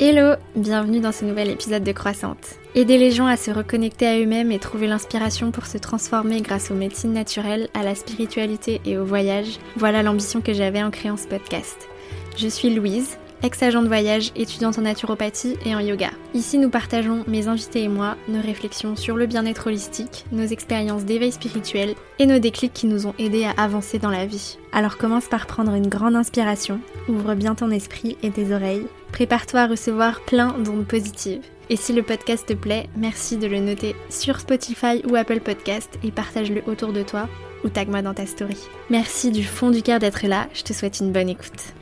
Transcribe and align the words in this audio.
Hello, 0.00 0.36
bienvenue 0.54 1.00
dans 1.00 1.10
ce 1.10 1.24
nouvel 1.24 1.50
épisode 1.50 1.82
de 1.82 1.90
Croissante. 1.90 2.54
Aider 2.76 2.98
les 2.98 3.10
gens 3.10 3.26
à 3.26 3.36
se 3.36 3.50
reconnecter 3.50 4.06
à 4.06 4.16
eux-mêmes 4.16 4.52
et 4.52 4.60
trouver 4.60 4.86
l'inspiration 4.86 5.50
pour 5.50 5.66
se 5.66 5.76
transformer 5.76 6.40
grâce 6.40 6.70
aux 6.70 6.76
médecines 6.76 7.12
naturelles, 7.12 7.68
à 7.74 7.82
la 7.82 7.96
spiritualité 7.96 8.80
et 8.84 8.96
au 8.96 9.04
voyage, 9.04 9.58
voilà 9.74 10.04
l'ambition 10.04 10.40
que 10.40 10.52
j'avais 10.52 10.84
en 10.84 10.92
créant 10.92 11.16
ce 11.16 11.26
podcast. 11.26 11.88
Je 12.36 12.46
suis 12.46 12.72
Louise, 12.72 13.18
ex-agent 13.42 13.82
de 13.82 13.88
voyage, 13.88 14.32
étudiante 14.36 14.78
en 14.78 14.82
naturopathie 14.82 15.56
et 15.64 15.74
en 15.74 15.80
yoga. 15.80 16.10
Ici, 16.34 16.58
nous 16.58 16.70
partageons, 16.70 17.24
mes 17.26 17.48
invités 17.48 17.82
et 17.82 17.88
moi, 17.88 18.16
nos 18.28 18.40
réflexions 18.40 18.96
sur 18.96 19.16
le 19.16 19.26
bien-être 19.26 19.66
holistique, 19.66 20.24
nos 20.32 20.46
expériences 20.46 21.04
d'éveil 21.04 21.32
spirituel 21.32 21.94
et 22.18 22.26
nos 22.26 22.38
déclics 22.38 22.72
qui 22.72 22.86
nous 22.86 23.06
ont 23.06 23.14
aidés 23.18 23.44
à 23.44 23.62
avancer 23.62 23.98
dans 23.98 24.10
la 24.10 24.26
vie. 24.26 24.58
Alors 24.72 24.98
commence 24.98 25.26
par 25.26 25.46
prendre 25.46 25.74
une 25.74 25.88
grande 25.88 26.16
inspiration, 26.16 26.80
ouvre 27.08 27.34
bien 27.34 27.54
ton 27.54 27.70
esprit 27.70 28.16
et 28.22 28.30
tes 28.30 28.52
oreilles, 28.52 28.86
prépare-toi 29.12 29.60
à 29.60 29.66
recevoir 29.66 30.20
plein 30.22 30.58
d'ondes 30.58 30.86
positives. 30.86 31.42
Et 31.70 31.76
si 31.76 31.92
le 31.92 32.02
podcast 32.02 32.46
te 32.46 32.54
plaît, 32.54 32.88
merci 32.96 33.36
de 33.36 33.46
le 33.46 33.60
noter 33.60 33.94
sur 34.08 34.40
Spotify 34.40 35.02
ou 35.08 35.16
Apple 35.16 35.40
Podcast 35.40 35.98
et 36.02 36.10
partage-le 36.10 36.62
autour 36.66 36.92
de 36.92 37.02
toi 37.02 37.28
ou 37.64 37.68
tag-moi 37.68 38.02
dans 38.02 38.14
ta 38.14 38.26
story. 38.26 38.56
Merci 38.90 39.30
du 39.30 39.44
fond 39.44 39.70
du 39.70 39.82
cœur 39.82 39.98
d'être 39.98 40.26
là, 40.26 40.48
je 40.54 40.62
te 40.62 40.72
souhaite 40.72 41.00
une 41.00 41.12
bonne 41.12 41.28
écoute. 41.28 41.74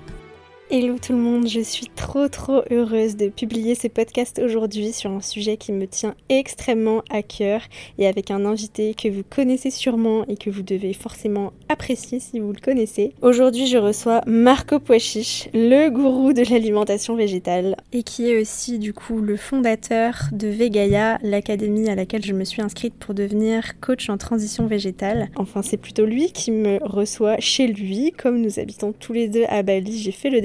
Hello 0.69 0.97
tout 0.99 1.13
le 1.13 1.21
monde, 1.21 1.47
je 1.47 1.61
suis 1.61 1.87
trop 1.87 2.27
trop 2.27 2.63
heureuse 2.73 3.17
de 3.17 3.29
publier 3.29 3.77
ce 3.77 3.87
podcast 3.87 4.41
aujourd'hui 4.45 4.93
sur 4.93 5.13
un 5.13 5.21
sujet 5.21 5.57
qui 5.57 5.71
me 5.71 5.87
tient 5.87 6.17
extrêmement 6.29 7.05
à 7.09 7.23
cœur 7.23 7.61
et 7.99 8.09
avec 8.09 8.33
un 8.33 8.45
invité 8.45 8.93
que 8.95 9.07
vous 9.07 9.23
connaissez 9.23 9.71
sûrement 9.71 10.25
et 10.27 10.37
que 10.37 10.51
vous 10.51 10.65
devez 10.65 10.93
forcément 10.93 11.53
apprécier 11.69 12.19
si 12.19 12.41
vous 12.41 12.53
le 12.53 12.59
connaissez. 12.59 13.13
Aujourd'hui 13.23 13.69
je 13.69 13.79
reçois 13.79 14.23
Marco 14.27 14.81
Poichiche, 14.81 15.49
le 15.55 15.89
gourou 15.89 16.33
de 16.33 16.43
l'alimentation 16.51 17.15
végétale 17.15 17.77
et 17.93 18.03
qui 18.03 18.29
est 18.29 18.41
aussi 18.41 18.81
du 18.81 18.93
coup 18.93 19.21
le 19.21 19.37
fondateur 19.37 20.17
de 20.33 20.49
Vegaya, 20.49 21.21
l'académie 21.23 21.89
à 21.89 21.95
laquelle 21.95 22.25
je 22.25 22.33
me 22.33 22.45
suis 22.45 22.61
inscrite 22.61 22.95
pour 22.95 23.15
devenir 23.15 23.79
coach 23.79 24.11
en 24.11 24.19
transition 24.19 24.67
végétale. 24.67 25.29
Enfin 25.37 25.63
c'est 25.63 25.77
plutôt 25.77 26.07
lui 26.07 26.33
qui 26.33 26.51
me 26.51 26.81
reçoit 26.83 27.39
chez 27.39 27.69
lui, 27.69 28.11
comme 28.11 28.41
nous 28.41 28.59
habitons 28.59 28.93
tous 28.93 29.13
les 29.13 29.29
deux 29.29 29.45
à 29.49 29.63
Bali, 29.63 29.97
j'ai 29.97 30.11
fait 30.11 30.29
le 30.29 30.41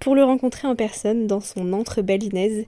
pour 0.00 0.14
le 0.14 0.24
rencontrer 0.24 0.68
en 0.68 0.76
personne 0.76 1.26
dans 1.26 1.40
son 1.40 1.72
antre 1.72 2.02
balinaise. 2.02 2.66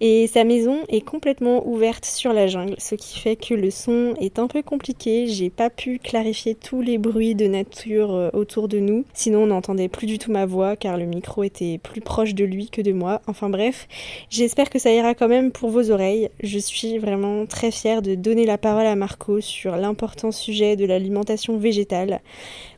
Et 0.00 0.26
sa 0.26 0.44
maison 0.44 0.78
est 0.88 1.00
complètement 1.00 1.66
ouverte 1.66 2.04
sur 2.04 2.32
la 2.32 2.46
jungle, 2.46 2.74
ce 2.78 2.94
qui 2.94 3.18
fait 3.18 3.36
que 3.36 3.54
le 3.54 3.70
son 3.70 4.14
est 4.20 4.38
un 4.38 4.46
peu 4.46 4.62
compliqué. 4.62 5.26
J'ai 5.26 5.50
pas 5.50 5.70
pu 5.70 5.98
clarifier 5.98 6.54
tous 6.54 6.80
les 6.80 6.98
bruits 6.98 7.34
de 7.34 7.46
nature 7.46 8.14
euh, 8.14 8.30
autour 8.32 8.68
de 8.68 8.78
nous. 8.78 9.04
Sinon, 9.12 9.42
on 9.42 9.46
n'entendait 9.46 9.88
plus 9.88 10.06
du 10.06 10.18
tout 10.18 10.30
ma 10.30 10.46
voix 10.46 10.76
car 10.76 10.96
le 10.96 11.04
micro 11.04 11.42
était 11.42 11.78
plus 11.78 12.00
proche 12.00 12.34
de 12.34 12.44
lui 12.44 12.70
que 12.70 12.82
de 12.82 12.92
moi. 12.92 13.20
Enfin 13.26 13.48
bref, 13.48 13.88
j'espère 14.30 14.70
que 14.70 14.78
ça 14.78 14.92
ira 14.92 15.14
quand 15.14 15.28
même 15.28 15.50
pour 15.50 15.70
vos 15.70 15.90
oreilles. 15.90 16.30
Je 16.42 16.58
suis 16.58 16.98
vraiment 16.98 17.46
très 17.46 17.70
fière 17.70 18.02
de 18.02 18.14
donner 18.14 18.46
la 18.46 18.58
parole 18.58 18.86
à 18.86 18.96
Marco 18.96 19.40
sur 19.40 19.76
l'important 19.76 20.32
sujet 20.32 20.76
de 20.76 20.84
l'alimentation 20.84 21.56
végétale. 21.58 22.20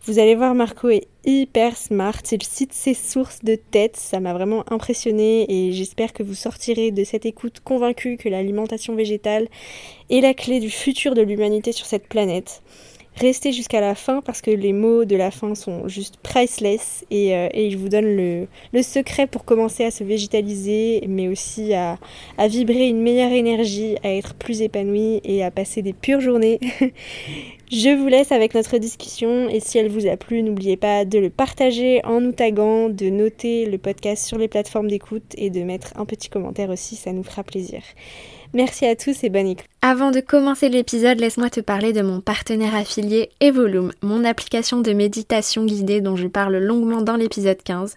Vous 0.04 0.18
allez 0.18 0.34
voir, 0.34 0.54
Marco 0.54 0.88
est 0.88 1.08
hyper 1.24 1.76
smart. 1.76 2.22
Il 2.32 2.42
cite 2.42 2.72
ses 2.72 2.94
sources 2.94 3.44
de 3.44 3.54
tête. 3.54 3.96
Ça 3.96 4.20
m'a 4.20 4.32
vraiment 4.32 4.64
impressionné 4.70 5.46
et 5.48 5.72
j'espère 5.72 6.12
que 6.12 6.22
vous 6.22 6.34
sortirez 6.34 6.90
de 6.90 7.04
cette 7.04 7.26
écoute 7.26 7.60
convaincu 7.60 8.16
que 8.16 8.28
l'alimentation 8.28 8.94
végétale 8.94 9.48
est 10.10 10.20
la 10.20 10.34
clé 10.34 10.60
du 10.60 10.70
futur 10.70 11.14
de 11.14 11.22
l'humanité 11.22 11.72
sur 11.72 11.86
cette 11.86 12.08
planète. 12.08 12.62
Restez 13.16 13.52
jusqu'à 13.52 13.80
la 13.80 13.94
fin 13.94 14.22
parce 14.22 14.40
que 14.40 14.50
les 14.50 14.72
mots 14.72 15.04
de 15.04 15.16
la 15.16 15.30
fin 15.30 15.54
sont 15.54 15.88
juste 15.88 16.16
priceless 16.22 17.04
et, 17.10 17.34
euh, 17.34 17.48
je 17.54 17.76
vous 17.76 17.88
donne 17.88 18.16
le, 18.16 18.46
le, 18.72 18.82
secret 18.82 19.26
pour 19.26 19.44
commencer 19.44 19.84
à 19.84 19.90
se 19.90 20.04
végétaliser 20.04 21.04
mais 21.06 21.28
aussi 21.28 21.74
à, 21.74 21.98
à, 22.38 22.48
vibrer 22.48 22.88
une 22.88 23.02
meilleure 23.02 23.32
énergie, 23.32 23.96
à 24.04 24.10
être 24.10 24.34
plus 24.34 24.62
épanoui 24.62 25.20
et 25.24 25.44
à 25.44 25.50
passer 25.50 25.82
des 25.82 25.92
pures 25.92 26.20
journées. 26.20 26.60
je 27.70 27.94
vous 27.94 28.06
laisse 28.06 28.32
avec 28.32 28.54
notre 28.54 28.78
discussion 28.78 29.48
et 29.50 29.60
si 29.60 29.76
elle 29.76 29.88
vous 29.88 30.06
a 30.06 30.16
plu, 30.16 30.42
n'oubliez 30.42 30.76
pas 30.76 31.04
de 31.04 31.18
le 31.18 31.30
partager 31.30 32.00
en 32.04 32.20
nous 32.20 32.32
taguant, 32.32 32.88
de 32.88 33.10
noter 33.10 33.66
le 33.66 33.76
podcast 33.76 34.24
sur 34.24 34.38
les 34.38 34.48
plateformes 34.48 34.88
d'écoute 34.88 35.34
et 35.36 35.50
de 35.50 35.62
mettre 35.62 35.92
un 35.96 36.06
petit 36.06 36.30
commentaire 36.30 36.70
aussi, 36.70 36.96
ça 36.96 37.12
nous 37.12 37.24
fera 37.24 37.42
plaisir. 37.42 37.82
Merci 38.52 38.84
à 38.84 38.96
tous 38.96 39.22
et 39.22 39.28
bonne 39.28 39.46
écoute. 39.46 39.66
Avant 39.80 40.10
de 40.10 40.18
commencer 40.18 40.68
l'épisode, 40.68 41.20
laisse-moi 41.20 41.50
te 41.50 41.60
parler 41.60 41.92
de 41.92 42.02
mon 42.02 42.20
partenaire 42.20 42.74
affilié 42.74 43.30
Evolume, 43.40 43.92
mon 44.02 44.24
application 44.24 44.80
de 44.80 44.92
méditation 44.92 45.64
guidée 45.64 46.00
dont 46.00 46.16
je 46.16 46.26
parle 46.26 46.56
longuement 46.58 47.00
dans 47.00 47.14
l'épisode 47.14 47.62
15. 47.62 47.96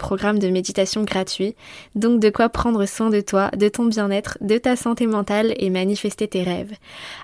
programme 0.00 0.40
de 0.40 0.48
méditation 0.48 1.04
gratuit, 1.04 1.54
donc 1.94 2.18
de 2.18 2.30
quoi 2.30 2.48
prendre 2.48 2.84
soin 2.86 3.10
de 3.10 3.20
toi, 3.20 3.50
de 3.56 3.68
ton 3.68 3.84
bien-être, 3.84 4.36
de 4.40 4.58
ta 4.58 4.74
santé 4.74 5.06
mentale 5.06 5.54
et 5.58 5.70
manifester 5.70 6.26
tes 6.26 6.42
rêves. 6.42 6.74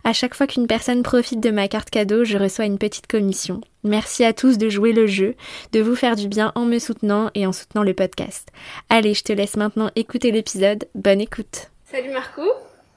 À 0.05 0.13
chaque 0.13 0.35
fois 0.35 0.47
qu'une 0.47 0.69
personne 0.69 1.03
profite 1.03 1.41
de 1.41 1.51
ma 1.51 1.67
carte 1.67 1.91
cadeau, 1.91 2.25
je 2.25 2.39
reçois 2.39 2.67
une 2.67 2.79
petite 2.79 3.09
commission. 3.09 3.61
Merci 3.83 4.25
à 4.25 4.33
tous 4.33 4.59
de 4.59 4.69
jouer 4.69 4.93
le 4.93 5.07
jeu, 5.07 5.35
de 5.73 5.81
vous 5.81 5.97
faire 5.97 6.15
du 6.15 6.29
bien 6.29 6.53
en 6.55 6.65
me 6.65 6.79
soutenant 6.79 7.31
et 7.35 7.47
en 7.47 7.53
soutenant 7.53 7.83
le 7.83 7.95
podcast. 7.95 8.49
Allez, 8.91 9.15
je 9.15 9.25
te 9.25 9.33
laisse 9.33 9.57
maintenant 9.57 9.91
écouter 9.97 10.31
l'épisode. 10.31 10.87
Bonne 10.95 11.21
écoute. 11.21 11.71
Salut 11.91 12.13
Marco. 12.13 12.43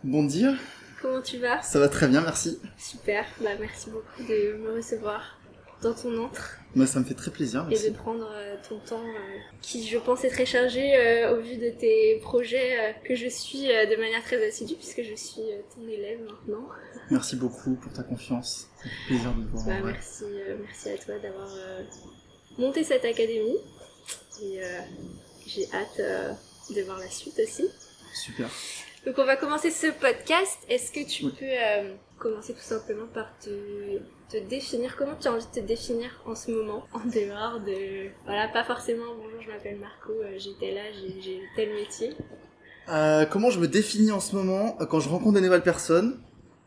Bon 0.04 0.24
dire. 0.24 0.54
Comment 1.02 1.22
tu 1.22 1.38
vas? 1.38 1.62
Ça 1.62 1.80
va 1.80 1.88
très 1.88 2.08
bien, 2.08 2.22
merci. 2.22 2.60
Super, 2.78 3.26
bah 3.42 3.52
merci 3.60 3.90
beaucoup 3.90 4.24
de 4.24 4.58
me 4.62 4.76
recevoir 4.76 5.39
dans 5.82 5.94
ton 5.94 6.24
antre. 6.24 6.58
Moi, 6.76 6.86
ça 6.86 7.00
me 7.00 7.06
fait 7.06 7.14
très 7.16 7.32
plaisir. 7.32 7.66
Merci. 7.68 7.88
Et 7.88 7.90
de 7.90 7.96
prendre 7.96 8.30
euh, 8.32 8.56
ton 8.68 8.78
temps, 8.80 9.04
euh, 9.04 9.40
qui 9.62 9.88
je 9.88 9.98
pense 9.98 10.24
est 10.24 10.30
très 10.30 10.46
chargé 10.46 10.96
euh, 10.96 11.36
au 11.36 11.42
vu 11.42 11.58
de 11.58 11.70
tes 11.70 12.20
projets 12.22 12.96
que 13.04 13.16
je 13.16 13.28
suis 13.28 13.68
de 13.68 14.00
manière 14.00 14.24
très 14.24 14.46
assidue, 14.48 14.76
puisque 14.76 15.02
je 15.04 15.16
suis 15.16 15.42
ton 15.76 15.88
élève 15.88 16.20
maintenant. 16.22 16.68
Merci 17.10 17.36
beaucoup 17.36 17.76
pour 17.76 17.92
ta 17.92 18.04
confiance. 18.04 18.68
Ça 18.78 18.84
fait 18.84 19.08
plaisir 19.08 19.34
de 19.34 19.44
te 19.44 19.52
voir. 19.52 19.66
Bah, 19.66 19.92
merci, 19.92 20.26
merci 20.62 20.90
à 20.90 20.98
toi 20.98 21.18
d'avoir 21.20 21.50
monté 22.58 22.84
cette 22.84 23.06
académie. 23.06 23.58
Et 24.44 24.60
j'ai 25.48 25.68
hâte 25.74 26.02
de 26.76 26.82
voir 26.84 27.00
la 27.00 27.10
suite 27.10 27.40
aussi. 27.44 27.68
Super. 28.14 28.50
Donc 29.06 29.16
on 29.18 29.26
va 29.26 29.36
commencer 29.38 29.72
ce 29.72 29.88
podcast. 29.88 30.58
Est-ce 30.68 30.92
que 30.92 31.08
tu 31.08 31.26
peux 31.26 31.96
commencer 32.18 32.54
tout 32.54 32.60
simplement 32.60 33.08
par 33.14 33.32
te 33.40 33.50
te 34.30 34.38
définir? 34.38 34.96
Comment 34.96 35.16
tu 35.20 35.28
as 35.28 35.34
envie 35.34 35.46
de 35.46 35.60
te 35.62 35.66
définir 35.66 36.22
en 36.26 36.36
ce 36.36 36.52
moment, 36.52 36.86
en 36.94 37.00
dehors 37.00 37.60
de... 37.62 38.10
Voilà, 38.26 38.48
pas 38.48 38.64
forcément 38.64 39.16
bonjour, 39.16 39.42
je 39.42 39.50
m'appelle 39.50 39.80
Marco, 39.80 40.12
euh, 40.12 40.38
j'étais 40.38 40.72
là, 40.74 40.82
j'ai 41.20 41.42
tel 41.56 41.74
métier. 41.74 42.14
Euh, 42.90 43.26
comment 43.26 43.50
je 43.50 43.60
me 43.60 43.68
définis 43.68 44.12
en 44.12 44.20
ce 44.20 44.36
moment? 44.36 44.78
Euh, 44.82 44.86
Quand 44.86 45.00
je 45.00 45.10
rencontre 45.10 45.34
des 45.34 45.42
nouvelles 45.42 45.64
personnes, 45.64 46.20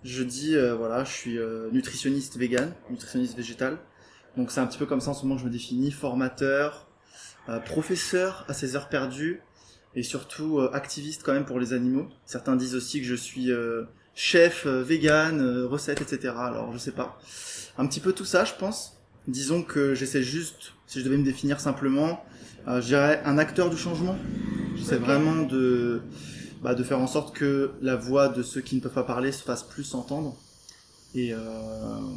je 0.02 0.24
dis, 0.24 0.56
voilà, 0.76 1.04
je 1.04 1.12
suis 1.12 1.38
nutritionniste 1.70 2.36
vegan, 2.36 2.74
nutritionniste 2.90 3.36
végétal. 3.36 3.78
Donc 4.36 4.50
c'est 4.50 4.58
un 4.58 4.66
petit 4.66 4.78
peu 4.78 4.86
comme 4.86 5.00
ça 5.00 5.10
en 5.10 5.14
ce 5.14 5.22
moment 5.22 5.36
que 5.36 5.42
je 5.42 5.46
me 5.46 5.52
définis, 5.52 5.92
formateur, 5.92 6.88
professeur 7.66 8.44
à 8.48 8.54
ses 8.54 8.74
heures 8.74 8.88
perdues, 8.88 9.40
et 9.94 10.02
surtout 10.02 10.60
activiste 10.72 11.22
quand 11.24 11.32
même 11.32 11.44
pour 11.44 11.60
les 11.60 11.72
animaux. 11.72 12.08
Certains 12.26 12.56
disent 12.56 12.74
aussi 12.74 13.00
que 13.00 13.06
je 13.06 13.14
suis 13.14 13.50
chef 14.14 14.66
vegan, 14.66 15.64
recette, 15.64 16.00
etc. 16.00 16.34
Alors 16.36 16.72
je 16.72 16.78
sais 16.78 16.92
pas 16.92 17.18
un 17.78 17.86
petit 17.86 18.00
peu 18.00 18.12
tout 18.12 18.24
ça, 18.24 18.44
je 18.44 18.54
pense. 18.54 18.98
Disons 19.28 19.62
que 19.62 19.94
j'essaie 19.94 20.22
juste, 20.22 20.72
si 20.86 21.00
je 21.00 21.04
devais 21.04 21.16
me 21.16 21.24
définir 21.24 21.60
simplement, 21.60 22.24
euh, 22.68 22.80
je 22.80 22.86
dirais 22.88 23.22
un 23.24 23.38
acteur 23.38 23.70
du 23.70 23.76
changement. 23.76 24.16
J'essaie 24.76 24.96
vraiment 24.96 25.42
de, 25.42 26.02
bah, 26.62 26.74
de 26.74 26.82
faire 26.82 26.98
en 26.98 27.06
sorte 27.06 27.34
que 27.34 27.72
la 27.80 27.96
voix 27.96 28.28
de 28.28 28.42
ceux 28.42 28.60
qui 28.60 28.76
ne 28.76 28.80
peuvent 28.80 28.92
pas 28.92 29.04
parler 29.04 29.32
se 29.32 29.42
fasse 29.42 29.62
plus 29.62 29.94
entendre. 29.94 30.36
Et 31.14 31.34
euh, 31.34 31.38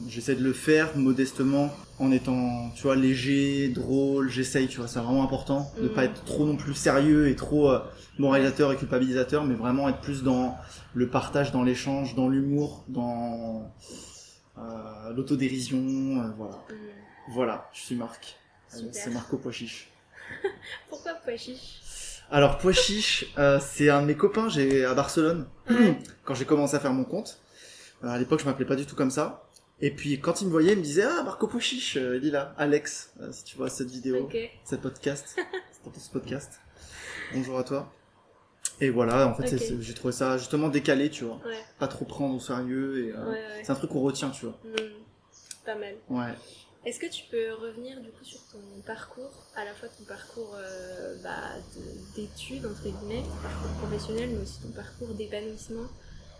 j'essaie 0.08 0.36
de 0.36 0.44
le 0.44 0.54
faire 0.54 0.96
modestement 0.96 1.70
en 2.00 2.12
étant, 2.12 2.70
tu 2.76 2.84
vois, 2.84 2.96
léger, 2.96 3.68
drôle. 3.68 4.30
J'essaye, 4.30 4.68
tu 4.68 4.78
vois, 4.78 4.88
c'est 4.88 5.00
vraiment 5.00 5.24
important 5.24 5.70
de 5.82 5.88
pas 5.88 6.02
mm. 6.02 6.06
être 6.06 6.24
trop 6.24 6.46
non 6.46 6.56
plus 6.56 6.74
sérieux 6.74 7.28
et 7.28 7.36
trop 7.36 7.70
euh, 7.70 7.80
moralisateur 8.20 8.72
et 8.72 8.78
culpabilisateur, 8.78 9.44
mais 9.44 9.56
vraiment 9.56 9.90
être 9.90 10.00
plus 10.00 10.24
dans 10.24 10.58
le 10.94 11.10
partage, 11.10 11.52
dans 11.52 11.64
l'échange, 11.64 12.16
dans 12.16 12.30
l'humour, 12.30 12.86
dans 12.88 13.70
euh, 14.58 15.14
l'autodérision, 15.14 15.78
euh, 15.78 16.30
voilà. 16.38 16.64
Voilà, 17.30 17.70
je 17.74 17.82
suis 17.82 17.96
Marc. 17.96 18.38
C'est 18.68 19.10
Marco 19.12 19.38
Poichiche. 19.38 19.90
Pourquoi 20.90 21.14
Poichiche 21.16 22.22
Alors 22.32 22.58
pois 22.58 22.74
chiche, 22.74 23.26
euh, 23.38 23.60
c'est 23.60 23.90
un 23.90 24.02
de 24.02 24.08
mes 24.08 24.16
copains, 24.16 24.50
j'ai 24.50 24.86
à 24.86 24.94
Barcelone 24.94 25.48
quand 26.24 26.36
j'ai 26.36 26.46
commencé 26.46 26.76
à 26.76 26.80
faire 26.80 26.94
mon 26.94 27.04
compte. 27.04 27.40
Euh, 28.04 28.08
à 28.08 28.18
l'époque, 28.18 28.40
je 28.42 28.46
m'appelais 28.46 28.66
pas 28.66 28.76
du 28.76 28.86
tout 28.86 28.96
comme 28.96 29.12
ça. 29.12 29.44
Et 29.82 29.92
puis 29.92 30.20
quand 30.22 30.42
il 30.42 30.46
me 30.48 30.52
voyait, 30.52 30.72
il 30.74 30.78
me 30.80 30.84
disait 30.84 31.04
ah 31.04 31.22
Marco 31.24 31.48
pois 31.48 31.60
chiche, 31.60 31.98
euh, 31.98 32.18
il 32.22 32.28
est 32.28 32.32
là, 32.32 32.54
Alex, 32.58 33.12
euh, 33.20 33.32
si 33.34 33.44
tu 33.44 33.58
vois 33.58 33.70
cette 33.70 33.90
vidéo, 33.92 34.30
cette 34.64 34.82
podcast, 34.82 35.36
ce 35.98 36.10
podcast. 36.10 36.60
Bonjour 37.34 37.58
à 37.60 37.64
toi. 37.66 37.92
Et 38.80 38.90
voilà, 38.90 39.28
en 39.28 39.34
fait, 39.34 39.48
c'est- 39.48 39.82
j'ai 39.82 39.94
trouvé 39.94 40.14
ça 40.14 40.38
justement 40.38 40.70
décalé, 40.70 41.10
tu 41.10 41.24
vois, 41.26 41.42
Ouais, 41.46 41.60
pas 41.80 41.88
trop 41.88 42.06
prendre 42.06 42.36
au 42.36 42.40
sérieux 42.40 43.06
et 43.06 43.12
euh, 43.12 43.26
ouais, 43.26 43.32
ouais. 43.32 43.64
c'est 43.64 43.72
un 43.72 43.76
truc 43.76 43.92
qu'on 43.92 44.02
retient, 44.02 44.30
tu 44.32 44.46
vois. 44.46 44.58
Hmm, 44.64 45.66
Pas 45.66 45.76
mal. 45.76 45.96
Ouais. 46.10 46.34
Est-ce 46.86 47.00
que 47.00 47.08
tu 47.10 47.24
peux 47.32 47.54
revenir 47.54 48.00
du 48.02 48.10
coup 48.12 48.24
sur 48.24 48.40
ton 48.52 48.60
parcours, 48.86 49.44
à 49.56 49.66
la 49.66 49.74
fois 49.74 49.90
ton 49.90 50.04
parcours 50.06 50.56
bah, 51.24 51.56
de- 51.76 52.16
d'études, 52.22 52.66
entre 52.66 52.84
guillemets, 52.84 53.24
ton 53.24 53.36
parcours 53.42 53.72
professionnel, 53.82 54.30
mais 54.34 54.42
aussi 54.42 54.62
ton 54.62 54.70
parcours 54.70 55.08
d'épanouissement, 55.16 55.88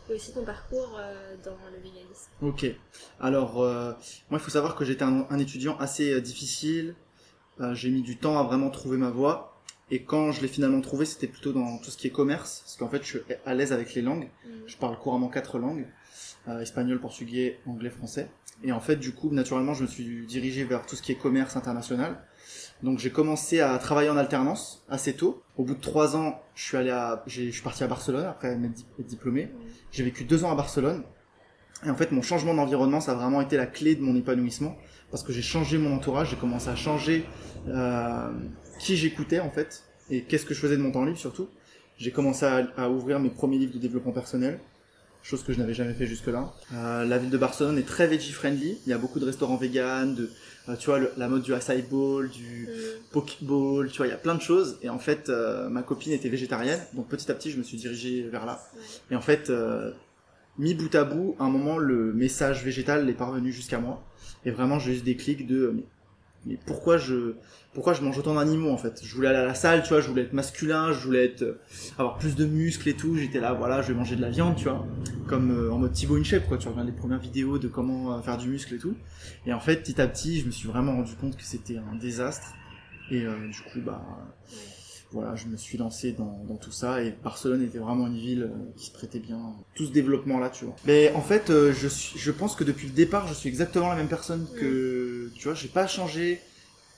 et 0.10 0.14
aussi 0.14 0.34
ton 0.34 0.44
parcours 0.44 0.96
euh, 1.00 1.36
dans 1.44 1.58
le 1.72 1.78
véganisme 1.78 2.30
Ok. 2.42 2.66
Alors, 3.20 3.62
euh, 3.62 3.92
moi, 4.30 4.40
il 4.40 4.44
faut 4.44 4.52
savoir 4.52 4.76
que 4.76 4.86
j'étais 4.86 5.04
un, 5.04 5.26
un 5.30 5.40
étudiant 5.40 5.78
assez 5.78 6.14
euh, 6.14 6.22
difficile. 6.22 6.96
Euh, 7.60 7.74
j'ai 7.74 7.90
mis 7.90 8.02
du 8.02 8.18
temps 8.18 8.38
à 8.40 8.44
vraiment 8.44 8.70
trouver 8.70 8.98
ma 8.98 9.10
voie. 9.10 9.52
Et 9.92 10.04
quand 10.04 10.32
je 10.32 10.42
l'ai 10.42 10.48
finalement 10.48 10.82
trouvé, 10.82 11.06
c'était 11.06 11.28
plutôt 11.28 11.54
dans 11.54 11.78
tout 11.78 11.92
ce 11.92 11.98
qui 11.98 12.08
est 12.08 12.12
commerce. 12.12 12.62
Parce 12.66 12.78
qu'en 12.78 12.90
fait, 12.90 13.04
je 13.04 13.08
suis 13.08 13.20
à 13.46 13.54
l'aise 13.54 13.72
avec 13.72 13.94
les 13.94 14.02
langues. 14.02 14.30
Hmm. 14.46 14.50
Je 14.68 14.78
parle 14.78 14.98
couramment 15.00 15.30
quatre 15.30 15.58
langues. 15.60 15.88
euh, 16.48 16.60
espagnol, 16.62 17.00
portugais, 17.00 17.60
anglais, 17.66 17.90
français. 17.90 18.30
Et 18.64 18.72
en 18.72 18.80
fait, 18.80 18.96
du 18.98 19.14
coup, 19.14 19.32
naturellement, 19.32 19.74
je 19.74 19.82
me 19.84 19.88
suis 19.88 20.26
dirigé 20.28 20.64
vers 20.64 20.86
tout 20.86 20.96
ce 20.96 21.02
qui 21.02 21.12
est 21.12 21.16
commerce 21.16 21.56
international. 21.56 22.18
Donc, 22.84 23.00
j'ai 23.00 23.10
commencé 23.10 23.62
à 23.62 23.78
travailler 23.78 24.10
en 24.10 24.18
alternance 24.18 24.84
assez 24.90 25.14
tôt. 25.14 25.42
Au 25.58 25.64
bout 25.64 25.76
de 25.76 25.82
trois 25.82 26.16
ans, 26.16 26.42
je 26.56 26.64
suis 26.64 26.78
allé 26.78 26.90
à, 26.92 27.24
je 27.26 27.50
suis 27.50 27.62
parti 27.62 27.84
à 27.84 27.88
Barcelone 27.88 28.26
après 28.26 28.50
être 28.50 29.06
diplômé. 29.08 29.52
J'ai 29.92 30.04
vécu 30.04 30.24
deux 30.24 30.44
ans 30.44 30.52
à 30.52 30.56
Barcelone. 30.56 31.04
Et 31.86 31.90
en 31.90 31.96
fait, 31.96 32.12
mon 32.12 32.22
changement 32.22 32.54
d'environnement, 32.54 33.00
ça 33.00 33.14
a 33.14 33.16
vraiment 33.16 33.42
été 33.42 33.58
la 33.58 33.66
clé 33.66 33.96
de 33.96 34.02
mon 34.02 34.16
épanouissement. 34.16 34.76
Parce 35.12 35.24
que 35.24 35.32
j'ai 35.32 35.42
changé 35.42 35.78
mon 35.78 35.96
entourage, 35.96 36.32
j'ai 36.32 36.36
commencé 36.36 36.68
à 36.70 36.76
changer 36.76 37.26
euh, 37.68 38.32
qui 38.80 38.98
j'écoutais 38.98 39.40
en 39.40 39.50
fait. 39.50 39.84
Et 40.10 40.24
qu'est-ce 40.24 40.46
que 40.46 40.54
je 40.54 40.60
faisais 40.60 40.78
de 40.78 40.82
mon 40.82 40.92
temps 40.92 41.06
libre 41.06 41.18
surtout. 41.18 41.50
J'ai 41.98 42.12
commencé 42.12 42.46
à, 42.46 42.68
à 42.78 42.90
ouvrir 42.90 43.20
mes 43.20 43.30
premiers 43.30 43.58
livres 43.58 43.74
de 43.74 43.80
développement 43.80 44.12
personnel. 44.12 44.60
Chose 45.28 45.42
que 45.44 45.52
je 45.54 45.58
n'avais 45.60 45.74
jamais 45.74 45.96
fait 45.96 46.06
jusque-là. 46.06 46.54
Euh, 46.76 47.04
la 47.04 47.18
ville 47.18 47.32
de 47.32 47.38
Barcelone 47.40 47.80
est 47.80 47.88
très 47.88 48.06
veggie-friendly. 48.06 48.78
Il 48.86 48.90
y 48.92 48.94
a 48.94 49.00
beaucoup 49.00 49.20
de 49.20 49.26
restaurants 49.26 49.58
de, 50.06 50.30
euh, 50.70 50.76
tu 50.76 50.86
vois, 50.86 51.00
le- 51.00 51.10
la 51.18 51.28
mode 51.28 51.42
du 51.42 51.52
acai 51.56 51.82
bowl, 51.82 52.30
du, 52.30 52.68
Hmm. 52.70 53.02
pokeball, 53.12 53.90
tu 53.90 53.98
vois, 53.98 54.06
il 54.06 54.12
y 54.12 54.14
a 54.14 54.18
plein 54.18 54.36
de 54.36 54.42
choses. 54.42 54.78
Et 54.84 54.90
en 54.90 55.00
fait, 55.00 55.30
euh, 55.30 55.68
ma 55.68 55.82
copine 55.82 56.12
était 56.14 56.30
végétarienne, 56.30 56.80
donc 56.94 57.08
petit 57.08 57.32
à 57.32 57.34
petit, 57.34 57.50
je 57.50 57.58
me 57.58 57.64
suis 57.64 57.78
dirigé 57.78 58.22
vers 58.30 58.46
là. 58.46 58.62
Et 59.10 59.16
en 59.16 59.22
fait, 59.22 59.52
mis 60.60 60.76
bout 60.76 60.94
à 60.94 61.04
bout, 61.04 61.36
à 61.40 61.46
un 61.46 61.50
moment, 61.50 61.80
le 61.80 62.14
message 62.14 62.64
végétal 62.64 63.10
est 63.10 63.14
parvenu 63.14 63.52
jusqu'à 63.52 63.80
moi. 63.80 64.04
Et 64.46 64.52
vraiment, 64.52 64.78
j'ai 64.78 64.94
eu 64.94 64.98
ce 65.00 65.04
déclic 65.04 65.48
de, 65.48 65.72
mais, 65.76 65.84
mais 66.46 66.58
pourquoi 66.66 66.98
je, 66.98 67.34
pourquoi 67.74 67.94
je 67.94 68.02
mange 68.02 68.18
autant 68.18 68.36
d'animaux 68.36 68.72
en 68.72 68.78
fait? 68.78 69.02
Je 69.04 69.16
voulais 69.16 69.30
aller 69.30 69.40
à 69.40 69.46
la 69.46 69.56
salle, 69.56 69.84
tu 69.84 69.90
vois, 69.90 70.02
je 70.02 70.08
voulais 70.08 70.24
être 70.24 70.34
masculin, 70.34 70.92
je 70.92 71.00
voulais 71.00 71.26
être, 71.26 71.42
euh, 71.42 71.60
avoir 71.98 72.18
plus 72.18 72.36
de 72.36 72.46
muscles 72.46 72.88
et 72.90 72.94
tout. 72.94 73.18
J'étais 73.18 73.40
là, 73.40 73.54
voilà, 73.54 73.82
je 73.82 73.90
vais 73.90 73.94
manger 73.94 74.16
de 74.16 74.22
la 74.22 74.30
viande, 74.30 74.56
tu 74.56 74.66
vois, 74.66 74.86
comme 75.28 75.52
euh, 75.52 75.72
en 75.72 75.80
mode 75.80 75.92
Thibaut 75.92 76.18
InShape, 76.18 76.48
quoi. 76.48 76.58
Tu 76.58 76.68
regardes 76.68 76.88
les 76.88 76.94
premières 76.94 77.20
vidéos 77.20 77.58
de 77.58 77.68
comment 77.68 78.14
euh, 78.14 78.22
faire 78.22 78.38
du 78.38 78.48
muscle 78.48 78.74
et 78.76 78.78
tout. 78.78 78.96
Et 79.46 79.54
en 79.54 79.60
fait, 79.60 79.78
petit 79.78 80.00
à 80.00 80.08
petit, 80.08 80.40
je 80.40 80.46
me 80.46 80.52
suis 80.52 80.68
vraiment 80.68 80.94
rendu 80.94 81.16
compte 81.16 81.36
que 81.36 81.44
c'était 81.44 81.78
un 81.78 81.96
désastre. 81.96 82.54
Et 83.12 83.22
du 83.22 83.62
coup, 83.62 83.82
bah. 83.86 84.02
Voilà, 85.12 85.36
je 85.36 85.48
me 85.48 85.56
suis 85.58 85.78
lancé 85.78 86.12
dans, 86.12 86.44
dans 86.48 86.56
tout 86.56 86.72
ça 86.72 87.02
et 87.02 87.14
Barcelone 87.24 87.64
était 87.64 87.78
vraiment 87.78 88.08
une 88.08 88.18
ville 88.18 88.44
euh, 88.44 88.72
qui 88.76 88.88
se 88.88 88.92
prêtait 88.92 89.20
bien 89.20 89.40
tout 89.76 89.86
ce 89.86 89.92
développement 89.92 90.40
là, 90.40 90.50
tu 90.50 90.66
vois. 90.66 90.76
Mais 90.86 91.12
en 91.14 91.22
fait, 91.22 91.50
euh, 91.50 91.74
je 91.74 91.88
suis, 91.88 92.20
je 92.20 92.32
pense 92.32 92.56
que 92.56 92.64
depuis 92.64 92.88
le 92.88 92.94
départ, 92.94 93.28
je 93.28 93.34
suis 93.34 93.48
exactement 93.48 93.90
la 93.90 93.96
même 93.96 94.08
personne 94.08 94.48
que, 94.60 95.32
tu 95.36 95.48
vois, 95.48 95.54
j'ai 95.54 95.68
pas 95.68 95.88
changé 95.88 96.42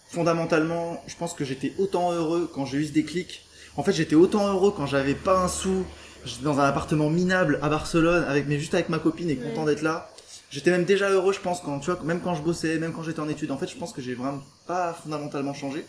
fondamentalement. 0.10 1.02
Je 1.08 1.16
pense 1.16 1.34
que 1.34 1.46
j'étais 1.46 1.74
autant 1.78 2.12
heureux 2.12 2.50
quand 2.54 2.66
j'ai 2.66 2.78
eu 2.80 2.86
ce 2.86 2.94
déclic. 2.94 3.46
En 3.76 3.84
fait, 3.84 3.92
j'étais 3.92 4.16
autant 4.16 4.48
heureux 4.48 4.74
quand 4.76 4.88
j'avais 4.88 5.16
pas 5.16 5.44
un 5.44 5.48
sou. 5.48 5.86
J'étais 6.26 6.44
dans 6.44 6.60
un 6.60 6.66
appartement 6.66 7.10
minable 7.10 7.60
à 7.62 7.70
Barcelone, 7.70 8.24
avec, 8.28 8.48
mais 8.48 8.60
juste 8.60 8.74
avec 8.74 8.90
ma 8.90 9.00
copine 9.00 9.30
et 9.30 9.36
content 9.36 9.66
d'être 9.66 9.82
là. 9.82 10.10
J'étais 10.50 10.72
même 10.72 10.86
déjà 10.86 11.10
heureux, 11.10 11.34
je 11.34 11.40
pense, 11.40 11.60
quand, 11.62 11.80
tu 11.80 11.92
vois, 11.92 12.02
même 12.04 12.22
quand 12.22 12.34
je 12.34 12.42
bossais, 12.42 12.80
même 12.80 12.94
quand 12.94 13.04
j'étais 13.04 13.20
en 13.20 13.30
études. 13.30 13.52
En 13.52 13.58
fait, 13.58 13.68
je 13.68 13.76
pense 13.76 13.94
que 13.94 14.02
j'ai 14.02 14.16
vraiment 14.16 14.42
pas 14.66 14.94
fondamentalement 14.94 15.54
changé. 15.54 15.86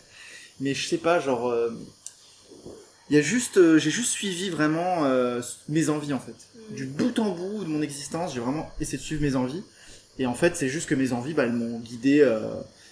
Mais 0.61 0.75
je 0.75 0.89
sais 0.89 0.99
pas, 0.99 1.21
genre, 1.21 1.49
euh, 1.49 1.71
il 3.11 3.17
y 3.17 3.19
a 3.19 3.23
juste, 3.23 3.57
euh, 3.59 3.79
j'ai 3.79 3.91
juste 3.91 4.11
suivi 4.11 4.51
vraiment 4.51 5.05
euh, 5.05 5.41
mes 5.69 5.89
envies 5.89 6.13
en 6.13 6.21
fait. 6.21 6.35
Hmm. 6.71 6.75
Du 6.75 6.85
bout 6.87 7.19
en 7.19 7.31
bout 7.31 7.65
de 7.65 7.69
mon 7.69 7.83
existence, 7.83 8.35
j'ai 8.35 8.41
vraiment 8.41 8.71
essayé 8.81 8.99
de 8.99 9.03
suivre 9.03 9.23
mes 9.23 9.37
envies. 9.37 9.63
Et 10.19 10.27
en 10.27 10.35
fait, 10.35 10.57
c'est 10.57 10.69
juste 10.69 10.89
que 10.89 10.95
mes 10.95 11.13
envies, 11.13 11.33
bah, 11.33 11.45
elles 11.45 11.53
m'ont 11.53 11.79
guidé, 11.79 12.21
euh, 12.21 12.41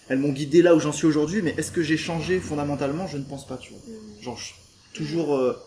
elles 0.09 0.19
m'ont 0.19 0.33
guidé 0.33 0.63
là 0.63 0.75
où 0.77 0.81
j'en 0.81 0.93
suis 0.93 1.07
aujourd'hui. 1.07 1.43
Mais 1.43 1.55
est-ce 1.59 1.73
que 1.73 1.83
j'ai 1.83 1.97
changé 1.97 2.39
fondamentalement? 2.39 3.07
Je 3.07 3.19
ne 3.19 3.25
pense 3.25 3.47
pas, 3.47 3.57
tu 3.57 3.73
vois. 3.73 3.81
Hmm. 3.87 4.23
Genre, 4.23 4.39
je- 4.39 4.55
toujours, 4.95 5.37
euh, 5.37 5.59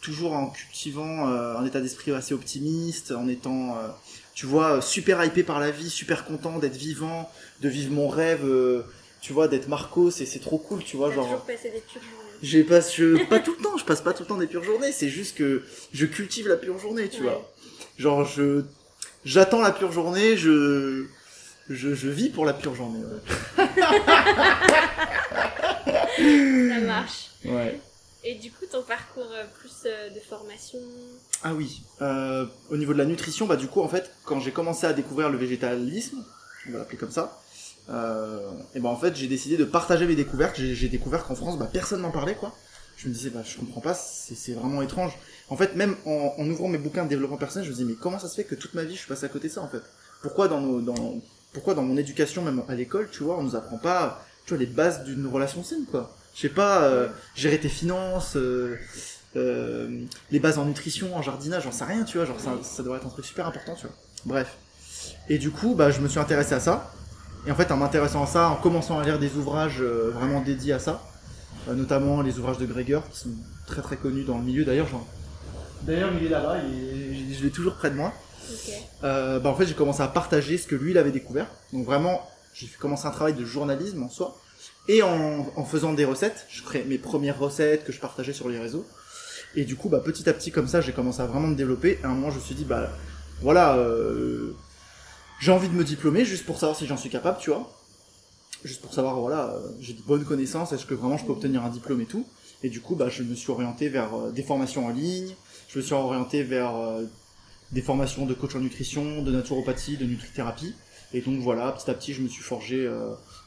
toujours 0.00 0.32
en 0.32 0.48
cultivant 0.48 1.28
euh, 1.30 1.56
un 1.56 1.64
état 1.64 1.80
d'esprit 1.80 2.12
assez 2.12 2.34
optimiste, 2.34 3.12
en 3.12 3.28
étant, 3.28 3.76
euh, 3.76 3.88
tu 4.34 4.46
vois, 4.46 4.80
super 4.80 5.22
hypé 5.24 5.42
par 5.44 5.60
la 5.60 5.70
vie, 5.70 5.90
super 5.90 6.24
content 6.24 6.58
d'être 6.58 6.76
vivant, 6.76 7.30
de 7.60 7.68
vivre 7.68 7.92
mon 7.92 8.08
rêve, 8.08 8.44
euh, 8.44 8.82
tu 9.22 9.32
vois, 9.32 9.48
d'être 9.48 9.68
Marco, 9.68 10.10
c'est 10.10 10.26
c'est 10.26 10.40
trop 10.40 10.58
cool, 10.58 10.84
tu 10.84 10.98
vois, 10.98 11.10
genre. 11.10 11.24
toujours 11.24 11.40
passé 11.46 11.70
des 11.70 11.80
pures 11.80 12.02
journées. 12.02 12.16
J'ai 12.42 12.64
pas, 12.64 12.80
je, 12.80 13.24
pas 13.26 13.38
tout 13.38 13.54
le 13.56 13.62
temps, 13.62 13.76
je 13.78 13.84
passe 13.84 14.00
pas 14.02 14.12
tout 14.12 14.24
le 14.24 14.28
temps 14.28 14.36
des 14.36 14.48
pures 14.48 14.64
journées, 14.64 14.92
c'est 14.92 15.08
juste 15.08 15.36
que 15.38 15.62
je 15.92 16.06
cultive 16.06 16.48
la 16.48 16.56
pure 16.56 16.76
journée, 16.78 17.08
tu 17.08 17.22
Ouais. 17.22 17.30
vois. 17.30 17.50
Genre, 17.98 18.24
je, 18.24 18.64
j'attends 19.24 19.60
la 19.62 19.70
pure 19.70 19.92
journée, 19.92 20.36
je, 20.36 21.06
je, 21.70 21.94
je 21.94 22.08
vis 22.08 22.30
pour 22.30 22.44
la 22.44 22.52
pure 22.52 22.74
journée, 22.74 22.98
ouais. 22.98 23.66
Ça 26.18 26.80
marche. 26.80 27.30
Ouais. 27.44 27.80
Et 28.24 28.34
du 28.36 28.50
coup, 28.52 28.64
ton 28.70 28.82
parcours 28.82 29.28
euh, 29.32 29.44
plus 29.60 29.82
euh, 29.86 30.10
de 30.10 30.20
formation? 30.20 30.78
Ah 31.42 31.54
oui, 31.54 31.82
euh, 32.00 32.46
au 32.70 32.76
niveau 32.76 32.92
de 32.92 32.98
la 32.98 33.04
nutrition, 33.04 33.46
bah 33.46 33.56
du 33.56 33.66
coup, 33.66 33.80
en 33.80 33.88
fait, 33.88 34.12
quand 34.24 34.38
j'ai 34.38 34.52
commencé 34.52 34.86
à 34.86 34.92
découvrir 34.92 35.28
le 35.28 35.36
végétalisme, 35.38 36.24
on 36.68 36.72
va 36.72 36.78
l'appeler 36.78 36.98
comme 36.98 37.10
ça, 37.10 37.41
et 37.88 38.80
ben 38.80 38.88
en 38.88 38.96
fait, 38.96 39.14
j'ai 39.16 39.26
décidé 39.28 39.56
de 39.56 39.64
partager 39.64 40.06
mes 40.06 40.14
découvertes. 40.14 40.56
J'ai 40.58 40.88
découvert 40.88 41.24
qu'en 41.24 41.34
France, 41.34 41.58
bah 41.58 41.68
personne 41.72 42.02
n'en 42.02 42.10
parlait, 42.10 42.34
quoi. 42.34 42.54
Je 42.96 43.08
me 43.08 43.14
disais, 43.14 43.30
bah 43.30 43.42
je 43.44 43.56
comprends 43.58 43.80
pas, 43.80 43.94
c'est 43.94 44.34
c'est 44.34 44.52
vraiment 44.52 44.80
étrange. 44.82 45.12
En 45.48 45.56
fait, 45.56 45.74
même 45.74 45.96
en, 46.06 46.34
en 46.38 46.48
ouvrant 46.48 46.68
mes 46.68 46.78
bouquins 46.78 47.04
de 47.04 47.08
développement 47.08 47.36
personnel, 47.36 47.64
je 47.66 47.70
me 47.70 47.76
disais, 47.76 47.88
mais 47.88 47.96
comment 48.00 48.18
ça 48.18 48.28
se 48.28 48.36
fait 48.36 48.44
que 48.44 48.54
toute 48.54 48.74
ma 48.74 48.84
vie, 48.84 48.94
je 48.94 49.00
suis 49.00 49.08
passé 49.08 49.26
à 49.26 49.28
côté 49.28 49.48
de 49.48 49.52
ça, 49.52 49.60
en 49.60 49.68
fait? 49.68 49.82
Pourquoi 50.22 50.46
dans 50.48 50.60
nos, 50.60 50.80
dans, 50.80 51.20
pourquoi 51.52 51.74
dans 51.74 51.82
mon 51.82 51.96
éducation, 51.96 52.42
même 52.42 52.62
à 52.68 52.74
l'école, 52.74 53.08
tu 53.10 53.24
vois, 53.24 53.38
on 53.38 53.42
nous 53.42 53.56
apprend 53.56 53.78
pas, 53.78 54.24
tu 54.46 54.54
vois, 54.54 54.58
les 54.58 54.66
bases 54.70 55.02
d'une 55.04 55.26
relation 55.26 55.64
saine, 55.64 55.84
quoi? 55.90 56.14
Je 56.34 56.42
sais 56.42 56.48
pas, 56.48 56.84
euh, 56.84 57.08
gérer 57.34 57.58
tes 57.58 57.68
finances. 57.68 58.36
euh, 58.36 58.78
euh, 59.34 60.04
les 60.30 60.38
bases 60.40 60.58
en 60.58 60.66
nutrition, 60.66 61.16
en 61.16 61.22
jardinage, 61.22 61.64
j'en 61.64 61.72
sais 61.72 61.84
rien, 61.84 62.04
tu 62.04 62.18
vois, 62.18 62.26
genre 62.26 62.38
ça, 62.38 62.52
ça 62.62 62.82
devrait 62.82 62.98
être 62.98 63.06
un 63.06 63.10
truc 63.10 63.24
super 63.24 63.46
important, 63.46 63.74
tu 63.74 63.86
vois. 63.86 63.96
Bref. 64.26 64.56
Et 65.28 65.38
du 65.38 65.50
coup, 65.50 65.74
bah, 65.74 65.90
je 65.90 66.00
me 66.00 66.08
suis 66.08 66.20
intéressé 66.20 66.54
à 66.54 66.60
ça. 66.60 66.92
Et 67.46 67.50
en 67.50 67.54
fait, 67.54 67.70
en 67.72 67.76
m'intéressant 67.76 68.22
à 68.22 68.26
ça, 68.26 68.48
en 68.48 68.56
commençant 68.56 68.98
à 68.98 69.04
lire 69.04 69.18
des 69.18 69.34
ouvrages 69.36 69.80
euh, 69.80 70.10
vraiment 70.14 70.40
dédiés 70.40 70.74
à 70.74 70.78
ça, 70.78 71.02
euh, 71.68 71.74
notamment 71.74 72.22
les 72.22 72.38
ouvrages 72.38 72.58
de 72.58 72.66
Gregor, 72.66 73.08
qui 73.10 73.18
sont 73.18 73.30
très 73.66 73.82
très 73.82 73.96
connus 73.96 74.24
dans 74.24 74.38
le 74.38 74.44
milieu. 74.44 74.64
D'ailleurs. 74.64 74.88
D'ailleurs, 75.82 76.10
il 76.18 76.26
est 76.26 76.30
là-bas, 76.30 76.58
il 76.58 77.32
est- 77.32 77.34
je 77.34 77.42
l'ai 77.42 77.50
toujours 77.50 77.74
près 77.74 77.90
de 77.90 77.96
moi. 77.96 78.12
Euh, 79.02 79.40
bah, 79.40 79.50
en 79.50 79.54
fait, 79.54 79.66
j'ai 79.66 79.74
commencé 79.74 80.02
à 80.02 80.08
partager 80.08 80.56
ce 80.58 80.66
que 80.68 80.76
lui, 80.76 80.92
il 80.92 80.98
avait 80.98 81.10
découvert. 81.10 81.46
Donc 81.72 81.84
vraiment, 81.84 82.20
j'ai 82.54 82.66
fait 82.66 82.78
commencer 82.78 83.06
un 83.06 83.10
travail 83.10 83.34
de 83.34 83.44
journalisme 83.44 84.02
en 84.02 84.08
soi. 84.08 84.36
Et 84.88 85.02
en, 85.02 85.46
en 85.56 85.64
faisant 85.64 85.92
des 85.92 86.04
recettes, 86.04 86.46
je 86.48 86.62
créais 86.62 86.84
mes 86.84 86.98
premières 86.98 87.38
recettes 87.38 87.84
que 87.84 87.92
je 87.92 88.00
partageais 88.00 88.32
sur 88.32 88.48
les 88.48 88.58
réseaux. 88.58 88.86
Et 89.56 89.64
du 89.64 89.74
coup, 89.76 89.88
bah, 89.88 90.00
petit 90.00 90.28
à 90.28 90.32
petit, 90.32 90.50
comme 90.52 90.68
ça, 90.68 90.80
j'ai 90.80 90.92
commencé 90.92 91.20
à 91.20 91.26
vraiment 91.26 91.48
me 91.48 91.54
développer. 91.56 91.98
Et 92.00 92.04
à 92.04 92.08
un 92.08 92.14
moment, 92.14 92.30
je 92.30 92.36
me 92.36 92.40
suis 92.40 92.54
dit, 92.54 92.64
bah, 92.64 92.88
voilà, 93.40 93.76
euh, 93.76 94.54
j'ai 95.42 95.50
envie 95.50 95.68
de 95.68 95.74
me 95.74 95.82
diplômer 95.82 96.24
juste 96.24 96.46
pour 96.46 96.56
savoir 96.56 96.78
si 96.78 96.86
j'en 96.86 96.96
suis 96.96 97.10
capable, 97.10 97.38
tu 97.40 97.50
vois. 97.50 97.68
Juste 98.64 98.80
pour 98.80 98.94
savoir, 98.94 99.18
voilà, 99.18 99.48
euh, 99.48 99.72
j'ai 99.80 99.92
de 99.92 100.00
bonnes 100.02 100.24
connaissances, 100.24 100.72
est-ce 100.72 100.86
que 100.86 100.94
vraiment 100.94 101.18
je 101.18 101.26
peux 101.26 101.32
obtenir 101.32 101.64
un 101.64 101.68
diplôme 101.68 102.00
et 102.00 102.06
tout. 102.06 102.24
Et 102.62 102.68
du 102.68 102.80
coup, 102.80 102.94
bah, 102.94 103.08
je 103.08 103.24
me 103.24 103.34
suis 103.34 103.50
orienté 103.50 103.88
vers 103.88 104.14
euh, 104.14 104.30
des 104.30 104.44
formations 104.44 104.86
en 104.86 104.90
ligne, 104.90 105.34
je 105.68 105.80
me 105.80 105.82
suis 105.82 105.94
orienté 105.94 106.44
vers 106.44 106.76
euh, 106.76 107.02
des 107.72 107.82
formations 107.82 108.24
de 108.24 108.34
coach 108.34 108.54
en 108.54 108.60
nutrition, 108.60 109.20
de 109.22 109.32
naturopathie, 109.32 109.96
de 109.96 110.04
nutrithérapie. 110.04 110.76
Et 111.12 111.22
donc 111.22 111.40
voilà, 111.40 111.72
petit 111.72 111.90
à 111.90 111.94
petit, 111.94 112.12
je 112.12 112.22
me 112.22 112.28
suis 112.28 112.42
forgé 112.42 112.90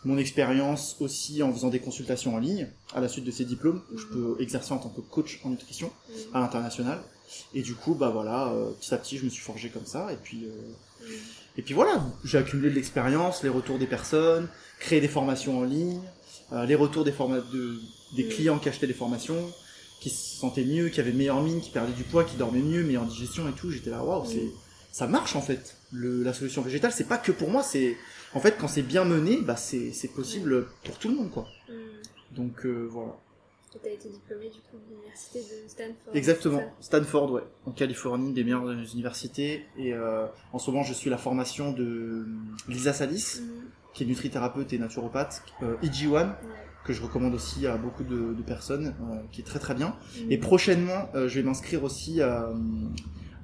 mon 0.04 0.20
expérience 0.20 0.98
aussi 1.00 1.42
en 1.42 1.52
faisant 1.52 1.70
des 1.70 1.80
consultations 1.80 2.36
en 2.36 2.38
ligne 2.38 2.68
à 2.94 3.02
la 3.02 3.08
suite 3.08 3.26
de 3.26 3.32
ces 3.32 3.44
diplômes. 3.44 3.82
où 3.92 3.98
Je 3.98 4.06
peux 4.06 4.36
exercer 4.40 4.72
en 4.72 4.78
tant 4.78 4.90
que 4.90 5.02
coach 5.02 5.40
en 5.44 5.50
nutrition 5.50 5.92
à 6.32 6.42
l'international. 6.42 7.00
Et 7.54 7.62
du 7.62 7.74
coup, 7.76 7.96
bah 7.96 8.10
voilà, 8.10 8.50
euh, 8.50 8.72
petit 8.72 8.94
à 8.94 8.98
petit, 8.98 9.18
je 9.18 9.26
me 9.26 9.30
suis 9.30 9.44
forgé 9.44 9.70
comme 9.70 9.86
ça. 9.86 10.12
Et 10.12 10.18
puis, 10.18 10.46
euh, 10.46 11.08
et 11.58 11.62
puis 11.62 11.74
voilà, 11.74 12.04
j'ai 12.24 12.38
accumulé 12.38 12.70
de 12.70 12.76
l'expérience, 12.76 13.44
les 13.44 13.50
retours 13.50 13.80
des 13.80 13.88
personnes, 13.88 14.48
créé 14.80 15.02
des 15.02 15.08
formations 15.08 15.60
en 15.60 15.64
ligne, 15.64 16.02
euh, 16.54 16.66
les 16.66 16.76
retours 16.76 17.04
des, 17.04 17.12
forma- 17.12 17.42
de, 17.42 17.80
des 18.16 18.28
clients 18.28 18.60
qui 18.60 18.70
achetaient 18.70 18.88
des 18.88 18.94
formations, 18.94 19.52
qui 20.02 20.10
se 20.10 20.38
sentaient 20.38 20.66
mieux, 20.66 20.90
qui 20.90 21.00
avaient 21.00 21.14
meilleure 21.14 21.42
mine, 21.42 21.62
qui 21.62 21.72
perdaient 21.72 21.94
du 21.94 22.04
poids, 22.04 22.24
qui 22.24 22.36
dormaient 22.36 22.60
mieux, 22.60 22.84
meilleure 22.84 23.06
digestion 23.06 23.48
et 23.48 23.54
tout. 23.54 23.72
J'étais 23.72 23.90
là, 23.90 24.04
waouh, 24.04 24.26
c'est, 24.26 24.48
ça 24.92 25.08
marche 25.08 25.36
en 25.36 25.42
fait. 25.42 25.78
Le, 25.92 26.24
la 26.24 26.34
solution 26.34 26.62
végétale, 26.62 26.92
c'est 26.92 27.08
pas 27.08 27.18
que 27.18 27.32
pour 27.32 27.50
moi, 27.50 27.64
c'est, 27.64 27.96
en 28.34 28.40
fait, 28.40 28.58
quand 28.60 28.68
c'est 28.68 28.82
bien 28.82 29.06
mené, 29.06 29.38
bah, 29.42 29.56
c'est, 29.56 29.92
possible 30.14 30.68
pour 30.84 30.98
tout 31.00 31.08
le 31.10 31.16
monde, 31.16 31.32
quoi. 31.32 31.48
Mm. 31.70 31.74
Donc, 32.36 32.66
euh, 32.66 32.90
Tu 33.84 33.90
as 33.90 33.92
été 33.94 34.10
diplômé 34.10 34.46
du 34.50 34.60
coup 34.62 34.78
de 34.78 34.94
l'université 34.94 35.40
de 35.40 35.68
Stanford. 35.70 36.14
Exactement, 36.16 36.62
Stanford, 36.80 37.32
ouais, 37.34 37.44
en 37.66 37.72
Californie, 37.72 38.34
des 38.34 38.44
meilleures 38.44 38.72
universités. 38.72 39.66
Et 39.78 39.94
euh, 39.94 40.26
en 40.54 40.60
ce 40.60 40.72
moment, 40.72 40.84
je 40.84 40.94
suis 40.94 41.10
la 41.10 41.18
formation 41.18 41.72
de 41.74 42.26
Lisa 42.68 42.94
Salis, 42.94 43.42
Mm. 43.42 43.44
qui 43.94 44.04
est 44.04 44.08
nutrithérapeute 44.08 44.72
et 44.74 44.78
naturopathe, 44.78 45.44
euh, 45.64 45.76
EG1, 45.84 46.12
Ouais. 46.30 46.36
que 46.86 46.94
je 46.94 47.02
recommande 47.02 47.34
aussi 47.34 47.68
à 47.68 47.78
beaucoup 47.78 48.04
de, 48.04 48.34
de 48.34 48.42
personnes, 48.44 48.88
euh, 49.12 49.16
qui 49.32 49.42
est 49.42 49.46
très 49.46 49.60
très 49.60 49.74
bien. 49.76 49.90
Mm. 50.26 50.32
Et 50.32 50.38
prochainement, 50.38 51.10
euh, 51.16 51.28
je 51.28 51.36
vais 51.40 51.44
m'inscrire 51.44 51.84
aussi 51.84 52.22
à, 52.22 52.50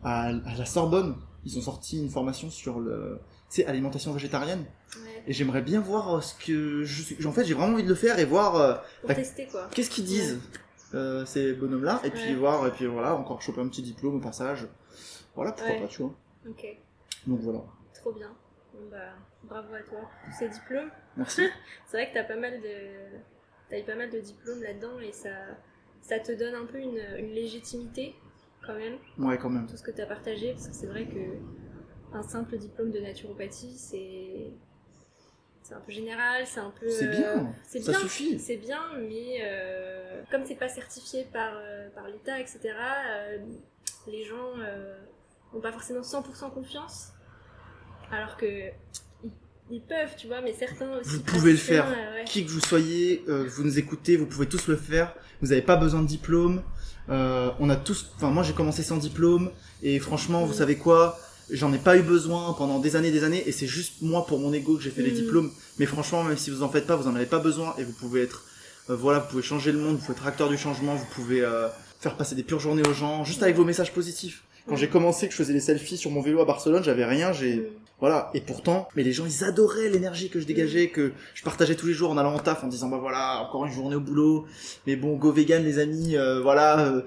à, 0.03 0.27
à 0.27 0.31
la 0.57 0.65
Sorbonne. 0.65 1.15
Ils 1.45 1.57
ont 1.57 1.61
sorti 1.61 1.99
une 2.01 2.09
formation 2.09 2.49
sur 2.49 2.79
le, 2.79 3.19
tu 3.51 3.57
sais, 3.61 3.65
alimentation 3.67 4.13
végétarienne. 4.13 4.65
Ouais. 4.95 5.23
Et 5.27 5.33
j'aimerais 5.33 5.61
bien 5.61 5.79
voir 5.81 6.15
euh, 6.15 6.21
ce 6.21 6.33
que 6.33 6.83
je 6.83 7.01
suis. 7.03 7.25
En 7.27 7.31
fait, 7.31 7.43
j'ai 7.45 7.53
vraiment 7.53 7.73
envie 7.73 7.83
de 7.83 7.89
le 7.89 7.95
faire 7.95 8.17
et 8.17 8.25
voir 8.25 8.55
euh, 8.55 8.75
Pour 9.01 9.09
Bah, 9.09 9.15
tester 9.15 9.45
quoi. 9.47 9.67
qu'est-ce 9.71 9.89
qu'ils 9.89 10.05
disent 10.05 10.39
euh, 10.93 11.25
ces 11.25 11.53
bonhommes-là. 11.53 12.01
Et 12.03 12.09
puis 12.11 12.33
voir, 12.33 12.65
et 12.67 12.71
puis 12.71 12.85
voilà, 12.87 13.13
encore 13.15 13.41
choper 13.41 13.61
un 13.61 13.67
petit 13.67 13.81
diplôme 13.83 14.15
au 14.15 14.19
passage. 14.21 14.67
Voilà, 15.35 15.51
pourquoi 15.51 15.75
pas, 15.75 15.87
tu 15.87 16.01
vois. 16.01 16.13
Ok, 16.49 16.65
Donc 17.27 17.39
voilà. 17.41 17.59
trop 17.93 18.11
bien. 18.13 18.31
Bon, 18.73 18.79
bah, 18.89 19.13
bravo 19.43 19.73
à 19.73 19.81
toi 19.81 19.99
pour 20.23 20.33
ces 20.33 20.49
diplômes. 20.49 20.89
Merci. 21.17 21.43
C'est 21.87 21.97
vrai 21.97 22.09
que 22.09 22.13
t'as 22.13 22.23
pas 22.23 22.37
mal 22.37 22.59
de, 22.61 23.17
t'as 23.69 23.79
eu 23.79 23.83
pas 23.83 23.95
mal 23.95 24.09
de 24.09 24.19
diplômes 24.19 24.63
là-dedans 24.63 24.99
et 25.01 25.11
ça, 25.11 25.29
ça 26.01 26.19
te 26.19 26.31
donne 26.31 26.55
un 26.55 26.65
peu 26.65 26.77
une, 26.79 26.99
une 27.17 27.31
légitimité 27.33 28.15
quand 28.65 28.75
même 28.75 28.97
ouais, 29.17 29.37
quand 29.37 29.49
même. 29.49 29.67
tout 29.67 29.75
ce 29.77 29.83
que 29.83 29.91
t'as 29.91 30.05
partagé 30.05 30.53
parce 30.53 30.67
que 30.67 30.73
c'est 30.73 30.87
vrai 30.87 31.05
que 31.05 31.19
un 32.13 32.23
simple 32.23 32.57
diplôme 32.57 32.91
de 32.91 32.99
naturopathie 32.99 33.77
c'est, 33.77 34.51
c'est 35.63 35.73
un 35.73 35.79
peu 35.79 35.91
général, 35.91 36.45
c'est 36.45 36.59
un 36.59 36.73
peu. 36.79 36.89
C'est 36.89 37.07
euh, 37.07 37.11
bien. 37.11 37.53
c'est 37.67 37.81
Ça 37.81 37.91
bien. 37.91 37.99
suffit. 38.01 38.39
C'est 38.39 38.57
bien, 38.57 38.81
mais 38.99 39.39
euh, 39.43 40.21
comme 40.31 40.43
c'est 40.45 40.55
pas 40.55 40.67
certifié 40.69 41.25
par, 41.31 41.53
euh, 41.55 41.89
par 41.95 42.07
l'État, 42.07 42.39
etc., 42.39 42.59
euh, 42.65 43.37
les 44.07 44.25
gens 44.25 44.53
n'ont 45.53 45.61
pas 45.61 45.71
forcément 45.71 46.01
100% 46.01 46.51
confiance. 46.53 47.09
Alors 48.11 48.35
que 48.35 48.45
ils, 49.23 49.31
ils 49.69 49.81
peuvent, 49.81 50.15
tu 50.17 50.27
vois, 50.27 50.41
mais 50.41 50.53
certains 50.53 50.97
aussi. 50.97 51.09
Vous 51.11 51.21
pouvez 51.21 51.51
le 51.51 51.57
faire. 51.57 51.87
ouais. 51.87 52.25
Qui 52.25 52.45
que 52.45 52.51
vous 52.51 52.59
soyez, 52.59 53.23
vous 53.27 53.63
nous 53.63 53.79
écoutez, 53.79 54.17
vous 54.17 54.25
pouvez 54.25 54.47
tous 54.47 54.67
le 54.67 54.75
faire. 54.75 55.15
Vous 55.41 55.47
n'avez 55.49 55.61
pas 55.61 55.77
besoin 55.77 56.01
de 56.01 56.07
diplôme. 56.07 56.63
On 57.07 57.69
a 57.69 57.75
tous. 57.77 58.11
Enfin, 58.15 58.29
moi, 58.31 58.43
j'ai 58.43 58.53
commencé 58.53 58.83
sans 58.83 58.97
diplôme. 58.97 59.51
Et 59.83 59.99
franchement, 59.99 60.45
vous 60.45 60.53
savez 60.53 60.77
quoi? 60.77 61.17
J'en 61.51 61.71
ai 61.73 61.77
pas 61.77 61.97
eu 61.97 62.01
besoin 62.01 62.53
pendant 62.57 62.79
des 62.79 62.95
années, 62.95 63.11
des 63.11 63.23
années. 63.23 63.43
Et 63.47 63.51
c'est 63.51 63.67
juste 63.67 64.01
moi, 64.01 64.25
pour 64.25 64.39
mon 64.39 64.53
ego, 64.53 64.77
que 64.77 64.83
j'ai 64.83 64.89
fait 64.89 65.01
les 65.03 65.11
Mm. 65.11 65.15
diplômes. 65.15 65.51
Mais 65.79 65.85
franchement, 65.85 66.23
même 66.23 66.37
si 66.37 66.49
vous 66.49 66.63
en 66.63 66.69
faites 66.69 66.87
pas, 66.87 66.95
vous 66.95 67.07
en 67.07 67.15
avez 67.15 67.25
pas 67.25 67.39
besoin. 67.39 67.73
Et 67.77 67.83
vous 67.83 67.93
pouvez 67.93 68.21
être. 68.23 68.43
euh, 68.89 68.95
voilà, 68.95 69.19
vous 69.19 69.27
pouvez 69.29 69.43
changer 69.43 69.71
le 69.71 69.77
monde. 69.79 69.97
Vous 69.97 70.05
pouvez 70.05 70.17
être 70.17 70.27
acteur 70.27 70.49
du 70.49 70.57
changement. 70.57 70.95
Vous 70.95 71.05
pouvez 71.13 71.41
euh, 71.41 71.67
faire 71.99 72.17
passer 72.17 72.33
des 72.35 72.43
pures 72.43 72.59
journées 72.59 72.81
aux 72.87 72.93
gens, 72.93 73.23
juste 73.23 73.43
avec 73.43 73.55
vos 73.55 73.63
messages 73.65 73.93
positifs. 73.93 74.43
Quand 74.67 74.75
j'ai 74.75 74.87
commencé, 74.89 75.27
que 75.27 75.31
je 75.33 75.37
faisais 75.37 75.53
les 75.53 75.59
selfies 75.59 75.97
sur 75.97 76.09
mon 76.11 76.21
vélo 76.21 76.39
à 76.41 76.45
Barcelone, 76.45 76.83
j'avais 76.83 77.05
rien. 77.05 77.31
J'ai 77.33 77.71
voilà, 77.99 78.31
et 78.33 78.41
pourtant, 78.41 78.87
mais 78.95 79.03
les 79.03 79.11
gens 79.13 79.25
ils 79.27 79.43
adoraient 79.43 79.87
l'énergie 79.89 80.29
que 80.31 80.39
je 80.39 80.45
dégageais, 80.47 80.89
que 80.89 81.11
je 81.35 81.43
partageais 81.43 81.75
tous 81.75 81.85
les 81.85 81.93
jours 81.93 82.09
en 82.09 82.17
allant 82.17 82.33
en 82.33 82.39
taf 82.39 82.63
en 82.63 82.67
disant 82.67 82.89
bah 82.89 82.97
voilà, 82.99 83.43
encore 83.43 83.63
une 83.67 83.71
journée 83.71 83.95
au 83.95 83.99
boulot, 83.99 84.45
mais 84.87 84.95
bon, 84.95 85.15
go 85.17 85.31
vegan 85.31 85.63
les 85.63 85.77
amis, 85.77 86.17
euh, 86.17 86.41
voilà, 86.41 86.79
euh, 86.87 87.01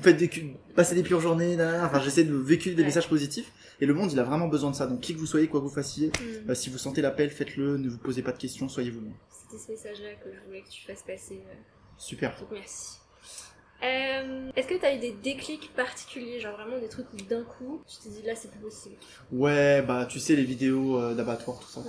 faites 0.00 0.16
des 0.16 0.30
passez 0.74 0.94
des 0.94 1.02
pures 1.02 1.20
journées, 1.20 1.54
nanana. 1.56 1.84
enfin 1.86 2.00
j'essaie 2.02 2.24
de 2.24 2.34
véhiculer 2.34 2.74
des 2.74 2.82
messages 2.84 3.08
positifs, 3.10 3.52
et 3.80 3.86
le 3.86 3.94
monde 3.94 4.12
il 4.12 4.18
a 4.18 4.24
vraiment 4.24 4.48
besoin 4.48 4.70
de 4.70 4.76
ça, 4.76 4.86
donc 4.86 5.00
qui 5.00 5.14
que 5.14 5.18
vous 5.18 5.26
soyez, 5.26 5.48
quoi 5.48 5.60
que 5.60 5.64
vous 5.66 5.70
fassiez, 5.74 6.08
Mm. 6.08 6.50
euh, 6.50 6.54
si 6.54 6.70
vous 6.70 6.78
sentez 6.78 7.00
l'appel, 7.02 7.30
faites-le, 7.30 7.76
ne 7.78 7.88
vous 7.88 7.98
posez 7.98 8.22
pas 8.22 8.32
de 8.32 8.38
questions, 8.38 8.68
soyez 8.68 8.90
vous-même. 8.90 9.14
C'était 9.30 9.62
ce 9.62 9.70
message-là 9.70 10.14
que 10.22 10.30
je 10.34 10.40
voulais 10.46 10.62
que 10.62 10.68
tu 10.70 10.82
fasses 10.86 11.02
passer. 11.02 11.40
euh, 11.48 11.54
Super. 11.96 12.36
Donc 12.40 12.50
merci. 12.52 12.98
Euh, 13.84 14.50
Est-ce 14.56 14.66
que 14.66 14.74
tu 14.74 14.84
as 14.84 14.94
eu 14.94 14.98
des 14.98 15.12
déclics 15.22 15.72
particuliers, 15.76 16.40
genre 16.40 16.56
vraiment 16.56 16.80
des 16.80 16.88
trucs 16.88 17.06
où 17.12 17.16
d'un 17.28 17.44
coup 17.44 17.80
tu 17.86 17.96
t'es 18.02 18.08
dit 18.08 18.26
là 18.26 18.34
c'est 18.34 18.50
plus 18.50 18.58
possible? 18.60 18.96
Ouais, 19.30 19.82
bah 19.82 20.04
tu 20.06 20.18
sais 20.18 20.34
les 20.34 20.42
vidéos 20.44 20.98
euh, 20.98 21.14
d'abattoir, 21.14 21.60
tout 21.60 21.68
ça. 21.68 21.80
Ouais. 21.80 21.86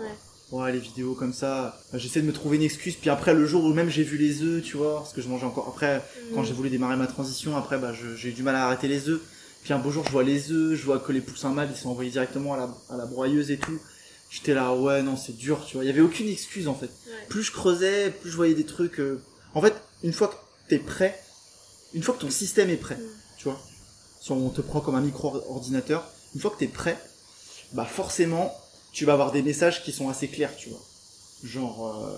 Ouais, 0.52 0.72
les 0.72 0.80
vidéos 0.80 1.14
comme 1.16 1.34
ça, 1.34 1.80
euh, 1.94 1.98
j'essaie 1.98 2.22
de 2.22 2.28
me 2.28 2.32
trouver 2.34 2.58
une 2.58 2.64
excuse, 2.64 2.96
puis 2.96 3.10
après 3.10 3.34
le 3.34 3.46
jour 3.46 3.64
où 3.64 3.74
même 3.74 3.90
j'ai 3.90 4.04
vu 4.04 4.18
les 4.18 4.42
œufs, 4.44 4.64
tu 4.64 4.78
vois, 4.78 4.96
parce 4.98 5.14
que 5.14 5.22
je 5.22 5.28
mangeais 5.30 5.46
encore, 5.46 5.68
après 5.68 6.04
Quand 6.36 6.42
Mm. 6.42 6.46
j'ai 6.46 6.54
voulu 6.54 6.70
démarrer 6.70 6.96
ma 6.96 7.08
transition, 7.08 7.56
après, 7.58 7.78
bah, 7.80 7.92
j'ai 7.94 8.30
eu 8.30 8.34
du 8.34 8.44
mal 8.44 8.56
à 8.56 8.66
arrêter 8.66 8.88
les 8.88 9.10
œufs. 9.10 9.22
Puis 9.64 9.74
un 9.74 9.80
beau 9.80 9.92
jour, 9.92 10.04
je 10.06 10.12
vois 10.12 10.24
les 10.24 10.52
œufs, 10.52 10.78
je 10.78 10.86
vois 10.86 11.00
que 11.00 11.12
les 11.12 11.22
poussins 11.22 11.50
mâles, 11.50 11.70
ils 11.72 11.78
sont 11.78 11.90
envoyés 11.90 12.12
directement 12.12 12.54
à 12.54 12.58
la, 12.58 12.70
à 12.90 12.98
la 12.98 13.06
broyeuse 13.06 13.52
et 13.52 13.58
tout. 13.58 13.80
J'étais 14.30 14.54
là, 14.54 14.74
ouais, 14.74 15.02
non, 15.02 15.18
c'est 15.18 15.36
dur, 15.36 15.64
tu 15.66 15.76
vois. 15.76 15.84
Il 15.84 15.88
y 15.88 15.90
avait 15.90 16.02
aucune 16.02 16.28
excuse, 16.30 16.68
en 16.68 16.76
fait. 16.76 16.86
Ouais. 17.08 17.26
Plus 17.30 17.44
je 17.44 17.52
creusais, 17.52 18.12
plus 18.12 18.30
je 18.32 18.36
voyais 18.36 18.54
des 18.54 18.66
trucs. 18.66 19.00
euh, 19.00 19.22
En 19.56 19.62
fait, 19.62 19.74
une 20.04 20.14
fois 20.14 20.28
que 20.30 20.36
t'es 20.70 20.78
prêt, 20.80 21.20
une 21.94 22.04
fois 22.04 22.14
que 22.16 22.22
ton 22.22 22.30
système 22.30 22.70
est 22.70 22.78
prêt, 22.78 22.96
Mm. 22.96 23.08
tu 23.38 23.44
vois, 23.46 23.60
si 24.22 24.32
on 24.32 24.50
te 24.50 24.62
prend 24.62 24.82
comme 24.82 24.96
un 24.96 25.02
micro-ordinateur, 25.02 26.06
une 26.36 26.42
fois 26.42 26.52
que 26.52 26.58
t'es 26.58 26.68
prêt, 26.68 26.98
bah, 27.74 27.86
forcément, 27.86 28.54
tu 28.92 29.06
vas 29.06 29.14
avoir 29.14 29.32
des 29.32 29.42
messages 29.42 29.84
qui 29.84 29.92
sont 29.92 30.10
assez 30.10 30.28
clairs, 30.28 30.56
tu 30.56 30.70
vois. 30.70 30.82
Genre, 31.44 31.88
euh, 32.06 32.18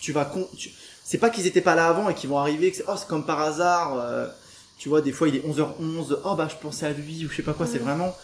tu 0.00 0.12
vas 0.12 0.24
con... 0.24 0.48
tu- 0.56 0.70
c'est 1.04 1.18
pas 1.18 1.30
qu'ils 1.30 1.46
étaient 1.46 1.60
pas 1.60 1.74
là 1.74 1.88
avant 1.88 2.08
et 2.08 2.14
qu'ils 2.14 2.30
vont 2.30 2.38
arriver, 2.38 2.70
que 2.70 2.76
c'est, 2.76 2.84
oh, 2.88 2.94
c'est 2.96 3.08
comme 3.08 3.26
par 3.26 3.40
hasard, 3.40 3.98
euh, 3.98 4.28
tu 4.80 4.88
vois, 4.88 5.02
des 5.02 5.12
fois 5.12 5.28
il 5.28 5.36
est 5.36 5.46
11h11, 5.46 6.16
oh 6.24 6.34
bah 6.34 6.48
je 6.50 6.56
pensais 6.56 6.86
à 6.86 6.92
lui, 6.92 7.26
ou 7.26 7.28
je 7.30 7.36
sais 7.36 7.42
pas 7.42 7.52
quoi, 7.52 7.66
c'est 7.66 7.78
vraiment, 7.78 8.16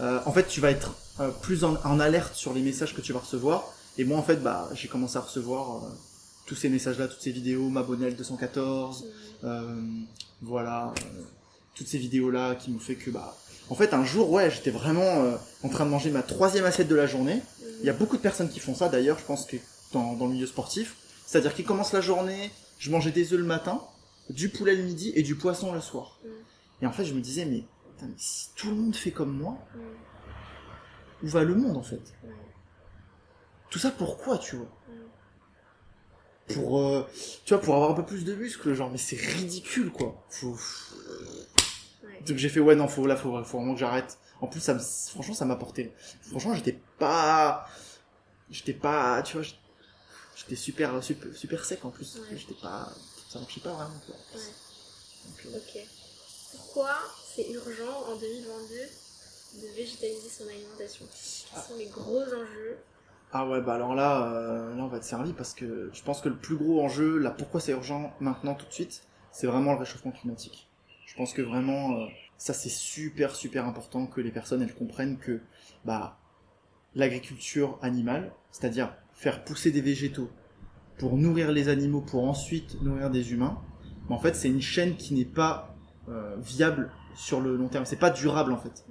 euh, 0.00 0.20
en 0.26 0.32
fait 0.32 0.46
tu 0.46 0.60
vas 0.60 0.70
être 0.70 0.92
euh, 1.20 1.30
plus 1.30 1.64
en, 1.64 1.76
en 1.84 1.98
alerte 2.00 2.34
sur 2.34 2.52
les 2.52 2.60
messages 2.60 2.94
que 2.94 3.00
tu 3.00 3.12
vas 3.14 3.20
recevoir, 3.20 3.64
et 3.96 4.04
moi 4.04 4.18
en 4.18 4.22
fait, 4.22 4.36
bah 4.36 4.68
j'ai 4.74 4.88
commencé 4.88 5.16
à 5.16 5.22
recevoir 5.22 5.76
euh, 5.76 5.88
tous 6.46 6.54
ces 6.54 6.68
messages-là, 6.68 7.08
toutes 7.08 7.22
ces 7.22 7.32
vidéos, 7.32 7.68
m'abonner 7.70 8.06
à 8.06 8.10
L214, 8.10 9.04
Mm. 9.42 9.46
euh, 9.48 9.74
voilà, 10.42 10.92
toutes 11.74 11.88
ces 11.88 11.98
vidéos-là 11.98 12.54
qui 12.56 12.70
m'ont 12.70 12.78
fait 12.78 12.94
que, 12.96 13.10
bah, 13.10 13.34
en 13.70 13.74
fait 13.74 13.94
un 13.94 14.04
jour, 14.04 14.30
ouais, 14.30 14.50
j'étais 14.50 14.70
vraiment 14.70 15.02
euh, 15.24 15.36
en 15.64 15.68
train 15.70 15.84
de 15.86 15.90
manger 15.90 16.10
ma 16.10 16.22
troisième 16.22 16.64
assiette 16.66 16.88
de 16.88 16.94
la 16.94 17.06
journée, 17.06 17.40
il 17.80 17.86
y 17.86 17.90
a 17.90 17.92
beaucoup 17.94 18.16
de 18.18 18.22
personnes 18.22 18.50
qui 18.50 18.60
font 18.60 18.74
ça 18.74 18.88
d'ailleurs, 18.90 19.18
je 19.18 19.24
pense 19.24 19.46
que 19.46 19.56
dans, 19.92 20.12
dans 20.12 20.26
le 20.26 20.34
milieu 20.34 20.46
sportif. 20.46 20.94
C'est-à-dire 21.26 21.54
qu'ils 21.54 21.64
commencent 21.64 21.92
la 21.94 22.02
journée, 22.02 22.50
je 22.78 22.90
mangeais 22.90 23.10
des 23.12 23.32
œufs 23.32 23.40
le 23.40 23.46
matin, 23.46 23.80
du 24.30 24.48
poulet 24.48 24.74
le 24.76 24.82
midi 24.82 25.12
et 25.14 25.22
du 25.22 25.34
poisson 25.34 25.72
le 25.72 25.80
soir. 25.80 26.18
Mm. 26.24 26.28
Et 26.82 26.86
en 26.86 26.92
fait, 26.92 27.04
je 27.04 27.14
me 27.14 27.20
disais, 27.20 27.44
mais, 27.44 27.64
putain, 27.94 28.06
mais 28.06 28.14
si 28.16 28.48
tout 28.56 28.68
le 28.70 28.76
monde 28.76 28.96
fait 28.96 29.10
comme 29.12 29.36
moi, 29.36 29.58
Mm. 29.74 31.24
où 31.24 31.28
va 31.28 31.44
le 31.44 31.54
monde 31.54 31.76
en 31.76 31.82
fait? 31.82 32.02
Ouais. 32.24 32.30
Tout 33.70 33.78
ça 33.78 33.90
pourquoi, 33.90 34.38
tu 34.38 34.56
vois? 34.56 34.66
Mm. 34.88 36.54
Pour, 36.54 36.80
euh, 36.80 37.06
tu 37.44 37.54
vois, 37.54 37.62
pour 37.62 37.74
avoir 37.74 37.90
un 37.90 37.94
peu 37.94 38.04
plus 38.04 38.24
de 38.24 38.34
muscles, 38.34 38.74
genre, 38.74 38.90
mais 38.90 38.98
c'est 38.98 39.16
ridicule 39.16 39.90
quoi. 39.90 40.22
Faut... 40.28 40.56
Ouais. 42.04 42.20
Donc 42.26 42.36
j'ai 42.36 42.48
fait, 42.48 42.60
ouais, 42.60 42.74
non, 42.74 42.88
faut, 42.88 43.06
là, 43.06 43.16
faut, 43.16 43.42
faut 43.44 43.58
vraiment 43.58 43.74
que 43.74 43.80
j'arrête. 43.80 44.18
En 44.40 44.48
plus, 44.48 44.60
ça 44.60 44.74
me, 44.74 44.80
franchement, 44.80 45.34
ça 45.34 45.44
m'apportait. 45.44 45.92
Franchement, 46.22 46.54
j'étais 46.54 46.80
pas, 46.98 47.68
j'étais 48.50 48.72
pas, 48.72 49.22
tu 49.22 49.36
vois, 49.36 49.46
j'étais 50.36 50.56
super, 50.56 51.02
super, 51.02 51.32
super 51.34 51.64
sec 51.64 51.84
en 51.84 51.90
plus. 51.90 52.16
Ouais. 52.18 52.36
J'étais 52.36 52.60
pas, 52.60 52.92
ça 53.32 53.40
marchait 53.40 53.60
pas 53.60 53.72
vraiment. 53.72 54.00
Quoi. 54.06 54.14
Ouais. 54.34 54.40
Donc, 55.26 55.46
euh, 55.46 55.58
Ok. 55.58 55.86
Pourquoi 56.52 56.94
c'est 57.34 57.50
urgent 57.50 58.12
en 58.12 58.16
2022 58.16 59.62
de 59.62 59.74
végétaliser 59.74 60.28
son 60.28 60.46
alimentation? 60.48 61.06
Quels 61.06 61.62
sont 61.62 61.76
les 61.78 61.86
gros 61.86 62.22
enjeux? 62.22 62.76
Ah 63.32 63.48
ouais, 63.48 63.62
bah 63.62 63.74
alors 63.74 63.94
là, 63.94 64.26
euh, 64.26 64.74
là 64.76 64.82
on 64.82 64.88
va 64.88 64.98
être 64.98 65.04
servi 65.04 65.32
parce 65.32 65.54
que 65.54 65.90
je 65.94 66.02
pense 66.02 66.20
que 66.20 66.28
le 66.28 66.36
plus 66.36 66.56
gros 66.56 66.82
enjeu, 66.82 67.16
là, 67.16 67.30
pourquoi 67.30 67.60
c'est 67.60 67.72
urgent 67.72 68.14
maintenant 68.20 68.54
tout 68.54 68.66
de 68.66 68.72
suite, 68.72 69.04
c'est 69.30 69.46
vraiment 69.46 69.72
le 69.72 69.78
réchauffement 69.78 70.12
climatique. 70.12 70.68
Je 71.06 71.14
pense 71.14 71.32
que 71.32 71.40
vraiment, 71.40 71.96
euh, 71.96 72.06
ça 72.36 72.52
c'est 72.52 72.68
super 72.68 73.34
super 73.34 73.64
important 73.66 74.06
que 74.06 74.20
les 74.20 74.30
personnes 74.30 74.60
elles 74.60 74.74
comprennent 74.74 75.18
que 75.18 75.40
bah 75.86 76.18
l'agriculture 76.94 77.78
animale, 77.80 78.34
c'est-à-dire 78.50 78.94
faire 79.14 79.42
pousser 79.44 79.70
des 79.70 79.80
végétaux 79.80 80.28
pour 80.98 81.16
nourrir 81.16 81.52
les 81.52 81.68
animaux, 81.68 82.00
pour 82.00 82.24
ensuite 82.28 82.80
nourrir 82.82 83.10
des 83.10 83.32
humains, 83.32 83.58
bah, 84.08 84.14
en 84.14 84.18
fait 84.18 84.34
c'est 84.36 84.48
une 84.48 84.60
chaîne 84.62 84.96
qui 84.96 85.14
n'est 85.14 85.24
pas 85.24 85.74
euh, 86.08 86.36
viable 86.42 86.90
sur 87.14 87.40
le 87.40 87.56
long 87.56 87.68
terme. 87.68 87.84
C'est 87.84 87.96
pas 87.98 88.10
durable 88.10 88.52
en 88.52 88.58
fait. 88.58 88.84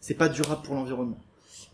C'est 0.00 0.14
pas 0.14 0.28
durable 0.28 0.62
pour 0.62 0.74
l'environnement. 0.74 1.18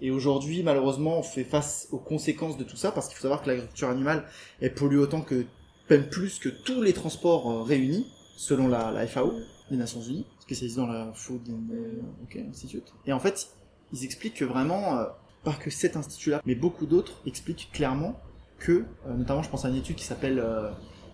Et 0.00 0.10
aujourd'hui, 0.10 0.62
malheureusement, 0.62 1.18
on 1.18 1.22
fait 1.22 1.44
face 1.44 1.86
aux 1.92 1.98
conséquences 1.98 2.56
de 2.56 2.64
tout 2.64 2.76
ça 2.76 2.90
parce 2.90 3.06
qu'il 3.08 3.16
faut 3.16 3.22
savoir 3.22 3.42
que 3.42 3.48
l'agriculture 3.48 3.88
animale, 3.88 4.24
elle 4.60 4.74
pollue 4.74 4.98
autant 4.98 5.20
que, 5.20 5.44
même 5.90 6.08
plus 6.08 6.38
que 6.38 6.48
tous 6.48 6.82
les 6.82 6.92
transports 6.92 7.50
euh, 7.50 7.62
réunis, 7.62 8.06
selon 8.36 8.66
la, 8.68 9.06
FAO, 9.06 9.32
les 9.70 9.76
Nations 9.76 10.00
Unies, 10.00 10.26
spécialisée 10.40 10.76
dans 10.80 10.86
la 10.88 11.12
Food 11.14 11.42
and- 11.50 12.22
ok, 12.24 12.36
Institute. 12.50 12.92
Et 13.06 13.12
en 13.12 13.20
fait, 13.20 13.48
ils 13.92 14.04
expliquent 14.04 14.34
que 14.34 14.44
vraiment, 14.44 14.96
euh, 14.98 15.04
pas 15.44 15.52
que 15.52 15.70
cet 15.70 15.96
institut-là, 15.96 16.40
mais 16.46 16.54
beaucoup 16.56 16.86
d'autres 16.86 17.20
expliquent 17.26 17.68
clairement 17.72 18.18
que, 18.62 18.84
euh, 19.06 19.14
notamment 19.14 19.42
je 19.42 19.50
pense 19.50 19.64
à 19.64 19.68
une 19.68 19.76
étude 19.76 19.96
qui 19.96 20.04
s'appelle 20.04 20.38
euh, 20.38 20.70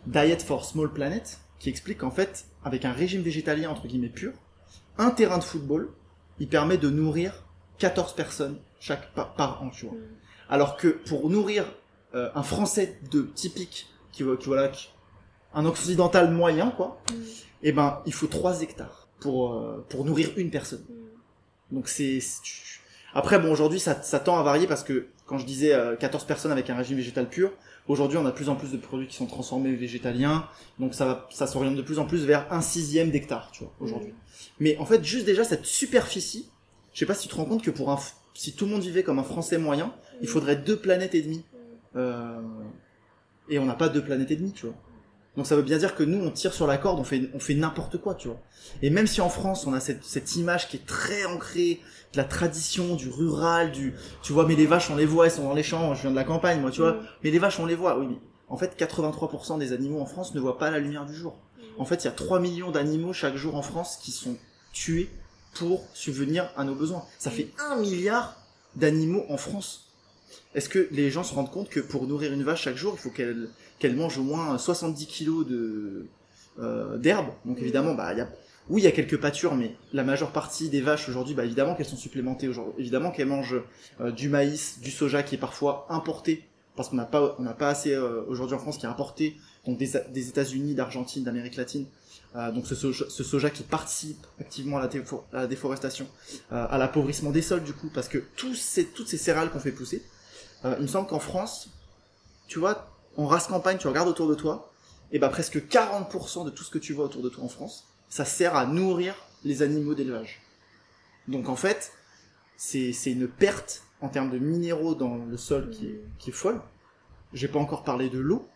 Diet 0.07 0.39
for 0.43 0.65
Small 0.65 0.93
Planet, 0.93 1.39
qui 1.59 1.69
explique 1.71 1.99
qu'en 1.99 2.11
fait, 2.11 2.45
avec 2.65 2.85
un 2.85 2.93
régime 2.93 3.23
végétalien 3.23 3.71
entre 3.71 3.87
guillemets 3.87 4.09
pur, 4.11 4.33
un 4.99 5.11
terrain 5.11 5.39
de 5.39 5.45
football, 5.45 5.91
il 6.39 6.49
permet 6.49 6.77
de 6.79 6.91
nourrir 6.91 7.33
14 7.79 8.15
personnes 8.15 8.59
chaque 8.81 9.13
par, 9.15 9.35
par 9.35 9.63
an, 9.63 9.71
tu 9.71 9.87
vois. 9.87 9.95
Mm. 9.95 10.03
Alors 10.51 10.77
que 10.77 10.89
pour 10.89 11.31
nourrir 11.31 11.65
euh, 12.15 12.31
un 12.35 12.43
Français 12.43 12.99
de 13.11 13.23
typique, 13.23 13.87
qui, 14.13 14.25
qui 14.25 14.47
voilà, 14.47 14.69
qui- 14.69 14.89
un 15.55 15.65
occidental 15.65 16.31
moyen, 16.33 16.71
quoi, 16.71 17.01
Mm. 17.11 17.15
eh 17.63 17.73
ben, 17.73 18.03
il 18.07 18.13
faut 18.13 18.27
3 18.29 18.63
hectares 18.63 19.09
pour, 19.21 19.55
euh, 19.55 19.85
pour 19.89 20.05
nourrir 20.05 20.31
une 20.37 20.51
personne. 20.51 20.85
Mm. 20.89 21.75
Donc 21.77 21.89
c'est 21.89 22.21
c'est- 22.21 22.41
après 23.15 23.39
bon 23.39 23.51
aujourd'hui 23.51 23.81
ça, 23.81 24.01
ça 24.03 24.21
tend 24.21 24.39
à 24.39 24.43
varier 24.43 24.67
parce 24.67 24.85
que 24.85 25.09
quand 25.29 25.39
je 25.39 25.47
disais 25.47 25.75
euh, 25.75 25.95
14 25.95 26.25
personnes 26.25 26.51
avec 26.51 26.71
un 26.71 26.77
régime 26.77 26.97
végétal 26.97 27.29
pur, 27.29 27.53
aujourd'hui 27.87 28.19
on 28.19 28.27
a 28.27 28.31
de 28.31 28.35
plus 28.35 28.49
en 28.49 28.57
plus 28.57 28.73
de 28.73 28.79
produits 28.79 29.07
qui 29.07 29.17
sont 29.17 29.27
transformés 29.27 29.75
végétaliens, 29.75 30.49
donc 30.81 30.95
ça 30.95 31.05
va 31.05 31.29
ça 31.31 31.47
s'oriente 31.47 31.77
de 31.77 31.83
plus 31.83 31.99
en 31.99 32.07
plus 32.07 32.25
vers 32.25 32.53
un 32.53 32.61
sixième 32.61 33.11
d'hectare, 33.11 33.51
tu 33.53 33.63
vois, 33.63 33.73
aujourd'hui. 33.79 34.15
Mais 34.59 34.77
en 34.79 34.87
fait 34.87 35.05
juste 35.05 35.27
déjà 35.27 35.45
cette 35.45 35.67
superficie, 35.67 36.49
je 36.93 36.99
sais 36.99 37.07
pas 37.07 37.15
si 37.15 37.29
tu 37.29 37.35
te 37.35 37.37
rends 37.37 37.45
compte 37.45 37.63
que 37.63 37.71
pour 37.71 37.91
un 37.91 37.99
si 38.35 38.55
tout 38.55 38.67
le 38.67 38.71
monde 38.71 38.83
vivait 38.83 39.03
comme 39.03 39.19
un 39.19 39.25
Français 39.25 39.59
moyen, 39.59 39.93
il 40.21 40.29
faudrait 40.29 40.57
deux 40.57 40.77
planètes 40.77 41.15
et 41.17 41.23
demie. 41.23 41.45
Euh, 41.97 42.41
et 43.49 43.59
on 43.59 43.67
n'a 43.67 43.75
pas 43.75 43.89
deux 43.89 44.03
planètes 44.03 44.31
et 44.31 44.37
demie, 44.37 44.53
tu 44.53 44.67
vois. 44.67 44.77
Donc 45.37 45.47
ça 45.47 45.55
veut 45.55 45.63
bien 45.63 45.79
dire 45.79 45.95
que 45.95 46.03
nous, 46.03 46.25
on 46.25 46.31
tire 46.31 46.53
sur 46.53 46.67
la 46.67 46.79
corde, 46.79 46.99
on 46.99 47.05
fait, 47.05 47.31
on 47.33 47.39
fait 47.39 47.55
n'importe 47.55 47.99
quoi, 47.99 48.15
tu 48.15 48.29
vois. 48.29 48.41
Et 48.83 48.91
même 48.91 49.07
si 49.07 49.21
en 49.21 49.29
France, 49.29 49.67
on 49.67 49.73
a 49.73 49.81
cette, 49.81 50.05
cette 50.05 50.37
image 50.37 50.69
qui 50.69 50.77
est 50.77 50.87
très 50.87 51.25
ancrée 51.27 51.81
de 52.13 52.17
la 52.17 52.25
tradition, 52.25 52.97
du 52.97 53.09
rural, 53.09 53.71
du, 53.71 53.95
tu 54.23 54.33
vois, 54.33 54.47
mais 54.47 54.57
les 54.57 54.67
vaches, 54.67 54.91
on 54.91 54.97
les 54.97 55.07
voit, 55.07 55.27
elles 55.27 55.33
sont 55.33 55.45
dans 55.45 55.55
les 55.55 55.63
champs, 55.63 55.95
je 55.95 56.03
viens 56.03 56.11
de 56.11 56.17
la 56.17 56.25
campagne, 56.25 56.61
moi, 56.61 56.71
tu 56.71 56.81
vois. 56.81 56.95
Mm. 56.95 57.07
Mais 57.23 57.31
les 57.31 57.39
vaches, 57.39 57.61
on 57.61 57.67
les 57.67 57.77
voit, 57.77 57.99
oui, 57.99 58.07
mais 58.11 58.19
en 58.49 58.57
fait, 58.57 58.79
83% 58.79 59.59
des 59.59 59.73
animaux 59.73 60.01
en 60.01 60.07
France 60.07 60.35
ne 60.35 60.41
voient 60.41 60.59
pas 60.59 60.71
la 60.71 60.79
lumière 60.79 61.07
du 61.07 61.15
jour. 61.15 61.39
En 61.79 61.85
fait, 61.85 62.03
il 62.03 62.07
y 62.07 62.09
a 62.09 62.13
3 62.13 62.41
millions 62.41 62.71
d'animaux 62.71 63.13
chaque 63.13 63.37
jour 63.37 63.55
en 63.55 63.63
France 63.63 63.99
qui 64.03 64.11
sont 64.11 64.37
tués 64.73 65.09
pour 65.55 65.85
subvenir 65.95 66.51
à 66.57 66.65
nos 66.65 66.75
besoins. 66.75 67.05
Ça 67.19 67.31
fait 67.31 67.53
1 67.71 67.77
milliard 67.77 68.37
d'animaux 68.75 69.25
en 69.29 69.37
France. 69.37 69.88
Est-ce 70.55 70.69
que 70.69 70.89
les 70.91 71.11
gens 71.11 71.25
se 71.25 71.35
rendent 71.35 71.51
compte 71.51 71.69
que 71.69 71.81
pour 71.81 72.07
nourrir 72.07 72.33
une 72.33 72.43
vache 72.43 72.63
chaque 72.63 72.77
jour, 72.77 72.95
il 72.97 73.01
faut 73.01 73.11
qu'elle 73.11 73.97
mange 73.97 74.19
au 74.19 74.23
moins 74.23 74.59
70 74.59 75.07
kilos 75.07 75.47
de 75.47 76.07
euh, 76.59 76.97
d'herbe 76.99 77.29
Donc 77.45 77.61
évidemment, 77.61 77.95
bah, 77.95 78.13
y 78.15 78.21
oui, 78.71 78.83
il 78.83 78.85
y 78.85 78.89
a 78.89 78.93
quelques 78.93 79.19
pâtures, 79.19 79.55
mais 79.55 79.75
la 79.95 80.05
majeure 80.05 80.31
partie 80.31 80.69
des 80.69 80.83
vaches 80.83 81.09
aujourd'hui, 81.09 81.35
bah, 81.35 81.45
évidemment 81.45 81.75
qu'elles 81.75 81.87
sont 81.87 81.97
supplémentées 81.97 82.49
aujourd'hui. 82.49 82.75
Évidemment 82.79 83.11
qu'elles 83.11 83.29
mangent 83.29 83.63
euh, 84.01 84.11
du 84.11 84.29
maïs, 84.29 84.81
du 84.81 84.91
soja 84.91 85.23
qui 85.23 85.37
est 85.37 85.39
parfois 85.39 85.87
importé, 85.89 86.45
parce 86.77 86.91
qu'on 86.91 86.97
n'a 86.97 87.07
pas, 87.07 87.37
pas 87.59 87.69
assez 87.69 87.95
euh, 87.95 88.23
aujourd'hui 88.29 88.55
en 88.57 88.59
France 88.59 88.77
qui 88.77 88.85
est 88.85 88.89
importé, 88.89 89.37
donc 89.67 89.79
des, 89.79 90.29
États-Unis, 90.29 90.75
d'Argentine, 90.75 91.25
d'Amérique 91.25 91.57
latine. 91.57 91.87
Euh, 92.37 92.53
donc 92.53 92.67
ce 92.67 92.75
soja, 92.75 93.49
qui 93.49 93.63
participe 93.63 94.27
activement 94.39 94.77
à 94.77 94.89
la, 95.33 95.47
déforestation, 95.47 96.07
à 96.51 96.77
l'appauvrissement 96.77 97.31
des 97.31 97.43
sols 97.43 97.65
du 97.65 97.73
coup, 97.73 97.91
parce 97.95 98.09
que 98.09 98.19
toutes 98.37 98.55
ces 98.55 99.17
céréales 99.17 99.51
qu'on 99.51 99.61
fait 99.61 99.73
pousser, 99.73 100.03
euh, 100.65 100.77
il 100.79 100.83
me 100.83 100.89
semble 100.89 101.09
qu'en 101.09 101.19
France, 101.19 101.71
tu 102.47 102.59
vois, 102.59 102.89
en 103.17 103.27
race 103.27 103.47
campagne, 103.47 103.79
tu 103.79 103.89
regardes 103.89 104.09
autour 104.09 104.29
de 104.29 104.35
toi, 104.35 104.73
et 105.13 105.19
bah 105.19 105.29
presque 105.29 105.59
40% 105.59 106.45
de 106.45 106.51
tout 106.51 106.65
ce 106.65 106.71
que 106.71 106.79
tu 106.79 106.93
vois 106.93 107.07
autour 107.07 107.23
de 107.23 107.29
toi 107.29 107.45
en 107.45 107.49
France, 107.49 107.87
ça 108.09 108.25
sert 108.25 108.57
à 108.57 108.67
nourrir 108.67 109.15
les 109.45 109.63
animaux 109.63 109.95
d'élevage. 109.95 110.41
Donc 111.27 111.49
en 111.49 111.57
fait, 111.57 111.93
c'est 112.57 112.93
une 113.07 113.29
perte 113.29 113.83
en 114.01 114.09
termes 114.09 114.31
de 114.31 114.39
minéraux 114.39 114.95
dans 114.95 115.17
le 115.17 115.37
sol 115.37 115.71
qui 115.71 115.87
est, 115.87 116.05
qui 116.19 116.31
est 116.31 116.33
folle. 116.33 116.61
J'ai 117.33 117.49
pas 117.49 117.59
encore 117.59 117.85
parlé 117.85 118.09
de 118.09 118.19
l'eau 118.19 118.49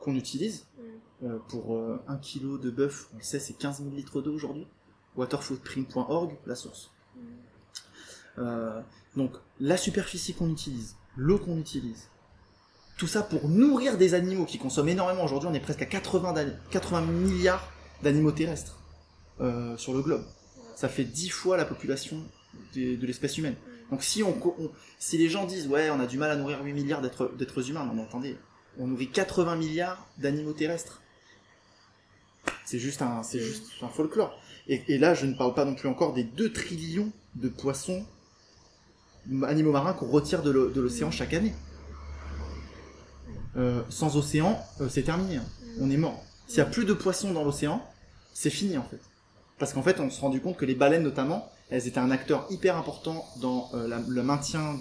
qu'on 0.00 0.14
utilise. 0.14 0.66
Euh, 1.24 1.38
pour 1.48 1.74
euh, 1.74 2.00
un 2.06 2.16
kilo 2.16 2.58
de 2.58 2.70
bœuf, 2.70 3.08
on 3.12 3.16
le 3.16 3.22
sait, 3.24 3.40
c'est 3.40 3.54
15 3.54 3.82
000 3.82 3.90
litres 3.90 4.22
d'eau 4.22 4.32
aujourd'hui. 4.32 4.68
Waterfootprint.org, 5.16 6.36
la 6.46 6.54
source. 6.54 6.92
Euh, 8.38 8.80
donc 9.16 9.32
la 9.60 9.76
superficie 9.76 10.34
qu'on 10.34 10.50
utilise, 10.50 10.96
l'eau 11.16 11.38
qu'on 11.38 11.58
utilise, 11.58 12.08
tout 12.96 13.06
ça 13.06 13.22
pour 13.22 13.48
nourrir 13.48 13.96
des 13.96 14.14
animaux 14.14 14.44
qui 14.44 14.58
consomment 14.58 14.88
énormément. 14.88 15.24
Aujourd'hui, 15.24 15.48
on 15.50 15.54
est 15.54 15.60
presque 15.60 15.82
à 15.82 15.86
80, 15.86 16.32
d'ani- 16.32 16.52
80 16.70 17.02
milliards 17.02 17.72
d'animaux 18.02 18.32
terrestres 18.32 18.78
euh, 19.40 19.76
sur 19.76 19.94
le 19.94 20.02
globe. 20.02 20.24
Ça 20.74 20.88
fait 20.88 21.04
10 21.04 21.30
fois 21.30 21.56
la 21.56 21.64
population 21.64 22.22
de 22.74 23.06
l'espèce 23.06 23.38
humaine. 23.38 23.54
Donc 23.90 24.02
si, 24.02 24.22
les 25.12 25.28
gens 25.28 25.46
disent 25.46 25.66
ouais 25.68 25.90
on 25.90 26.00
a 26.00 26.06
du 26.06 26.18
mal 26.18 26.30
à 26.30 26.36
nourrir 26.36 26.62
8 26.62 26.72
milliards 26.72 27.00
d'êtres 27.00 27.70
humains, 27.70 27.84
non 27.86 27.94
mais 27.94 28.02
attendez, 28.02 28.36
on 28.78 28.86
nourrit 28.86 29.10
80 29.10 29.56
milliards 29.56 30.06
d'animaux 30.18 30.52
terrestres. 30.52 31.00
C'est 32.64 32.78
juste 32.78 33.00
un, 33.02 33.22
folklore. 33.88 34.38
Et, 34.66 34.82
et 34.88 34.98
là 34.98 35.14
je 35.14 35.24
ne 35.26 35.34
parle 35.34 35.54
pas 35.54 35.64
non 35.64 35.74
plus 35.74 35.88
encore 35.88 36.12
des 36.12 36.24
2 36.24 36.52
trillions 36.52 37.10
de 37.36 37.48
poissons 37.48 38.04
animaux 39.46 39.72
marins 39.72 39.92
qu'on 39.92 40.08
retire 40.08 40.42
de 40.42 40.50
l'o- 40.50 40.70
de 40.70 40.80
l'océan 40.80 41.10
chaque 41.10 41.34
année. 41.34 41.54
Euh, 43.56 43.82
sans 43.88 44.16
océan, 44.16 44.58
euh, 44.80 44.88
c'est 44.88 45.02
terminé. 45.02 45.36
hein. 45.36 45.44
On 45.80 45.90
est 45.90 45.96
mort. 45.96 46.22
S'il 46.46 46.58
y 46.58 46.60
a 46.60 46.66
plus 46.66 46.84
de 46.84 46.92
poissons 46.92 47.32
dans 47.32 47.44
l'océan, 47.44 47.82
c'est 48.34 48.50
fini 48.50 48.76
en 48.78 48.84
fait. 48.84 49.00
Parce 49.58 49.72
qu'en 49.72 49.82
fait, 49.82 49.98
on 50.00 50.10
s'est 50.10 50.20
rendu 50.20 50.40
compte 50.40 50.56
que 50.56 50.64
les 50.64 50.74
baleines 50.74 51.02
notamment, 51.02 51.50
elles 51.70 51.86
étaient 51.86 51.98
un 51.98 52.10
acteur 52.10 52.46
hyper 52.50 52.76
important 52.76 53.24
dans 53.40 53.70
euh, 53.74 53.88
le 54.06 54.22
maintien 54.22 54.74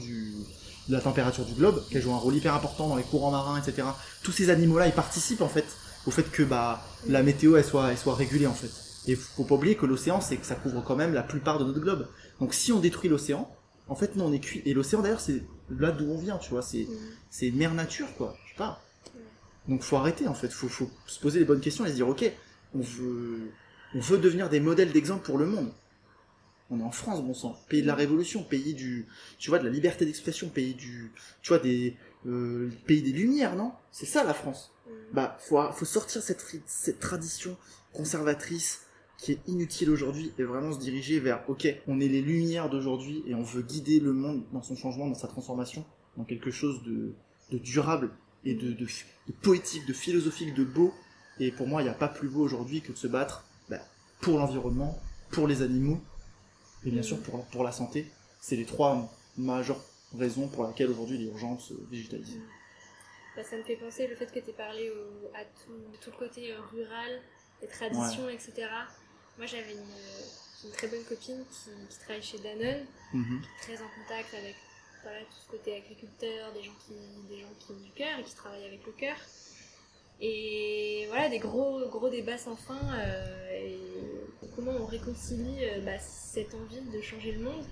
de 0.88 0.94
la 0.94 1.02
température 1.02 1.46
du 1.46 1.54
globe, 1.54 1.84
qu'elles 1.90 2.02
jouent 2.02 2.14
un 2.14 2.18
rôle 2.18 2.36
hyper 2.36 2.54
important 2.54 2.88
dans 2.88 2.96
les 2.96 3.04
courants 3.04 3.32
marins, 3.32 3.60
etc. 3.60 3.88
Tous 4.24 4.32
ces 4.32 4.50
animaux-là, 4.50 4.88
ils 4.88 4.94
participent 4.94 5.42
en 5.42 5.50
fait 5.50 5.66
au 6.06 6.12
fait 6.12 6.30
que 6.32 6.44
bah 6.44 6.82
la 7.10 7.22
météo 7.24 7.62
soit, 7.64 7.92
elle 7.92 7.98
soit 7.98 8.16
régulée 8.16 8.48
en 8.48 8.54
fait. 8.54 8.72
Et 9.12 9.16
faut 9.16 9.44
pas 9.44 9.56
oublier 9.56 9.76
que 9.76 9.86
l'océan, 9.86 10.22
c'est 10.22 10.38
que 10.38 10.46
ça 10.46 10.56
couvre 10.56 10.82
quand 10.82 10.96
même 10.96 11.14
la 11.14 11.24
plupart 11.24 11.60
de 11.60 11.66
notre 11.66 11.80
globe. 11.80 12.08
Donc 12.40 12.54
si 12.54 12.72
on 12.72 12.80
détruit 12.80 13.10
l'océan, 13.10 13.50
en 13.90 13.96
fait, 13.96 14.16
nous 14.16 14.24
on 14.24 14.34
est 14.34 14.40
cuit. 14.40 14.62
Et 14.66 14.74
l'océan 14.74 15.02
d'ailleurs, 15.02 15.22
c'est 15.22 15.44
là 15.70 15.92
d'où 15.92 16.06
on 16.06 16.18
vient, 16.18 16.38
tu 16.38 16.50
vois. 16.50 16.62
C'est 16.62 16.88
c'est 17.30 17.52
mère 17.52 17.74
nature, 17.74 18.08
quoi. 18.18 18.38
Je 18.46 18.52
sais 18.52 18.58
pas. 18.58 18.82
Donc 19.68 19.84
faut 19.84 19.98
arrêter, 19.98 20.28
en 20.28 20.34
fait. 20.34 20.50
Faut, 20.50 20.70
faut 20.70 20.90
se 21.06 21.20
poser 21.20 21.40
les 21.40 21.46
bonnes 21.46 21.62
questions 21.62 21.86
et 21.86 21.90
se 21.90 21.96
dire, 21.96 22.08
ok, 22.08 22.32
on 22.74 22.80
veut, 22.82 23.52
on 23.96 24.00
veut 24.00 24.18
devenir 24.18 24.50
des 24.50 24.60
modèles 24.60 24.92
d'exemple 24.92 25.26
pour 25.26 25.38
le 25.38 25.46
monde. 25.46 25.72
On 26.70 26.80
est 26.80 26.84
en 26.84 26.92
France, 26.92 27.24
bon 27.24 27.34
sang. 27.34 27.58
Pays 27.70 27.82
de 27.82 27.88
la 27.88 27.96
révolution, 27.96 28.44
pays 28.44 28.74
du, 28.74 29.08
tu 29.38 29.50
vois, 29.50 29.60
de 29.60 29.64
la 29.64 29.70
liberté 29.70 30.06
d'expression, 30.06 30.50
pays 30.50 30.74
du, 30.74 31.12
tu 31.42 31.50
vois, 31.50 31.60
des, 31.60 31.96
euh, 32.26 32.70
pays 32.86 33.02
des 33.02 33.14
lumières, 33.14 33.56
non? 33.56 33.72
C'est 33.92 34.06
ça 34.06 34.24
la 34.24 34.34
France. 34.34 34.74
Bah, 35.14 35.38
faut, 35.40 35.62
faut 35.72 35.86
sortir 35.86 36.22
cette, 36.22 36.46
cette 36.66 37.00
tradition 37.00 37.58
conservatrice 37.94 38.82
qui 39.18 39.32
est 39.32 39.40
inutile 39.48 39.90
aujourd'hui 39.90 40.32
et 40.38 40.44
vraiment 40.44 40.72
se 40.72 40.80
diriger 40.80 41.20
vers, 41.20 41.44
ok, 41.50 41.68
on 41.88 42.00
est 42.00 42.08
les 42.08 42.22
lumières 42.22 42.70
d'aujourd'hui 42.70 43.24
et 43.26 43.34
on 43.34 43.42
veut 43.44 43.64
guider 43.64 44.00
le 44.00 44.14
monde 44.14 44.44
dans 44.54 44.62
son 44.62 44.76
changement, 44.76 45.08
dans 45.08 45.16
sa 45.16 45.28
transformation, 45.28 45.86
dans 46.18 46.24
quelque 46.24 46.52
chose 46.52 46.84
de, 46.84 47.14
de 47.52 47.58
durable 47.58 48.12
et 48.46 48.54
de, 48.54 48.72
de, 48.74 48.86
de 48.86 49.34
poétique, 49.42 49.86
de 49.88 49.94
philosophique, 49.94 50.54
de 50.54 50.64
beau. 50.64 50.94
Et 51.40 51.52
pour 51.52 51.68
moi, 51.68 51.82
il 51.82 51.86
n'y 51.86 51.90
a 51.90 51.96
pas 51.96 52.08
plus 52.08 52.30
beau 52.30 52.42
aujourd'hui 52.42 52.82
que 52.82 52.92
de 52.92 52.98
se 52.98 53.08
battre 53.08 53.44
bah, 53.70 53.80
pour 54.22 54.38
l'environnement, 54.38 55.00
pour 55.32 55.48
les 55.48 55.62
animaux 55.64 56.00
et 56.86 56.92
bien 56.92 57.02
sûr 57.04 57.20
pour, 57.22 57.44
pour 57.46 57.64
la 57.64 57.72
santé. 57.72 58.06
C'est 58.40 58.56
les 58.56 58.66
trois 58.66 59.12
majeures 59.36 59.84
raisons 60.18 60.48
pour 60.48 60.66
lesquelles 60.68 60.90
aujourd'hui 60.92 61.18
il 61.18 61.24
est 61.28 61.32
urgent 61.32 61.56
de 61.56 61.62
se 61.62 61.74
végétaliser. 61.90 62.40
Bah, 63.36 63.44
ça 63.44 63.58
me 63.58 63.64
fait 63.64 63.76
penser 63.76 64.08
le 64.08 64.16
fait 64.16 64.28
que 64.28 64.40
tu 64.40 64.50
aies 64.52 64.54
parlé 64.54 64.90
au- 64.92 65.28
à 65.36 65.44
tout, 65.44 65.74
tout 66.02 66.12
le 66.12 66.18
côté 66.18 66.52
euh, 66.52 66.60
rural, 66.72 67.20
les 67.62 67.68
traditions, 67.68 68.30
etc. 68.30 68.68
Moi, 69.38 69.46
j'avais 69.46 69.72
une, 69.74 70.66
une 70.66 70.72
très 70.72 70.88
bonne 70.88 71.04
copine 71.04 71.44
qui, 71.52 71.70
qui 71.90 71.98
travaille 72.00 72.24
chez 72.24 72.40
Danone, 72.40 72.86
Mhm. 73.14 73.42
très 73.62 73.76
en 73.78 73.88
contact 73.90 74.34
avec 74.34 74.56
voilà, 75.04 75.20
tout 75.22 75.38
ce 75.46 75.52
côté 75.52 75.76
agriculteur, 75.78 76.52
des 76.54 76.64
gens, 76.64 76.76
qui, 76.86 76.94
des 77.30 77.40
gens 77.40 77.54
qui 77.60 77.72
ont 77.72 77.76
du 77.80 77.92
cœur 77.92 78.20
et 78.20 78.24
qui 78.24 78.34
travaillent 78.36 78.66
avec 78.66 78.86
le 78.86 78.92
cœur. 78.94 79.16
Et 80.20 81.06
voilà, 81.10 81.30
des 81.30 81.38
gros, 81.40 81.88
gros 81.90 82.10
débats 82.10 82.38
sans 82.38 82.56
fin. 82.56 82.80
euh, 83.00 83.50
et 83.52 83.80
comment 84.56 84.72
on 84.72 84.86
réconcilie 84.86 85.64
euh, 85.66 85.82
bah, 85.82 86.00
cette 86.00 86.54
envie 86.56 86.82
de 86.82 87.02
changer 87.02 87.32
le 87.34 87.40
monde 87.44 87.66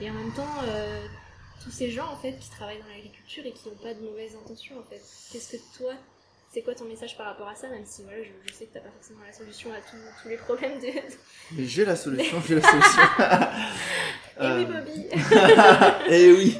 et 0.00 0.08
en 0.10 0.14
même 0.14 0.32
temps 0.32 0.62
euh, 0.64 1.06
tous 1.62 1.70
ces 1.70 1.90
gens 1.90 2.08
en 2.10 2.16
fait 2.16 2.38
qui 2.38 2.48
travaillent 2.50 2.80
dans 2.80 2.88
l'agriculture 2.88 3.44
et 3.44 3.52
qui 3.52 3.68
n'ont 3.68 3.76
pas 3.76 3.92
de 3.92 4.00
mauvaises 4.00 4.34
intentions 4.34 4.78
en 4.78 4.82
fait. 4.84 5.02
Qu'est-ce 5.30 5.56
que 5.56 5.62
toi, 5.76 5.92
c'est 6.52 6.62
quoi 6.62 6.74
ton 6.74 6.84
message 6.84 7.16
par 7.16 7.26
rapport 7.26 7.48
à 7.48 7.54
ça, 7.54 7.68
même 7.68 7.84
si 7.86 8.02
voilà, 8.02 8.22
je, 8.22 8.28
je 8.46 8.52
sais 8.54 8.66
que 8.66 8.74
t'as 8.74 8.80
pas 8.80 8.90
forcément 8.90 9.20
la 9.26 9.32
solution 9.32 9.70
à 9.72 9.76
tous- 9.78 10.22
tous 10.22 10.28
les 10.28 10.36
problèmes 10.36 10.78
de. 10.80 10.86
Mais 11.56 11.64
j'ai 11.64 11.84
la 11.84 11.96
solution, 11.96 12.40
j'ai 12.46 12.56
la 12.56 12.62
solution. 12.62 13.02
Et 14.40 14.44
oui, 14.44 14.64
Euh, 14.64 14.64
Bobby. 14.64 15.06
Eh 16.10 16.32
oui. 16.32 16.56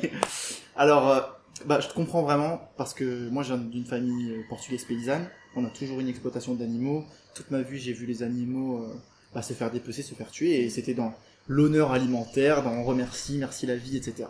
Alors, 0.77 1.09
euh, 1.11 1.21
bah, 1.67 1.81
je 1.81 1.89
te 1.89 1.95
comprends 1.95 2.23
vraiment 2.23 2.71
parce 2.77 2.95
que 2.95 3.29
moi, 3.29 3.43
je 3.43 3.55
viens 3.55 3.63
d'une 3.63 3.85
famille 3.85 4.33
euh, 4.33 4.43
portugaise 4.49 4.85
paysanne. 4.85 5.29
On 5.57 5.65
a 5.65 5.71
toujours 5.71 6.01
une 6.01 6.09
exploitation 6.09 6.55
d'animaux. 6.55 7.05
Toute 7.35 7.51
ma 7.51 7.61
vie, 7.63 7.79
j'ai 7.79 7.93
vu 7.93 8.07
les 8.07 8.23
animaux 8.23 8.83
euh, 8.85 8.95
bah, 9.35 9.43
se 9.43 9.53
faire 9.53 9.71
dépecer, 9.71 10.03
se 10.03 10.15
faire 10.15 10.31
tuer, 10.31 10.63
et 10.65 10.71
c'était 10.71 10.95
dans 10.95 11.15
l'honneur 11.49 11.93
alimentaire, 11.93 12.63
dans 12.63 12.71
on 12.73 12.85
remercie, 12.85 13.37
merci 13.39 13.67
la 13.67 13.77
vie, 13.77 13.97
etc. 13.97 14.25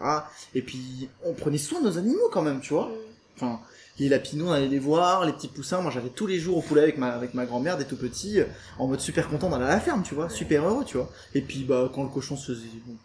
Et 0.54 0.62
puis, 0.62 1.08
on 1.24 1.34
prenait 1.34 1.58
soin 1.58 1.80
de 1.80 1.86
nos 1.86 1.98
animaux 1.98 2.28
quand 2.32 2.42
même, 2.42 2.60
tu 2.60 2.72
vois. 2.74 2.90
Enfin, 3.36 3.60
les 3.98 4.08
lapinons, 4.08 4.48
on 4.48 4.52
allait 4.52 4.68
les 4.68 4.78
voir, 4.78 5.24
les 5.24 5.32
petits 5.32 5.48
poussins. 5.48 5.80
Moi, 5.80 5.90
j'avais 5.90 6.08
tous 6.08 6.26
les 6.26 6.38
jours 6.38 6.56
au 6.58 6.62
poulet 6.62 6.82
avec 6.82 6.98
ma, 6.98 7.10
avec 7.10 7.34
ma 7.34 7.44
grand-mère, 7.46 7.76
des 7.76 7.84
tout 7.84 7.96
petits, 7.96 8.40
en 8.78 8.86
mode 8.88 9.00
super 9.00 9.28
content 9.28 9.50
d'aller 9.50 9.64
à 9.64 9.68
la 9.68 9.80
ferme, 9.80 10.02
tu 10.02 10.14
vois, 10.14 10.28
super 10.28 10.66
heureux, 10.66 10.84
tu 10.84 10.96
vois. 10.96 11.10
Et 11.34 11.42
puis, 11.42 11.64
bah, 11.64 11.90
quand 11.94 12.02
le 12.02 12.08
cochon 12.08 12.36
se 12.36 12.52
faisait, 12.52 12.66
bon. 12.86 12.96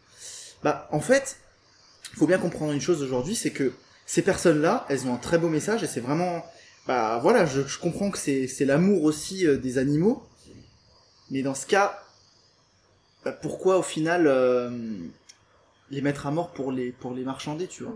bah, 0.64 0.88
en 0.92 1.00
fait, 1.00 1.38
il 2.14 2.18
faut 2.18 2.28
bien 2.28 2.40
comprendre 2.40 2.72
une 2.74 2.82
chose 2.82 3.04
aujourd'hui, 3.04 3.36
c'est 3.36 3.52
que 3.52 3.74
ces 4.06 4.22
personnes-là, 4.22 4.86
elles 4.90 5.06
ont 5.06 5.14
un 5.14 5.18
très 5.18 5.38
beau 5.38 5.50
message 5.50 5.84
et 5.84 5.88
c'est 5.88 6.00
vraiment, 6.00 6.44
bah, 6.88 7.20
voilà, 7.22 7.46
je, 7.46 7.62
je 7.62 7.80
comprends 7.80 8.10
que 8.10 8.18
c'est, 8.18 8.48
c'est 8.48 8.66
l'amour 8.66 9.04
aussi 9.04 9.46
euh, 9.46 9.58
des 9.58 9.78
animaux, 9.78 10.24
mais 11.30 11.42
dans 11.42 11.54
ce 11.54 11.66
cas, 11.66 12.02
bah, 13.26 13.34
pourquoi 13.34 13.78
au 13.78 13.84
final 13.84 14.26
euh, 14.28 14.70
les 15.92 16.02
mettre 16.02 16.26
à 16.26 16.32
mort 16.32 16.54
pour 16.54 16.72
les 16.72 16.94
pour 16.94 17.14
les 17.14 17.24
marchander, 17.24 17.68
tu 17.68 17.84
vois? 17.84 17.96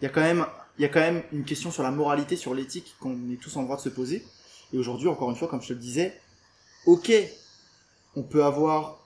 Il 0.00 0.04
y 0.04 0.08
a 0.08 0.10
quand 0.10 0.22
même 0.22 0.46
il 0.78 0.82
y 0.82 0.84
a 0.84 0.88
quand 0.88 1.00
même 1.00 1.22
une 1.32 1.44
question 1.44 1.70
sur 1.70 1.82
la 1.82 1.90
moralité, 1.90 2.36
sur 2.36 2.54
l'éthique 2.54 2.94
qu'on 3.00 3.30
est 3.30 3.40
tous 3.40 3.56
en 3.56 3.62
droit 3.62 3.76
de 3.76 3.82
se 3.82 3.88
poser. 3.88 4.24
Et 4.72 4.78
aujourd'hui, 4.78 5.08
encore 5.08 5.30
une 5.30 5.36
fois, 5.36 5.48
comme 5.48 5.62
je 5.62 5.68
te 5.68 5.72
le 5.72 5.78
disais, 5.78 6.18
ok, 6.86 7.12
on 8.16 8.22
peut 8.22 8.44
avoir, 8.44 8.98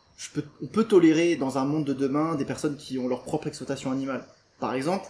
on 0.63 0.67
peut 0.67 0.85
tolérer 0.85 1.37
dans 1.37 1.59
un 1.59 1.65
monde 1.65 1.85
de 1.85 1.93
demain 1.93 2.35
des 2.35 2.45
personnes 2.45 2.77
qui 2.77 2.99
ont 2.99 3.09
leur 3.09 3.23
propre 3.23 3.47
exploitation 3.47 3.91
animale. 3.91 4.25
Par 4.61 4.75
exemple, 4.75 5.07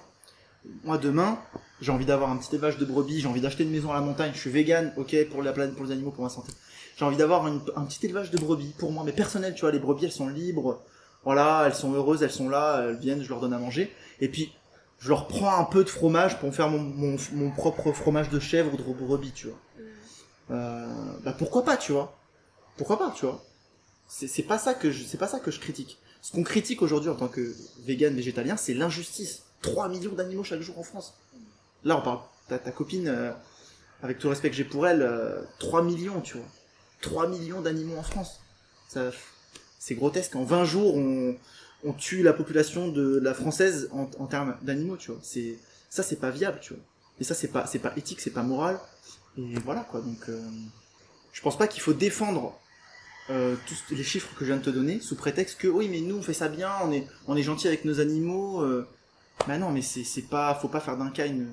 moi 0.84 0.98
demain, 0.98 1.38
j'ai 1.80 1.92
envie 1.92 2.06
d'avoir 2.06 2.30
un 2.30 2.36
petit 2.36 2.54
élevage 2.54 2.78
de 2.78 2.84
brebis, 2.84 3.20
j'ai 3.20 3.28
envie 3.28 3.40
d'acheter 3.40 3.64
une 3.64 3.70
maison 3.70 3.90
à 3.90 3.94
la 3.94 4.00
montagne, 4.00 4.32
je 4.34 4.38
suis 4.38 4.50
vegan, 4.50 4.92
ok, 4.96 5.28
pour 5.30 5.42
la 5.42 5.52
planète, 5.52 5.74
pour 5.74 5.84
les 5.84 5.92
animaux, 5.92 6.10
pour 6.10 6.24
ma 6.24 6.30
santé. 6.30 6.52
J'ai 6.96 7.04
envie 7.04 7.16
d'avoir 7.16 7.44
un 7.46 7.84
petit 7.84 8.06
élevage 8.06 8.30
de 8.30 8.38
brebis 8.38 8.72
pour 8.78 8.92
moi, 8.92 9.02
mais 9.04 9.12
personnel, 9.12 9.54
tu 9.54 9.62
vois, 9.62 9.72
les 9.72 9.80
brebis 9.80 10.06
elles 10.06 10.12
sont 10.12 10.28
libres, 10.28 10.80
voilà, 11.24 11.64
elles 11.66 11.74
sont 11.74 11.92
heureuses, 11.92 12.22
elles 12.22 12.30
sont 12.30 12.48
là, 12.48 12.84
elles 12.84 12.98
viennent, 12.98 13.22
je 13.22 13.28
leur 13.28 13.40
donne 13.40 13.52
à 13.52 13.58
manger, 13.58 13.92
et 14.20 14.28
puis 14.28 14.52
je 15.04 15.10
leur 15.10 15.28
prends 15.28 15.54
un 15.58 15.64
peu 15.64 15.84
de 15.84 15.90
fromage 15.90 16.38
pour 16.38 16.48
me 16.48 16.54
faire 16.54 16.70
mon, 16.70 16.80
mon, 16.80 17.16
mon 17.32 17.50
propre 17.50 17.92
fromage 17.92 18.30
de 18.30 18.40
chèvre 18.40 18.72
ou 18.72 18.76
de 18.78 18.82
brebis, 18.82 19.32
tu 19.32 19.48
vois. 19.48 19.58
Euh, 20.50 20.86
bah 21.22 21.34
pourquoi 21.36 21.62
pas, 21.62 21.76
tu 21.76 21.92
vois 21.92 22.16
Pourquoi 22.78 22.98
pas, 22.98 23.12
tu 23.14 23.26
vois 23.26 23.44
C'est 24.08 24.44
pas 24.44 24.56
ça 24.56 24.72
que 24.72 24.90
je, 24.90 25.04
c'est 25.04 25.18
pas 25.18 25.28
ça 25.28 25.40
que 25.40 25.50
je 25.50 25.60
critique. 25.60 25.98
Ce 26.22 26.32
qu'on 26.32 26.42
critique 26.42 26.80
aujourd'hui 26.80 27.10
en 27.10 27.16
tant 27.16 27.28
que 27.28 27.54
vegan 27.84 28.14
végétalien, 28.16 28.56
c'est 28.56 28.72
l'injustice. 28.72 29.42
3 29.60 29.90
millions 29.90 30.14
d'animaux 30.14 30.42
chaque 30.42 30.62
jour 30.62 30.78
en 30.78 30.82
France. 30.82 31.12
Là, 31.84 31.98
on 31.98 32.02
parle. 32.02 32.20
Ta, 32.48 32.58
ta 32.58 32.70
copine, 32.70 33.08
euh, 33.08 33.30
avec 34.02 34.18
tout 34.18 34.28
le 34.28 34.30
respect 34.30 34.48
que 34.48 34.56
j'ai 34.56 34.64
pour 34.64 34.86
elle, 34.86 35.02
euh, 35.02 35.42
3 35.58 35.82
millions, 35.82 36.22
tu 36.22 36.38
vois. 36.38 36.46
3 37.02 37.28
millions 37.28 37.60
d'animaux 37.60 37.98
en 37.98 38.02
France. 38.02 38.40
Ça, 38.88 39.10
c'est 39.78 39.96
grotesque. 39.96 40.34
En 40.34 40.44
20 40.44 40.64
jours, 40.64 40.96
on, 40.96 41.36
on 41.84 41.92
tue 41.92 42.22
la 42.22 42.32
population 42.32 42.88
de 42.88 43.18
la 43.18 43.34
française 43.34 43.88
en, 43.92 44.10
en 44.18 44.26
termes 44.26 44.56
d'animaux, 44.62 44.96
tu 44.96 45.10
vois. 45.10 45.20
C'est, 45.22 45.58
ça, 45.90 46.02
c'est 46.02 46.16
pas 46.16 46.30
viable, 46.30 46.58
tu 46.60 46.74
vois. 46.74 46.82
Et 47.20 47.24
ça, 47.24 47.34
c'est 47.34 47.48
pas, 47.48 47.66
c'est 47.66 47.78
pas 47.78 47.92
éthique, 47.96 48.20
c'est 48.20 48.30
pas 48.30 48.42
moral. 48.42 48.80
Et 49.36 49.54
voilà, 49.64 49.80
quoi. 49.82 50.00
Donc, 50.00 50.28
euh, 50.28 50.40
je 51.32 51.40
pense 51.42 51.58
pas 51.58 51.66
qu'il 51.66 51.82
faut 51.82 51.92
défendre 51.92 52.58
euh, 53.30 53.56
tous 53.66 53.94
les 53.94 54.02
chiffres 54.02 54.34
que 54.34 54.44
je 54.44 54.52
viens 54.52 54.58
de 54.58 54.64
te 54.64 54.70
donner 54.70 55.00
sous 55.00 55.16
prétexte 55.16 55.58
que 55.58 55.68
oui, 55.68 55.88
mais 55.88 56.00
nous, 56.00 56.16
on 56.16 56.22
fait 56.22 56.34
ça 56.34 56.48
bien, 56.48 56.72
on 56.84 56.92
est, 56.92 57.06
on 57.26 57.36
est 57.36 57.42
gentil 57.42 57.68
avec 57.68 57.84
nos 57.84 58.00
animaux. 58.00 58.62
Euh... 58.62 58.86
Bah 59.48 59.58
non, 59.58 59.72
mais 59.72 59.82
c'est, 59.82 60.04
c'est 60.04 60.22
pas, 60.22 60.54
faut 60.54 60.68
pas 60.68 60.78
faire 60.78 60.96
d'un 60.96 61.10
cas 61.10 61.26
une, 61.26 61.48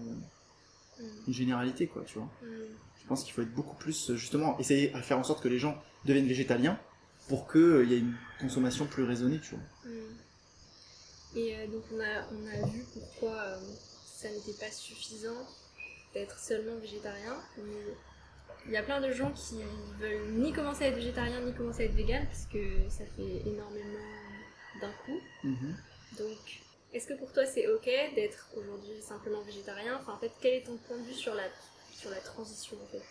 une 1.27 1.33
généralité, 1.33 1.87
quoi, 1.87 2.03
tu 2.05 2.19
vois. 2.19 2.29
Je 2.43 3.07
pense 3.07 3.23
qu'il 3.23 3.33
faut 3.33 3.41
être 3.41 3.53
beaucoup 3.53 3.75
plus, 3.75 4.13
justement, 4.13 4.57
essayer 4.59 4.93
à 4.93 5.01
faire 5.01 5.17
en 5.17 5.23
sorte 5.23 5.41
que 5.41 5.47
les 5.47 5.57
gens 5.57 5.75
deviennent 6.05 6.27
végétaliens 6.27 6.79
pour 7.31 7.49
qu'il 7.49 7.89
y 7.89 7.93
ait 7.93 7.99
une 7.99 8.17
consommation 8.41 8.85
plus 8.87 9.05
raisonnée, 9.05 9.39
tu 9.39 9.55
vois. 9.55 9.63
Mm. 9.85 11.37
Et 11.37 11.55
euh, 11.55 11.67
donc 11.67 11.83
on 11.93 11.99
a, 12.01 12.27
on 12.33 12.45
a 12.45 12.67
vu 12.67 12.83
pourquoi 12.91 13.37
euh, 13.37 13.57
ça 14.05 14.29
n'était 14.29 14.59
pas 14.59 14.69
suffisant 14.69 15.47
d'être 16.13 16.37
seulement 16.37 16.75
végétarien. 16.81 17.37
Il 18.65 18.71
y 18.73 18.75
a 18.75 18.83
plein 18.83 18.99
de 18.99 19.13
gens 19.13 19.31
qui 19.31 19.55
veulent 19.97 20.33
ni 20.33 20.51
commencer 20.51 20.83
à 20.83 20.87
être 20.89 20.95
végétarien 20.95 21.39
ni 21.39 21.53
commencer 21.53 21.83
à 21.83 21.85
être 21.85 21.95
vegan 21.95 22.25
parce 22.27 22.47
que 22.47 22.89
ça 22.89 23.05
fait 23.15 23.49
énormément 23.49 24.09
d'un 24.81 24.91
coup. 25.05 25.21
Donc 26.17 26.61
est-ce 26.93 27.07
que 27.07 27.13
pour 27.13 27.31
toi 27.31 27.45
c'est 27.45 27.65
ok 27.67 27.89
d'être 28.13 28.49
aujourd'hui 28.57 29.01
simplement 29.01 29.41
végétarien? 29.43 29.97
Enfin 30.01 30.15
en 30.15 30.17
fait 30.17 30.33
quel 30.41 30.55
est 30.55 30.65
ton 30.65 30.75
point 30.75 30.97
de 30.97 31.03
vue 31.03 31.13
sur 31.13 31.33
la, 31.33 31.45
sur 31.93 32.09
la 32.09 32.19
transition 32.19 32.75
en 32.83 32.87
fait? 32.87 33.01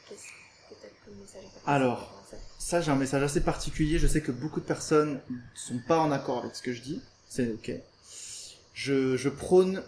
Alors, 1.67 2.13
ça 2.59 2.81
j'ai 2.81 2.91
un 2.91 2.97
message 2.97 3.23
assez 3.23 3.43
particulier. 3.43 3.99
Je 3.99 4.07
sais 4.07 4.21
que 4.21 4.33
beaucoup 4.33 4.61
de 4.61 4.67
personnes 4.67 5.21
ne 5.31 5.37
sont 5.55 5.81
pas 5.87 5.99
en 5.99 6.13
accord 6.13 6.39
avec 6.39 6.57
ce 6.57 6.63
que 6.63 6.73
je 6.73 6.83
dis. 6.83 7.01
C'est 7.29 7.53
ok. 7.53 7.73
Je, 8.75 9.17
je 9.17 9.29
prône 9.29 9.83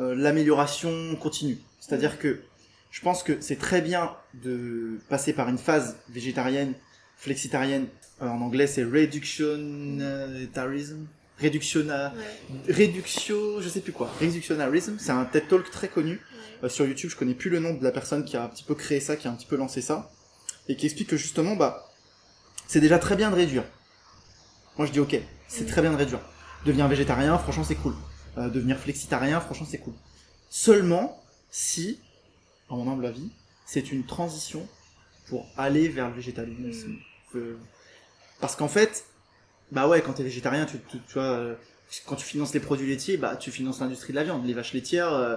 euh, 0.00 0.14
l'amélioration 0.14 1.16
continue. 1.16 1.58
C'est-à-dire 1.80 2.18
que 2.18 2.40
je 2.90 3.00
pense 3.00 3.22
que 3.22 3.40
c'est 3.40 3.56
très 3.56 3.80
bien 3.80 4.14
de 4.34 4.98
passer 5.08 5.32
par 5.32 5.48
une 5.48 5.58
phase 5.58 5.96
végétarienne, 6.10 6.74
flexitarienne. 7.16 7.86
Euh, 8.20 8.28
en 8.28 8.40
anglais, 8.40 8.66
c'est 8.66 8.84
reductionarism. 8.84 11.06
Reductiona, 11.42 12.12
Ouais, 12.14 12.72
réduction, 12.72 13.60
je 13.60 13.68
sais 13.68 13.80
plus 13.80 13.92
quoi. 13.92 14.10
C'est 14.98 15.10
un 15.10 15.24
TED 15.24 15.48
Talk 15.48 15.70
très 15.70 15.88
connu 15.88 16.12
ouais. 16.12 16.20
euh, 16.64 16.68
sur 16.68 16.86
YouTube, 16.86 17.10
je 17.10 17.16
connais 17.16 17.34
plus 17.34 17.50
le 17.50 17.58
nom 17.58 17.74
de 17.74 17.82
la 17.82 17.90
personne 17.92 18.24
qui 18.24 18.36
a 18.36 18.44
un 18.44 18.48
petit 18.48 18.64
peu 18.64 18.74
créé 18.74 19.00
ça, 19.00 19.16
qui 19.16 19.28
a 19.28 19.30
un 19.30 19.34
petit 19.34 19.46
peu 19.46 19.56
lancé 19.56 19.80
ça, 19.82 20.10
et 20.68 20.76
qui 20.76 20.86
explique 20.86 21.08
que 21.08 21.16
justement, 21.16 21.56
bah, 21.56 21.88
c'est 22.68 22.80
déjà 22.80 22.98
très 22.98 23.16
bien 23.16 23.30
de 23.30 23.36
réduire. 23.36 23.64
Moi, 24.78 24.86
je 24.86 24.92
dis 24.92 25.00
ok, 25.00 25.16
c'est 25.48 25.66
très 25.66 25.82
bien 25.82 25.90
de 25.92 25.96
réduire. 25.96 26.20
Devenir 26.64 26.88
végétarien, 26.88 27.36
franchement, 27.38 27.64
c'est 27.64 27.74
cool. 27.74 27.94
Euh, 28.38 28.48
devenir 28.48 28.78
flexitarien, 28.78 29.40
franchement, 29.40 29.66
c'est 29.68 29.78
cool. 29.78 29.94
Seulement 30.48 31.22
si, 31.50 32.00
à 32.70 32.74
mon 32.74 32.90
humble 32.90 33.04
avis, 33.06 33.30
c'est 33.66 33.92
une 33.92 34.04
transition 34.06 34.66
pour 35.28 35.46
aller 35.56 35.88
vers 35.88 36.08
le 36.08 36.14
végétalisme. 36.14 36.88
Mm. 36.88 36.98
Euh, 37.36 37.56
Parce 38.40 38.56
qu'en 38.56 38.68
fait, 38.68 39.04
bah 39.72 39.88
ouais, 39.88 40.02
quand 40.02 40.12
t'es 40.12 40.22
végétarien, 40.22 40.64
tu, 40.66 40.78
tu, 40.88 40.98
tu 40.98 41.14
vois, 41.14 41.24
euh, 41.24 41.54
quand 42.06 42.16
tu 42.16 42.24
finances 42.24 42.54
les 42.54 42.60
produits 42.60 42.88
laitiers, 42.88 43.16
bah 43.16 43.36
tu 43.36 43.50
finances 43.50 43.80
l'industrie 43.80 44.12
de 44.12 44.18
la 44.18 44.24
viande. 44.24 44.46
Les 44.46 44.54
vaches 44.54 44.72
laitières, 44.72 45.12
euh, 45.12 45.36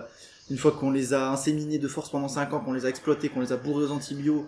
une 0.51 0.57
fois 0.57 0.71
qu'on 0.71 0.91
les 0.91 1.13
a 1.13 1.29
inséminées 1.29 1.79
de 1.79 1.87
force 1.87 2.11
pendant 2.11 2.27
5 2.27 2.53
ans, 2.53 2.59
qu'on 2.59 2.73
les 2.73 2.85
a 2.85 2.89
exploitées, 2.89 3.29
qu'on 3.29 3.41
les 3.41 3.51
a 3.51 3.57
bourrées 3.57 3.85
aux 3.85 3.91
antibiotiques, 3.91 4.45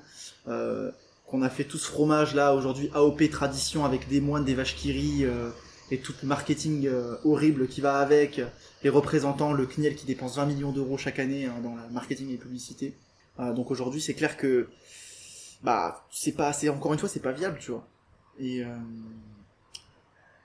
euh, 0.47 0.91
qu'on 1.27 1.41
a 1.41 1.49
fait 1.49 1.65
tout 1.65 1.77
ce 1.77 1.87
fromage 1.87 2.33
là 2.33 2.55
aujourd'hui 2.55 2.89
AOP 2.93 3.29
tradition 3.29 3.83
avec 3.85 4.07
des 4.07 4.21
moines, 4.21 4.45
des 4.45 4.55
vaches 4.55 4.75
qui 4.75 4.91
rient 4.93 5.25
euh, 5.25 5.49
et 5.91 5.99
tout 5.99 6.13
le 6.21 6.27
marketing 6.27 6.87
euh, 6.87 7.15
horrible 7.25 7.67
qui 7.67 7.81
va 7.81 7.99
avec, 7.99 8.41
les 8.83 8.89
représentants, 8.89 9.53
le 9.53 9.65
CNIEL 9.65 9.95
qui 9.95 10.05
dépense 10.05 10.37
20 10.37 10.45
millions 10.45 10.71
d'euros 10.71 10.97
chaque 10.97 11.19
année 11.19 11.45
hein, 11.45 11.55
dans 11.61 11.75
le 11.75 11.81
marketing 11.91 12.29
et 12.29 12.33
les 12.33 12.37
publicités. 12.37 12.93
Euh, 13.39 13.53
donc 13.53 13.71
aujourd'hui, 13.71 14.01
c'est 14.01 14.13
clair 14.13 14.37
que 14.37 14.69
bah 15.63 16.05
c'est 16.11 16.33
pas, 16.33 16.53
c'est 16.53 16.69
encore 16.69 16.93
une 16.93 16.99
fois, 16.99 17.09
c'est 17.09 17.19
pas 17.19 17.31
viable, 17.31 17.57
tu 17.59 17.71
vois. 17.71 17.85
Et 18.39 18.63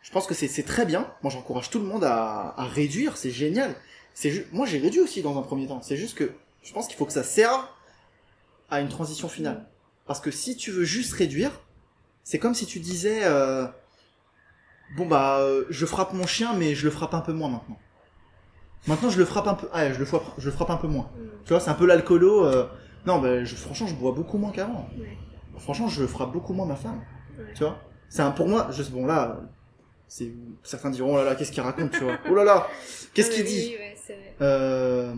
je 0.02 0.10
pense 0.10 0.26
que 0.26 0.34
c'est 0.34 0.62
très 0.64 0.84
bien. 0.84 1.06
Moi, 1.22 1.32
j'encourage 1.32 1.70
tout 1.70 1.78
le 1.78 1.86
monde 1.86 2.04
à, 2.04 2.54
à 2.56 2.64
réduire. 2.64 3.16
C'est 3.16 3.30
génial. 3.30 3.74
C'est 4.14 4.46
moi, 4.52 4.66
j'ai 4.66 4.78
réduit 4.78 5.00
aussi 5.00 5.22
dans 5.22 5.38
un 5.38 5.42
premier 5.42 5.66
temps. 5.66 5.80
C'est 5.82 5.96
juste 5.96 6.16
que 6.16 6.32
je 6.62 6.72
pense 6.72 6.86
qu'il 6.86 6.96
faut 6.96 7.06
que 7.06 7.12
ça 7.12 7.22
serve 7.22 7.64
à 8.70 8.80
une 8.80 8.88
transition 8.88 9.28
finale. 9.28 9.66
Parce 10.06 10.20
que 10.20 10.30
si 10.30 10.56
tu 10.56 10.70
veux 10.70 10.84
juste 10.84 11.12
réduire, 11.12 11.52
c'est 12.24 12.38
comme 12.38 12.54
si 12.54 12.66
tu 12.66 12.80
disais 12.80 13.20
euh, 13.24 13.66
bon 14.96 15.06
bah 15.06 15.38
euh, 15.38 15.64
je 15.70 15.86
frappe 15.86 16.12
mon 16.12 16.26
chien, 16.26 16.52
mais 16.54 16.74
je 16.74 16.84
le 16.84 16.90
frappe 16.90 17.14
un 17.14 17.20
peu 17.20 17.32
moins 17.32 17.48
maintenant. 17.48 17.78
Maintenant, 18.88 19.10
je 19.10 19.18
le 19.18 19.24
frappe 19.24 19.46
un 19.46 19.54
peu. 19.54 19.68
Ah, 19.72 19.92
je 19.92 19.98
le 19.98 20.04
frappe, 20.04 20.24
je 20.38 20.46
le 20.46 20.52
frappe 20.52 20.70
un 20.70 20.76
peu 20.76 20.88
moins. 20.88 21.04
Mm. 21.16 21.28
Tu 21.44 21.48
vois, 21.50 21.60
c'est 21.60 21.70
un 21.70 21.74
peu 21.74 21.86
l'alcoolo. 21.86 22.44
euh, 22.44 22.66
Non, 23.06 23.20
bah, 23.20 23.44
je, 23.44 23.54
franchement, 23.54 23.86
je 23.86 23.94
bois 23.94 24.10
beaucoup 24.12 24.38
moins 24.38 24.50
qu'avant. 24.50 24.88
Franchement, 25.58 25.86
je 25.86 26.04
frappe 26.06 26.32
beaucoup 26.32 26.52
moins 26.52 26.66
ma 26.66 26.74
femme. 26.76 27.00
Tu 27.54 27.62
vois? 27.62 27.78
C'est 28.08 28.22
un 28.22 28.32
pour 28.32 28.48
moi. 28.48 28.68
Je, 28.72 28.82
bon 28.84 29.06
là, 29.06 29.40
certains 30.08 30.90
diront 30.90 31.14
oh 31.14 31.16
là 31.18 31.24
là, 31.24 31.34
qu'est-ce 31.34 31.52
qu'il 31.52 31.62
raconte, 31.62 31.92
tu 31.92 32.04
vois 32.04 32.18
Oh 32.28 32.34
là 32.34 32.44
là, 32.44 32.66
qu'est-ce 33.14 33.30
qu'il 33.30 33.44
oui, 33.44 33.48
dit 33.48 33.76
ouais, 33.76 33.96
euh, 34.40 35.14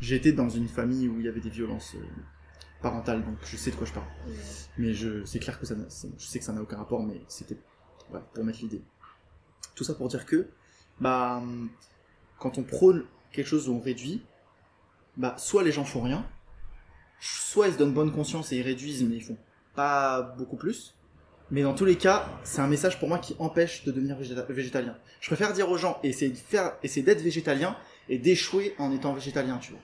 J'ai 0.00 0.16
été 0.16 0.32
dans 0.32 0.48
une 0.48 0.68
famille 0.68 1.08
où 1.08 1.18
il 1.18 1.26
y 1.26 1.28
avait 1.28 1.40
des 1.40 1.50
violences 1.50 1.94
euh, 1.94 2.04
parentales, 2.82 3.24
donc 3.24 3.36
je 3.44 3.56
sais 3.56 3.70
de 3.70 3.76
quoi 3.76 3.86
je 3.86 3.92
parle. 3.92 4.06
Ouais. 4.26 4.34
Mais 4.78 4.94
je, 4.94 5.24
c'est 5.24 5.38
clair 5.38 5.58
que 5.58 5.66
ça, 5.66 5.74
je 6.18 6.26
sais 6.26 6.38
que 6.38 6.44
ça 6.44 6.52
n'a 6.52 6.62
aucun 6.62 6.76
rapport, 6.76 7.02
mais 7.02 7.20
c'était 7.28 7.56
pour 8.34 8.44
mettre 8.44 8.60
l'idée. 8.60 8.82
Tout 9.74 9.84
ça 9.84 9.94
pour 9.94 10.08
dire 10.08 10.26
que, 10.26 10.48
bah, 11.00 11.42
quand 12.38 12.58
on 12.58 12.62
prône 12.62 13.04
quelque 13.32 13.48
chose 13.48 13.68
où 13.68 13.74
on 13.74 13.80
réduit, 13.80 14.22
bah, 15.16 15.34
soit 15.38 15.62
les 15.62 15.72
gens 15.72 15.84
font 15.84 16.02
rien, 16.02 16.26
soit 17.20 17.68
ils 17.68 17.74
se 17.74 17.78
donnent 17.78 17.94
bonne 17.94 18.12
conscience 18.12 18.52
et 18.52 18.58
ils 18.58 18.62
réduisent, 18.62 19.02
mais 19.04 19.16
ils 19.16 19.24
font 19.24 19.38
pas 19.74 20.22
beaucoup 20.22 20.56
plus. 20.56 20.95
Mais 21.50 21.62
dans 21.62 21.74
tous 21.74 21.84
les 21.84 21.96
cas, 21.96 22.26
c'est 22.42 22.60
un 22.60 22.66
message 22.66 22.98
pour 22.98 23.08
moi 23.08 23.18
qui 23.18 23.36
empêche 23.38 23.84
de 23.84 23.92
devenir 23.92 24.16
végéta- 24.18 24.46
végétalien. 24.48 24.96
Je 25.20 25.28
préfère 25.28 25.52
dire 25.52 25.70
aux 25.70 25.76
gens, 25.78 25.98
essayer 26.02 26.32
de 26.32 26.36
faire, 26.36 26.72
essayer 26.82 27.02
d'être 27.02 27.22
végétalien 27.22 27.76
et 28.08 28.18
d'échouer 28.18 28.74
en 28.78 28.90
étant 28.92 29.12
végétalien, 29.12 29.58
tu 29.58 29.72
vois 29.72 29.80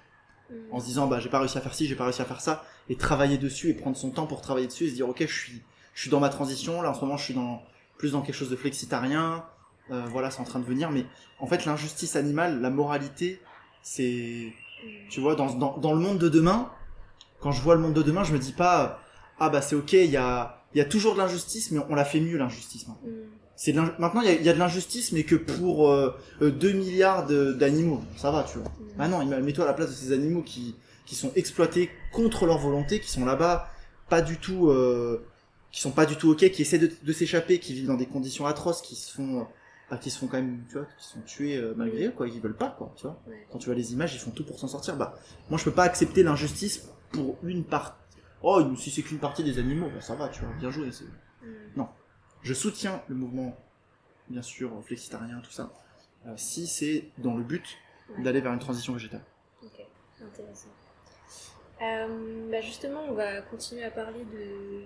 Mm. 0.50 0.74
en 0.74 0.80
se 0.80 0.86
disant 0.86 1.06
bah 1.06 1.18
j'ai 1.20 1.28
pas 1.30 1.38
réussi 1.38 1.56
à 1.56 1.60
faire 1.60 1.72
ci, 1.72 1.86
j'ai 1.86 1.94
pas 1.94 2.04
réussi 2.04 2.20
à 2.20 2.24
faire 2.24 2.40
ça, 2.40 2.64
et 2.88 2.96
travailler 2.96 3.38
dessus 3.38 3.70
et 3.70 3.74
prendre 3.74 3.96
son 3.96 4.10
temps 4.10 4.26
pour 4.26 4.42
travailler 4.42 4.66
dessus 4.66 4.84
et 4.84 4.90
se 4.90 4.94
dire 4.94 5.08
ok 5.08 5.20
je 5.20 5.32
suis 5.32 5.62
je 5.94 6.00
suis 6.00 6.10
dans 6.10 6.20
ma 6.20 6.28
transition, 6.30 6.82
là 6.82 6.90
en 6.90 6.94
ce 6.94 7.00
moment 7.00 7.16
je 7.16 7.24
suis 7.24 7.34
dans 7.34 7.62
plus 7.96 8.12
dans 8.12 8.22
quelque 8.22 8.34
chose 8.34 8.50
de 8.50 8.56
flexitarien, 8.56 9.44
euh, 9.92 10.04
voilà 10.10 10.30
c'est 10.32 10.40
en 10.40 10.44
train 10.44 10.58
de 10.58 10.64
venir, 10.64 10.90
mais 10.90 11.06
en 11.38 11.46
fait 11.46 11.64
l'injustice 11.64 12.16
animale, 12.16 12.60
la 12.60 12.70
moralité, 12.70 13.40
c'est 13.82 14.52
Tu 15.10 15.20
vois, 15.20 15.36
dans, 15.36 15.54
dans, 15.54 15.78
dans 15.78 15.92
le 15.94 16.00
monde 16.00 16.18
de 16.18 16.28
demain, 16.28 16.70
quand 17.40 17.52
je 17.52 17.62
vois 17.62 17.76
le 17.76 17.80
monde 17.80 17.94
de 17.94 18.02
demain, 18.02 18.24
je 18.24 18.32
me 18.32 18.38
dis 18.38 18.52
pas, 18.52 19.00
ah 19.38 19.48
bah 19.48 19.62
c'est 19.62 19.76
ok, 19.76 19.92
il 19.92 20.10
y 20.10 20.16
a, 20.16 20.61
il 20.74 20.78
y 20.78 20.80
a 20.80 20.84
toujours 20.84 21.14
de 21.14 21.18
l'injustice, 21.18 21.70
mais 21.70 21.80
on 21.88 21.94
l'a 21.94 22.04
fait 22.04 22.20
mieux 22.20 22.36
l'injustice. 22.38 22.86
maintenant. 22.88 23.08
Mm. 23.10 23.16
C'est 23.56 23.72
maintenant 23.74 24.22
il 24.22 24.26
y 24.26 24.30
a, 24.30 24.32
il 24.34 24.42
y 24.42 24.48
a 24.48 24.52
de 24.54 24.58
l'injustice, 24.58 25.12
mais 25.12 25.24
que 25.24 25.36
pour 25.36 25.88
euh, 25.90 26.16
euh, 26.40 26.50
2 26.50 26.72
milliards 26.72 27.26
de- 27.26 27.52
d'animaux, 27.52 28.00
ça 28.16 28.30
va, 28.30 28.44
tu 28.44 28.58
vois. 28.58 28.68
Mm. 28.68 28.84
Ah 28.98 29.08
non, 29.08 29.20
ima- 29.22 29.40
mets-toi 29.40 29.64
à 29.64 29.68
la 29.68 29.74
place 29.74 29.90
de 29.90 29.94
ces 29.94 30.12
animaux 30.12 30.42
qui, 30.42 30.74
qui 31.06 31.14
sont 31.14 31.30
exploités 31.36 31.90
contre 32.12 32.46
leur 32.46 32.58
volonté, 32.58 32.98
qui 33.00 33.10
sont 33.10 33.24
là-bas, 33.24 33.68
pas 34.08 34.22
du 34.22 34.38
tout, 34.38 34.68
euh, 34.70 35.24
qui 35.70 35.80
sont 35.80 35.90
pas 35.92 36.06
du 36.06 36.16
tout 36.16 36.30
ok, 36.30 36.50
qui 36.50 36.62
essaient 36.62 36.78
de, 36.78 36.90
de 37.02 37.12
s'échapper, 37.12 37.58
qui 37.58 37.72
vivent 37.74 37.86
dans 37.86 37.94
des 37.96 38.06
conditions 38.06 38.46
atroces, 38.46 38.82
qui 38.82 38.94
se 38.96 39.12
font, 39.12 39.40
euh, 39.40 39.44
bah, 39.90 39.98
qui 39.98 40.10
se 40.10 40.18
font 40.18 40.26
quand 40.26 40.38
même, 40.38 40.60
tu 40.68 40.74
vois, 40.78 40.86
qui 40.98 41.06
sont 41.06 41.20
tués 41.26 41.56
euh, 41.56 41.74
malgré 41.76 42.06
eux, 42.06 42.12
quoi, 42.16 42.26
ils 42.28 42.40
veulent 42.40 42.56
pas, 42.56 42.74
quoi, 42.76 42.92
tu 42.96 43.02
vois. 43.02 43.20
Ouais. 43.28 43.46
Quand 43.50 43.58
tu 43.58 43.66
vois 43.66 43.74
les 43.74 43.92
images, 43.92 44.14
ils 44.14 44.18
font 44.18 44.30
tout 44.30 44.44
pour 44.44 44.58
s'en 44.58 44.68
sortir. 44.68 44.96
Bah, 44.96 45.14
moi, 45.50 45.58
je 45.58 45.64
peux 45.64 45.70
pas 45.72 45.84
accepter 45.84 46.22
l'injustice 46.22 46.88
pour 47.10 47.36
une 47.42 47.62
partie. 47.64 47.92
Oh, 48.42 48.74
si 48.76 48.90
c'est 48.90 49.02
qu'une 49.02 49.18
partie 49.18 49.44
des 49.44 49.58
animaux, 49.58 49.88
bah, 49.94 50.00
ça 50.00 50.14
va, 50.14 50.28
tu 50.28 50.40
vois, 50.44 50.52
bien 50.54 50.70
joué. 50.70 50.90
c'est- 50.92 51.04
Mm. 51.42 51.82
Je 52.42 52.54
soutiens 52.54 53.02
le 53.08 53.14
mouvement, 53.14 53.56
bien 54.28 54.42
sûr, 54.42 54.70
flexitarien, 54.84 55.40
tout 55.40 55.50
ça, 55.52 55.72
euh, 56.26 56.32
si 56.36 56.66
c'est 56.66 57.08
dans 57.18 57.36
le 57.36 57.44
but 57.44 57.78
Ouais. 58.10 58.22
d'aller 58.24 58.40
vers 58.40 58.52
une 58.52 58.58
transition 58.58 58.92
végétale. 58.94 59.22
Ok, 59.62 59.86
intéressant. 60.20 60.68
Euh, 61.82 62.48
bah 62.50 62.60
justement, 62.60 63.00
on 63.08 63.12
va 63.12 63.42
continuer 63.42 63.84
à 63.84 63.90
parler 63.92 64.24
de, 64.24 64.84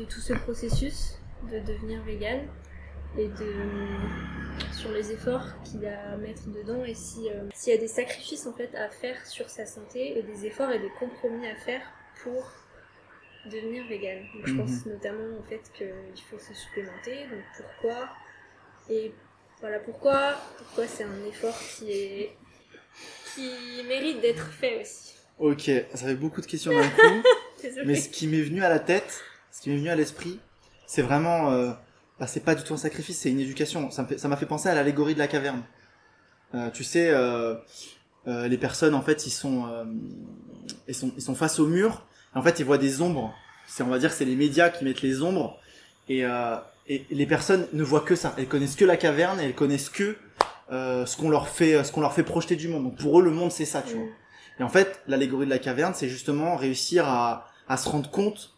de 0.00 0.04
tout 0.04 0.20
ce 0.20 0.32
processus 0.32 1.18
de 1.50 1.58
devenir 1.60 2.02
vegan 2.04 2.46
et 3.18 3.28
de 3.28 3.54
sur 4.72 4.90
les 4.92 5.12
efforts 5.12 5.46
qu'il 5.64 5.84
a 5.86 6.12
à 6.12 6.16
mettre 6.16 6.48
dedans 6.48 6.84
et 6.84 6.94
si 6.94 7.28
euh, 7.30 7.48
s'il 7.52 7.72
y 7.72 7.76
a 7.76 7.80
des 7.80 7.88
sacrifices 7.88 8.46
en 8.46 8.52
fait 8.52 8.74
à 8.76 8.88
faire 8.88 9.24
sur 9.26 9.48
sa 9.50 9.66
santé 9.66 10.18
et 10.18 10.22
des 10.22 10.46
efforts 10.46 10.70
et 10.70 10.78
des 10.78 10.90
compromis 10.98 11.46
à 11.46 11.54
faire 11.56 11.82
pour 12.24 12.50
devenir 13.46 13.86
vegan. 13.86 14.18
Donc 14.34 14.46
je 14.46 14.52
Mhm. 14.52 14.58
pense 14.58 14.86
notamment 14.86 15.38
au 15.38 15.42
fait 15.42 15.60
qu'il 15.76 16.24
faut 16.30 16.38
se 16.38 16.54
supplémenter, 16.54 17.26
donc 17.30 17.42
pourquoi 17.56 18.08
et 18.90 19.12
voilà 19.60 19.78
pourquoi 19.78 20.34
pourquoi 20.58 20.86
c'est 20.86 21.04
un 21.04 21.24
effort 21.26 21.56
qui 21.76 21.90
est 21.92 22.36
qui 23.34 23.82
mérite 23.86 24.20
d'être 24.20 24.46
fait 24.52 24.80
aussi. 24.80 25.14
Ok, 25.38 25.70
ça 25.94 26.06
fait 26.06 26.14
beaucoup 26.14 26.40
de 26.40 26.46
questions 26.46 26.72
d'un 26.72 26.88
coup, 26.88 27.22
mais 27.84 27.96
ce 27.96 28.08
qui 28.08 28.26
m'est 28.28 28.40
venu 28.42 28.62
à 28.62 28.68
la 28.68 28.78
tête, 28.78 29.22
ce 29.50 29.60
qui 29.60 29.70
m'est 29.70 29.76
venu 29.76 29.88
à 29.90 29.96
l'esprit, 29.96 30.38
c'est 30.86 31.02
vraiment, 31.02 31.50
euh, 31.50 31.72
bah, 32.20 32.26
c'est 32.28 32.44
pas 32.44 32.54
du 32.54 32.62
tout 32.62 32.72
un 32.74 32.76
sacrifice, 32.76 33.18
c'est 33.18 33.30
une 33.30 33.40
éducation. 33.40 33.90
Ça 33.90 34.04
fait- 34.04 34.22
m'a 34.28 34.36
fait, 34.36 34.46
penser 34.46 34.68
à 34.68 34.74
l'allégorie 34.74 35.14
de 35.14 35.18
la 35.18 35.26
caverne. 35.26 35.64
Euh, 36.54 36.70
tu 36.70 36.84
sais, 36.84 37.10
euh, 37.10 37.56
euh, 38.28 38.46
les 38.46 38.58
personnes 38.58 38.94
en 38.94 39.02
fait, 39.02 39.26
ils 39.26 39.30
sont, 39.32 39.66
ils 40.86 40.94
sont, 40.94 41.12
ils 41.16 41.22
sont 41.22 41.34
face 41.34 41.58
au 41.58 41.66
mur. 41.66 42.06
En 42.34 42.42
fait, 42.42 42.58
ils 42.58 42.64
voient 42.64 42.78
des 42.78 43.00
ombres. 43.00 43.34
C'est, 43.66 43.82
on 43.82 43.88
va 43.88 43.98
dire, 43.98 44.12
c'est 44.12 44.24
les 44.24 44.36
médias 44.36 44.70
qui 44.70 44.84
mettent 44.84 45.02
les 45.02 45.22
ombres. 45.22 45.58
Et, 46.08 46.24
euh, 46.24 46.56
et 46.86 47.06
les 47.10 47.26
personnes 47.26 47.66
ne 47.72 47.82
voient 47.82 48.00
que 48.00 48.16
ça. 48.16 48.34
Elles 48.36 48.48
connaissent 48.48 48.76
que 48.76 48.84
la 48.84 48.96
caverne 48.96 49.40
et 49.40 49.44
elles 49.44 49.54
connaissent 49.54 49.88
que 49.88 50.16
euh, 50.72 51.06
ce 51.06 51.16
qu'on 51.16 51.30
leur 51.30 51.48
fait, 51.48 51.82
ce 51.84 51.92
qu'on 51.92 52.00
leur 52.00 52.12
fait 52.12 52.22
projeter 52.22 52.56
du 52.56 52.68
monde. 52.68 52.84
Donc 52.84 52.96
pour 52.96 53.20
eux, 53.20 53.22
le 53.22 53.30
monde 53.30 53.52
c'est 53.52 53.64
ça, 53.64 53.82
tu 53.82 53.94
vois. 53.94 54.04
Mm. 54.04 54.60
Et 54.60 54.62
en 54.62 54.68
fait, 54.68 55.00
l'allégorie 55.06 55.46
de 55.46 55.50
la 55.50 55.58
caverne, 55.58 55.94
c'est 55.94 56.08
justement 56.08 56.56
réussir 56.56 57.08
à, 57.08 57.46
à 57.68 57.76
se 57.76 57.88
rendre 57.88 58.10
compte 58.10 58.54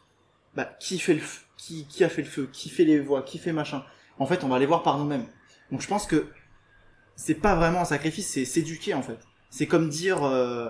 bah, 0.54 0.64
qui 0.80 0.98
fait 0.98 1.14
le 1.14 1.20
feu, 1.20 1.42
qui, 1.56 1.86
qui 1.86 2.04
a 2.04 2.08
fait 2.08 2.22
le 2.22 2.28
feu, 2.28 2.48
qui 2.52 2.68
fait 2.68 2.84
les 2.84 2.98
voix, 2.98 3.22
qui 3.22 3.38
fait 3.38 3.52
machin. 3.52 3.84
En 4.18 4.26
fait, 4.26 4.44
on 4.44 4.48
va 4.48 4.58
les 4.58 4.66
voir 4.66 4.82
par 4.82 4.98
nous-mêmes. 4.98 5.26
Donc 5.70 5.80
je 5.80 5.88
pense 5.88 6.06
que 6.06 6.26
c'est 7.16 7.34
pas 7.34 7.54
vraiment 7.54 7.80
un 7.80 7.84
sacrifice, 7.84 8.28
c'est 8.28 8.44
s'éduquer 8.44 8.94
en 8.94 9.02
fait. 9.02 9.18
C'est 9.50 9.66
comme 9.66 9.88
dire, 9.88 10.24
euh, 10.24 10.68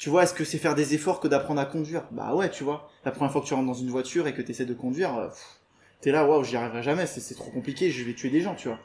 tu 0.00 0.08
vois, 0.08 0.22
est-ce 0.22 0.32
que 0.32 0.44
c'est 0.44 0.56
faire 0.56 0.74
des 0.74 0.94
efforts 0.94 1.20
que 1.20 1.28
d'apprendre 1.28 1.60
à 1.60 1.66
conduire? 1.66 2.04
Bah 2.10 2.34
ouais, 2.34 2.48
tu 2.48 2.64
vois. 2.64 2.88
La 3.04 3.10
première 3.10 3.30
fois 3.30 3.42
que 3.42 3.46
tu 3.46 3.52
rentres 3.52 3.66
dans 3.66 3.74
une 3.74 3.90
voiture 3.90 4.26
et 4.26 4.32
que 4.32 4.40
tu 4.40 4.50
essaies 4.50 4.64
de 4.64 4.72
conduire, 4.72 5.14
euh, 5.14 5.28
t'es 6.00 6.10
là, 6.10 6.24
waouh, 6.24 6.42
j'y 6.42 6.56
arriverai 6.56 6.82
jamais, 6.82 7.04
c'est 7.04 7.20
c'est 7.20 7.34
trop 7.34 7.50
compliqué, 7.50 7.90
je 7.90 8.02
vais 8.02 8.14
tuer 8.14 8.30
des 8.30 8.40
gens, 8.40 8.54
tu 8.54 8.68
vois. 8.68 8.78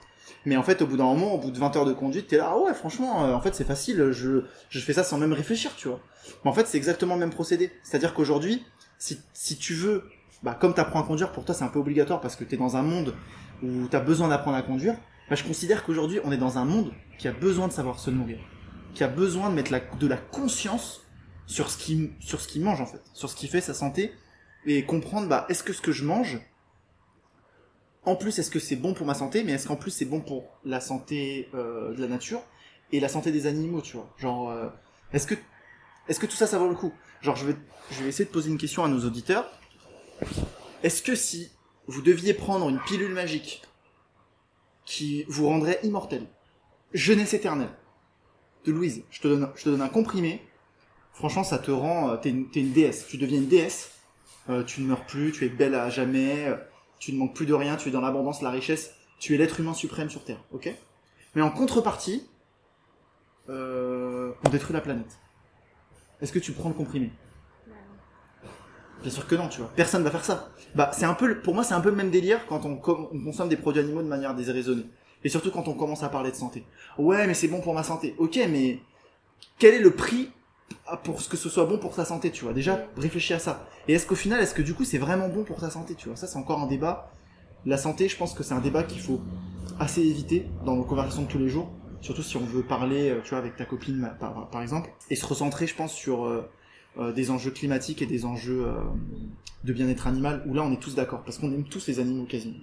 Mais 0.46 0.58
en 0.58 0.64
fait, 0.64 0.82
au 0.82 0.88
bout 0.88 0.98
d'un 0.98 1.06
moment, 1.06 1.36
au 1.36 1.38
bout 1.38 1.52
de 1.52 1.58
20 1.58 1.74
heures 1.78 1.86
de 1.86 1.94
conduite, 1.94 2.28
t'es 2.28 2.36
là, 2.36 2.50
ah 2.52 2.60
ouais, 2.60 2.74
franchement, 2.74 3.24
euh, 3.24 3.34
en 3.34 3.40
fait, 3.40 3.56
c'est 3.56 3.64
facile, 3.64 4.12
je, 4.12 4.44
je 4.68 4.80
fais 4.82 4.92
ça 4.92 5.06
sans 5.06 5.18
même 5.18 5.32
réfléchir, 5.32 5.72
tu 5.78 5.88
vois. 5.88 6.02
Mais 6.44 6.52
en 6.52 6.54
fait, 6.54 6.68
c'est 6.68 6.76
exactement 6.76 7.14
le 7.14 7.22
même 7.22 7.30
procédé. 7.30 7.72
C'est-à-dire 7.84 8.14
qu'aujourd'hui, 8.14 8.66
si, 9.00 9.18
si 9.32 9.56
tu 9.56 9.74
veux, 9.74 10.10
bah, 10.44 10.58
comme 10.60 10.74
t'apprends 10.74 11.00
à 11.00 11.08
conduire, 11.08 11.32
pour 11.32 11.46
toi, 11.46 11.56
c'est 11.56 11.64
un 11.64 11.70
peu 11.70 11.80
obligatoire 11.80 12.20
parce 12.20 12.36
que 12.36 12.44
t'es 12.44 12.58
dans 12.58 12.76
un 12.76 12.84
monde 12.84 13.16
où 13.64 13.88
t'as 13.90 14.02
besoin 14.02 14.28
d'apprendre 14.28 14.58
à 14.58 14.64
conduire, 14.64 14.96
bah, 15.30 15.38
je 15.38 15.46
considère 15.46 15.86
qu'aujourd'hui, 15.86 16.20
on 16.26 16.34
est 16.34 16.38
dans 16.38 16.58
un 16.58 16.66
monde 16.66 16.92
qui 17.18 17.30
a 17.30 17.32
besoin 17.32 17.70
de 17.70 17.74
savoir 17.74 18.00
se 18.00 18.10
nourrir, 18.10 18.40
qui 18.94 19.06
a 19.06 19.08
besoin 19.08 19.50
de 19.50 19.56
mettre 19.56 19.72
de 19.98 20.08
la 20.08 20.18
conscience 20.18 21.04
sur 21.48 21.70
ce 21.70 21.78
qui, 21.78 22.12
sur 22.20 22.42
ce 22.42 22.48
qu'il 22.48 22.64
mange, 22.64 22.82
en 22.82 22.86
fait, 22.86 23.02
sur 23.14 23.30
ce 23.30 23.36
qui 23.36 23.48
fait 23.48 23.62
sa 23.62 23.74
santé, 23.74 24.14
et 24.66 24.84
comprendre, 24.84 25.28
bah, 25.28 25.46
est-ce 25.50 25.64
que 25.64 25.74
ce 25.74 25.82
que 25.82 25.92
je 25.92 26.04
mange, 26.04 26.40
en 28.04 28.16
plus, 28.16 28.38
est-ce 28.40 28.52
que 28.52 28.60
c'est 28.60 28.76
bon 28.76 28.94
pour 28.94 29.06
ma 29.06 29.14
santé, 29.14 29.44
mais 29.44 29.54
est-ce 29.54 29.68
qu'en 29.68 29.76
plus 29.76 29.92
c'est 29.92 30.06
bon 30.06 30.22
pour 30.22 30.46
la 30.64 30.80
santé 30.80 31.50
euh, 31.54 31.94
de 31.94 32.02
la 32.02 32.08
nature 32.08 32.42
et 32.92 33.00
la 33.00 33.10
santé 33.10 33.32
des 33.32 33.48
animaux, 33.48 33.82
tu 33.82 33.98
vois. 33.98 34.14
Genre, 34.18 34.50
euh, 34.52 34.70
est-ce 35.12 35.26
que, 35.26 35.36
est-ce 36.08 36.20
que 36.20 36.28
tout 36.28 36.36
ça, 36.36 36.48
ça 36.48 36.60
vaut 36.60 36.70
le 36.70 36.76
coup? 36.76 36.94
Genre, 37.22 37.36
je 37.36 37.48
vais, 37.48 37.56
je 37.92 38.04
vais 38.04 38.10
essayer 38.10 38.26
de 38.26 38.30
poser 38.30 38.52
une 38.52 38.58
question 38.58 38.84
à 38.84 38.88
nos 38.88 39.06
auditeurs. 39.06 39.52
Est-ce 40.84 41.02
que 41.02 41.16
si 41.16 41.52
vous 41.88 42.02
deviez 42.02 42.34
prendre 42.34 42.70
une 42.70 42.80
pilule 42.80 43.14
magique 43.14 43.64
qui 44.86 45.26
vous 45.28 45.48
rendrait 45.48 45.80
immortel, 45.82 46.28
jeunesse 46.94 47.34
éternelle, 47.34 47.72
de 48.66 48.72
Louise, 48.72 49.04
je 49.10 49.22
te 49.22 49.28
donne, 49.28 49.52
je 49.56 49.64
te 49.64 49.70
donne 49.70 49.82
un 49.82 49.90
comprimé, 49.90 50.44
franchement, 51.16 51.44
ça 51.44 51.58
te 51.58 51.72
rend, 51.72 52.12
euh, 52.12 52.18
t'es 52.18 52.30
une, 52.30 52.50
t'es 52.50 52.60
une 52.60 52.72
déesse, 52.72 53.08
tu 53.08 53.18
deviens 53.18 53.40
une 53.40 53.48
déesse, 53.48 53.92
euh, 54.50 54.64
tu 54.64 54.82
ne 54.82 54.88
meurs 54.88 55.06
plus, 55.06 55.32
tu 55.32 55.46
es 55.46 55.50
belle 55.50 55.74
à 55.74 55.90
jamais, 55.90 56.46
euh, 56.48 56.56
tu 57.00 57.12
ne 57.14 57.18
manques 57.18 57.34
plus 57.36 57.48
de 57.48 57.54
rien, 57.54 57.76
tu 57.78 57.90
es 57.90 57.92
dans 57.92 58.02
l'abondance, 58.02 58.42
la 58.44 58.52
richesse, 58.52 58.94
tu 59.20 59.34
es 59.34 59.38
l'être 59.38 59.60
humain 59.60 59.74
suprême 59.74 60.10
sur 60.10 60.24
Terre, 60.24 60.44
ok? 60.52 60.70
Mais 61.34 61.42
en 61.42 61.50
contrepartie, 61.50 62.28
euh, 63.50 64.32
on 64.46 64.50
détruit 64.50 64.74
la 64.74 64.82
planète. 64.82 65.18
Est-ce 66.22 66.32
que 66.32 66.40
tu 66.40 66.52
prends 66.52 66.70
le 66.70 66.76
comprimé? 66.76 67.12
Bien 69.02 69.12
sûr 69.12 69.28
que 69.28 69.36
non, 69.36 69.50
tu 69.50 69.60
vois. 69.60 69.70
Personne 69.76 70.04
va 70.04 70.10
faire 70.10 70.24
ça. 70.26 70.50
Bah, 70.74 70.90
c'est 70.94 71.06
un 71.06 71.14
peu, 71.14 71.28
le- 71.28 71.42
pour 71.42 71.54
moi, 71.54 71.64
c'est 71.64 71.74
un 71.74 71.82
peu 71.82 71.90
le 71.90 71.96
même 71.96 72.10
délire 72.10 72.46
quand 72.48 72.66
on, 72.66 72.78
com- 72.78 73.08
on 73.12 73.24
consomme 73.24 73.50
des 73.50 73.58
produits 73.58 73.82
animaux 73.82 74.02
de 74.02 74.08
manière 74.08 74.34
déraisonnée. 74.34 74.86
Et 75.24 75.30
surtout 75.30 75.52
quand 75.52 75.68
on 75.68 75.74
commence 75.74 76.02
à 76.04 76.10
parler 76.10 76.32
de 76.32 76.36
santé. 76.36 76.66
Ouais, 76.98 77.28
mais 77.28 77.34
c'est 77.34 77.48
bon 77.48 77.62
pour 77.62 77.74
ma 77.74 77.84
santé. 77.84 78.16
Ok, 78.18 78.40
mais 78.50 78.80
quel 79.60 79.74
est 79.76 79.80
le 79.80 79.92
prix 79.92 80.32
pour 81.04 81.22
ce 81.22 81.30
que 81.30 81.38
ce 81.38 81.50
soit 81.50 81.66
bon 81.66 81.78
pour 81.78 81.96
ta 81.96 82.06
santé, 82.06 82.32
tu 82.32 82.44
vois 82.44 82.54
Déjà, 82.54 82.88
réfléchis 82.98 83.34
à 83.34 83.40
ça. 83.40 83.68
Et 83.88 83.94
est-ce 83.94 84.06
qu'au 84.06 84.16
final, 84.16 84.42
est-ce 84.42 84.54
que 84.54 84.62
du 84.62 84.74
coup, 84.74 84.84
c'est 84.84 84.98
vraiment 84.98 85.30
bon 85.30 85.44
pour 85.44 85.60
ta 85.60 85.70
santé, 85.70 85.96
tu 85.96 86.08
vois? 86.08 86.16
Ça, 86.16 86.28
c'est 86.28 86.38
encore 86.38 86.60
un 86.60 86.68
débat. 86.68 87.12
La 87.66 87.78
santé, 87.78 88.08
je 88.08 88.18
pense 88.18 88.34
que 88.34 88.44
c'est 88.44 88.54
un 88.54 88.62
débat 88.62 88.84
qu'il 88.84 89.02
faut 89.02 89.22
assez 89.80 90.02
éviter 90.02 90.48
dans 90.66 90.76
nos 90.76 90.84
conversations 90.84 91.24
de 91.24 91.28
tous 91.28 91.40
les 91.40 91.50
jours. 91.50 91.72
Surtout 92.02 92.22
si 92.22 92.38
on 92.38 92.46
veut 92.46 92.62
parler, 92.62 93.10
euh, 93.10 93.22
tu 93.24 93.32
vois, 93.32 93.40
avec 93.40 93.56
ta 93.56 93.66
copine, 93.66 94.12
par, 94.20 94.62
exemple. 94.62 94.92
Et 95.10 95.16
se 95.16 95.26
recentrer, 95.26 95.66
je 95.66 95.76
pense, 95.76 95.94
sur 95.94 96.26
euh, 96.26 96.48
euh, 96.98 97.12
des 97.12 97.32
enjeux 97.32 97.52
climatiques 97.52 98.02
et 98.02 98.06
des 98.06 98.26
enjeux 98.26 98.68
de 99.64 99.74
bien-être 99.74 100.06
animal, 100.06 100.44
où 100.48 100.54
là, 100.54 100.62
on 100.64 100.72
est 100.72 100.80
tous 100.80 100.94
d'accord. 100.94 101.24
Parce 101.24 101.40
qu'on 101.40 101.52
aime 101.52 101.64
tous 101.64 101.88
les 101.88 102.00
animaux, 102.00 102.26
quasiment. 102.26 102.58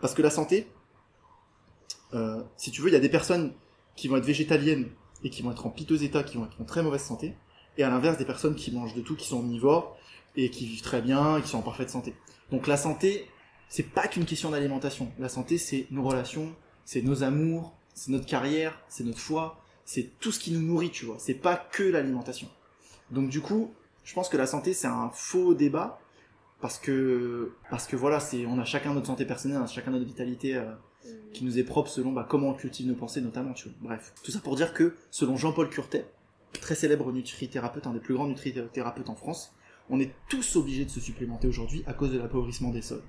Parce 0.00 0.14
que 0.14 0.22
la 0.22 0.30
santé, 0.30 0.66
si 2.56 2.70
tu 2.70 2.80
veux, 2.80 2.88
il 2.88 2.92
y 2.92 2.96
a 2.96 3.00
des 3.00 3.10
personnes 3.10 3.52
qui 3.94 4.08
vont 4.08 4.16
être 4.16 4.24
végétaliennes 4.24 4.88
et 5.24 5.30
qui 5.30 5.42
vont 5.42 5.52
être 5.52 5.66
en 5.66 5.70
piteux 5.70 6.02
état, 6.02 6.22
qui 6.22 6.36
vont 6.36 6.44
être 6.44 6.60
en 6.60 6.64
très 6.64 6.82
mauvaise 6.82 7.02
santé, 7.02 7.34
et 7.78 7.84
à 7.84 7.90
l'inverse 7.90 8.18
des 8.18 8.24
personnes 8.24 8.54
qui 8.54 8.72
mangent 8.72 8.94
de 8.94 9.00
tout, 9.00 9.16
qui 9.16 9.26
sont 9.26 9.38
omnivores 9.38 9.96
et 10.36 10.50
qui 10.50 10.66
vivent 10.66 10.82
très 10.82 11.02
bien, 11.02 11.38
et 11.38 11.42
qui 11.42 11.48
sont 11.48 11.58
en 11.58 11.62
parfaite 11.62 11.90
santé. 11.90 12.14
Donc 12.50 12.66
la 12.66 12.76
santé, 12.76 13.26
c'est 13.68 13.82
pas 13.82 14.08
qu'une 14.08 14.24
question 14.24 14.50
d'alimentation. 14.50 15.10
La 15.18 15.28
santé, 15.28 15.58
c'est 15.58 15.86
nos 15.90 16.02
relations, 16.02 16.54
c'est 16.84 17.02
nos 17.02 17.22
amours, 17.22 17.74
c'est 17.94 18.10
notre 18.10 18.26
carrière, 18.26 18.80
c'est 18.88 19.04
notre 19.04 19.18
foi, 19.18 19.62
c'est 19.84 20.18
tout 20.20 20.32
ce 20.32 20.38
qui 20.38 20.52
nous 20.52 20.60
nourrit, 20.62 20.90
tu 20.90 21.04
vois. 21.04 21.16
C'est 21.18 21.34
pas 21.34 21.56
que 21.56 21.82
l'alimentation. 21.82 22.48
Donc 23.10 23.28
du 23.28 23.40
coup, 23.40 23.72
je 24.04 24.14
pense 24.14 24.28
que 24.28 24.36
la 24.36 24.46
santé, 24.46 24.72
c'est 24.74 24.86
un 24.86 25.10
faux 25.12 25.54
débat 25.54 26.00
parce 26.60 26.78
que 26.78 27.52
parce 27.70 27.86
que 27.86 27.96
voilà, 27.96 28.20
c'est 28.20 28.46
on 28.46 28.58
a 28.58 28.64
chacun 28.64 28.94
notre 28.94 29.06
santé 29.06 29.24
personnelle, 29.24 29.58
on 29.60 29.64
a 29.64 29.66
chacun 29.66 29.90
notre 29.90 30.06
vitalité. 30.06 30.56
euh. 30.56 30.72
Qui 31.32 31.44
nous 31.44 31.58
est 31.58 31.64
propre 31.64 31.88
selon 31.88 32.12
bah, 32.12 32.26
comment 32.28 32.50
on 32.50 32.54
cultive 32.54 32.86
nos 32.86 32.94
pensées 32.94 33.20
notamment, 33.20 33.52
tu. 33.52 33.68
Bref, 33.80 34.12
tout 34.22 34.30
ça 34.30 34.40
pour 34.40 34.56
dire 34.56 34.72
que 34.72 34.96
selon 35.10 35.36
Jean-Paul 35.36 35.68
Curtet, 35.68 36.06
très 36.60 36.74
célèbre 36.74 37.12
nutrithérapeute, 37.12 37.86
un 37.86 37.92
des 37.92 38.00
plus 38.00 38.14
grands 38.14 38.26
nutrithérapeutes 38.26 39.08
en 39.08 39.14
France, 39.14 39.54
on 39.90 40.00
est 40.00 40.12
tous 40.28 40.56
obligés 40.56 40.84
de 40.84 40.90
se 40.90 41.00
supplémenter 41.00 41.48
aujourd'hui 41.48 41.82
à 41.86 41.92
cause 41.92 42.12
de 42.12 42.18
l'appauvrissement 42.18 42.70
des 42.70 42.82
sols. 42.82 43.02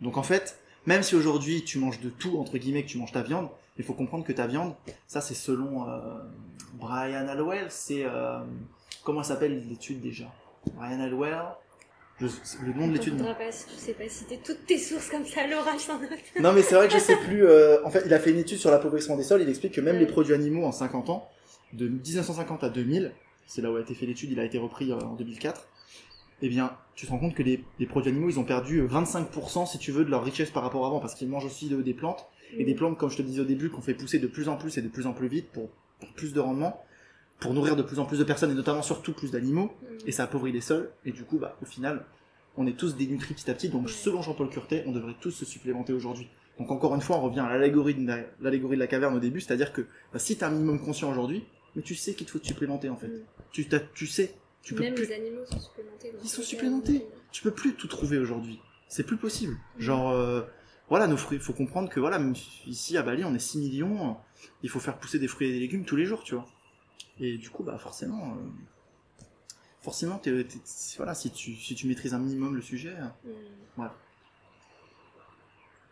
Donc 0.00 0.16
en 0.16 0.22
fait, 0.22 0.58
même 0.86 1.02
si 1.02 1.14
aujourd'hui 1.16 1.64
tu 1.64 1.78
manges 1.78 2.00
de 2.00 2.10
tout, 2.10 2.38
entre 2.38 2.58
guillemets, 2.58 2.84
que 2.84 2.88
tu 2.88 2.98
manges 2.98 3.12
ta 3.12 3.22
viande, 3.22 3.48
il 3.78 3.84
faut 3.84 3.94
comprendre 3.94 4.24
que 4.24 4.32
ta 4.32 4.46
viande, 4.46 4.74
ça 5.06 5.20
c'est 5.20 5.34
selon 5.34 5.88
euh, 5.88 6.22
Brian 6.74 7.28
Hallowell, 7.28 7.66
c'est... 7.70 8.04
euh, 8.04 8.40
comment 9.04 9.22
s'appelle 9.22 9.66
l'étude 9.68 10.00
déjà? 10.00 10.32
Brian 10.74 11.00
Hallowell, 11.00 11.42
je- 12.20 12.26
le 12.66 12.72
nom 12.72 12.88
de 12.88 12.94
l'étude... 12.94 13.16
pas 13.18 13.52
si 13.52 13.66
tu 13.66 13.74
sais 13.74 13.92
pas 13.92 14.08
citer 14.08 14.38
toutes 14.44 14.64
tes 14.66 14.78
sources 14.78 15.08
comme 15.10 15.24
ça 15.26 15.42
à 15.42 15.46
l'oral 15.46 15.78
sans 15.78 15.98
note. 16.00 16.10
Non, 16.40 16.52
mais 16.52 16.62
c'est 16.62 16.74
vrai 16.74 16.88
que 16.88 16.94
je 16.94 16.98
sais 16.98 17.16
plus. 17.16 17.44
euh, 17.46 17.84
en 17.84 17.90
fait, 17.90 18.02
il 18.06 18.14
a 18.14 18.18
fait 18.18 18.30
une 18.30 18.38
étude 18.38 18.58
sur 18.58 18.70
l'appauvrissement 18.70 19.16
des 19.16 19.22
sols. 19.22 19.42
Il 19.42 19.48
explique 19.48 19.74
que 19.74 19.80
même 19.80 19.98
les 19.98 20.06
produits 20.06 20.34
animaux 20.34 20.64
en 20.64 20.72
50 20.72 21.10
ans, 21.10 21.28
de 21.72 21.88
1950 21.88 22.64
à 22.64 22.68
2000, 22.70 23.12
c'est 23.46 23.60
là 23.62 23.70
où 23.70 23.76
a 23.76 23.80
été 23.80 23.94
fait 23.94 24.06
l'étude, 24.06 24.30
il 24.32 24.40
a 24.40 24.44
été 24.44 24.56
repris 24.58 24.90
euh, 24.92 24.98
en 24.98 25.14
2004, 25.14 25.68
eh 26.42 26.48
bien, 26.48 26.76
tu 26.94 27.06
te 27.06 27.10
rends 27.10 27.18
compte 27.18 27.34
que 27.34 27.42
les, 27.42 27.64
les 27.78 27.86
produits 27.86 28.10
animaux, 28.10 28.28
ils 28.30 28.38
ont 28.38 28.44
perdu 28.44 28.78
euh, 28.80 28.86
25% 28.86 29.66
si 29.66 29.78
tu 29.78 29.92
veux 29.92 30.04
de 30.04 30.10
leur 30.10 30.24
richesse 30.24 30.50
par 30.50 30.62
rapport 30.62 30.84
à 30.84 30.88
avant, 30.88 31.00
parce 31.00 31.14
qu'ils 31.14 31.28
mangent 31.28 31.44
aussi 31.46 31.68
de- 31.68 31.80
des 31.82 31.94
plantes, 31.94 32.26
et 32.56 32.64
des 32.64 32.74
plantes, 32.74 32.96
comme 32.98 33.10
je 33.10 33.16
te 33.16 33.22
disais 33.22 33.40
au 33.40 33.44
début, 33.44 33.70
qu'on 33.70 33.82
fait 33.82 33.94
pousser 33.94 34.18
de 34.18 34.26
plus 34.26 34.48
en 34.48 34.56
plus 34.56 34.78
et 34.78 34.82
de 34.82 34.88
plus 34.88 35.06
en 35.06 35.12
plus 35.12 35.28
vite 35.28 35.50
pour, 35.52 35.68
pour 36.00 36.08
plus 36.14 36.32
de 36.32 36.40
rendement, 36.40 36.82
pour 37.40 37.52
nourrir 37.54 37.76
de 37.76 37.82
plus 37.82 37.98
en 37.98 38.04
plus 38.06 38.18
de 38.18 38.24
personnes, 38.24 38.50
et 38.50 38.54
notamment 38.54 38.82
surtout 38.82 39.12
plus 39.12 39.30
d'animaux, 39.30 39.70
et 40.06 40.12
ça 40.12 40.24
appauvrit 40.24 40.52
les 40.52 40.60
sols, 40.60 40.90
et 41.04 41.12
du 41.12 41.24
coup, 41.24 41.38
bah, 41.38 41.56
au 41.62 41.66
final, 41.66 42.04
on 42.56 42.66
est 42.66 42.76
tous 42.76 42.96
dénutris 42.96 43.34
petit 43.34 43.50
à 43.50 43.54
petit, 43.54 43.68
donc 43.68 43.86
Ouais. 43.86 43.92
selon 43.92 44.22
Jean-Paul 44.22 44.48
Curtet, 44.48 44.84
on 44.86 44.92
devrait 44.92 45.16
tous 45.20 45.30
se 45.30 45.44
supplémenter 45.44 45.92
aujourd'hui. 45.92 46.28
Donc 46.58 46.70
encore 46.70 46.94
une 46.94 47.02
fois, 47.02 47.16
on 47.18 47.20
revient 47.20 47.40
à 47.40 47.50
l'allégorie 47.50 47.94
de 47.94 48.06
la, 48.06 48.20
l'allégorie 48.40 48.76
de 48.76 48.80
la 48.80 48.86
caverne 48.86 49.14
au 49.14 49.20
début, 49.20 49.40
c'est-à-dire 49.42 49.72
que 49.74 49.82
bah, 50.12 50.18
si 50.18 50.38
tu 50.38 50.44
un 50.44 50.50
minimum 50.50 50.80
conscient 50.80 51.10
aujourd'hui, 51.10 51.44
mais 51.74 51.82
tu 51.82 51.94
sais 51.94 52.14
qu'il 52.14 52.24
te 52.26 52.30
faut 52.30 52.38
te 52.38 52.46
supplémenter 52.46 52.88
en 52.88 52.96
fait. 52.96 53.08
Mm. 53.08 53.20
Tu, 53.52 53.68
t'as- 53.68 53.80
tu 53.80 54.06
sais, 54.06 54.34
tu 54.62 54.74
peux 54.74 54.82
Même 54.82 54.94
plus, 54.94 55.04
les 55.06 55.12
animaux 55.12 55.44
sont 55.44 55.60
supplémentés. 55.60 56.12
Ils 56.24 56.28
sont 56.30 56.40
supplémentés. 56.42 57.06
tu 57.30 57.42
peux 57.42 57.50
plus 57.50 57.74
tout 57.74 57.88
trouver 57.88 58.16
aujourd'hui. 58.16 58.58
C'est 58.88 59.02
plus 59.04 59.18
possible. 59.18 59.52
Mm. 59.76 59.80
Genre, 59.82 60.10
euh, 60.12 60.40
voilà, 60.88 61.06
nos 61.08 61.18
fruits, 61.18 61.38
faut 61.38 61.52
comprendre 61.52 61.90
que 61.90 62.00
voilà, 62.00 62.18
même 62.18 62.34
ici 62.66 62.96
à 62.96 63.02
Bali, 63.02 63.22
on 63.26 63.34
est 63.34 63.38
6 63.38 63.58
millions, 63.58 64.16
il 64.62 64.70
faut 64.70 64.80
faire 64.80 64.96
pousser 64.96 65.18
des 65.18 65.28
fruits 65.28 65.50
et 65.50 65.52
des 65.52 65.60
légumes 65.60 65.84
tous 65.84 65.96
les 65.96 66.06
jours, 66.06 66.22
tu 66.24 66.34
vois. 66.34 66.46
Et 67.20 67.38
du 67.38 67.48
coup, 67.50 67.62
bah 67.62 67.78
forcément, 67.78 68.34
euh, 68.34 68.48
forcément, 69.80 70.18
t'es- 70.18 70.44
t'es- 70.44 70.58
voilà, 70.96 71.14
si 71.14 71.30
tu, 71.30 71.54
si 71.56 71.74
tu 71.74 71.86
maîtrises 71.86 72.14
un 72.14 72.18
minimum 72.18 72.54
le 72.56 72.62
sujet, 72.62 72.94
Mm. 73.24 73.30
Voilà. 73.76 73.94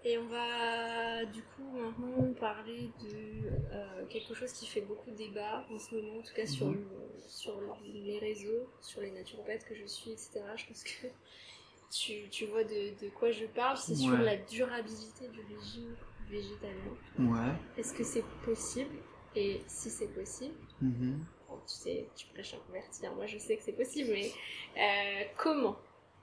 Et 0.07 0.19
on 0.19 0.27
va 0.27 1.25
du 1.25 1.41
coup 1.43 1.79
maintenant 1.79 2.31
parler 2.35 2.91
de 3.03 3.49
euh, 3.73 4.05
quelque 4.11 4.35
chose 4.35 4.53
qui 4.53 4.67
fait 4.67 4.83
beaucoup 4.83 5.11
de 5.11 5.17
débat 5.17 5.65
en 5.71 5.79
ce 5.79 5.95
moment, 5.95 6.19
en 6.19 6.23
tout 6.23 6.35
cas 6.35 6.47
sur, 6.47 6.67
Mhm. 6.67 6.75
le- 6.75 7.21
sur 7.27 7.59
les 7.87 8.19
réseaux, 8.19 8.69
sur 8.83 9.01
les 9.01 9.11
naturopathes 9.13 9.65
que 9.65 9.75
je 9.75 9.87
suis, 9.87 10.11
etc. 10.11 10.41
Je 10.57 10.67
pense 10.67 10.85
que 10.85 11.07
tu, 11.91 12.29
tu 12.31 12.45
vois 12.47 12.65
de, 12.65 13.03
de 13.03 13.09
quoi 13.11 13.31
je 13.31 13.47
parle, 13.47 13.79
c'est 13.79 13.95
sur 13.97 14.17
la 14.19 14.37
durabilité 14.37 15.27
du 15.29 15.41
régime 15.41 15.95
végétalien. 16.29 16.93
ouais. 17.21 17.53
Est-ce 17.79 17.95
que 17.95 18.05
c'est 18.05 18.25
possible? 18.45 18.95
Et 19.37 19.61
si 19.67 19.91
c'est 19.91 20.07
possible, 20.09 20.55
mhm. 20.81 21.19
bon, 21.49 21.57
tu 21.67 21.75
sais, 21.75 22.09
tu 22.17 22.27
prêches 22.29 22.55
un 22.55 22.67
converti, 22.67 23.07
hein, 23.07 23.13
moi 23.17 23.27
je 23.27 23.39
sais 23.39 23.57
que 23.57 23.63
c'est 23.65 23.73
possible, 23.73 24.11
mais 24.13 24.31
euh, 24.77 25.25
comment? 25.37 25.77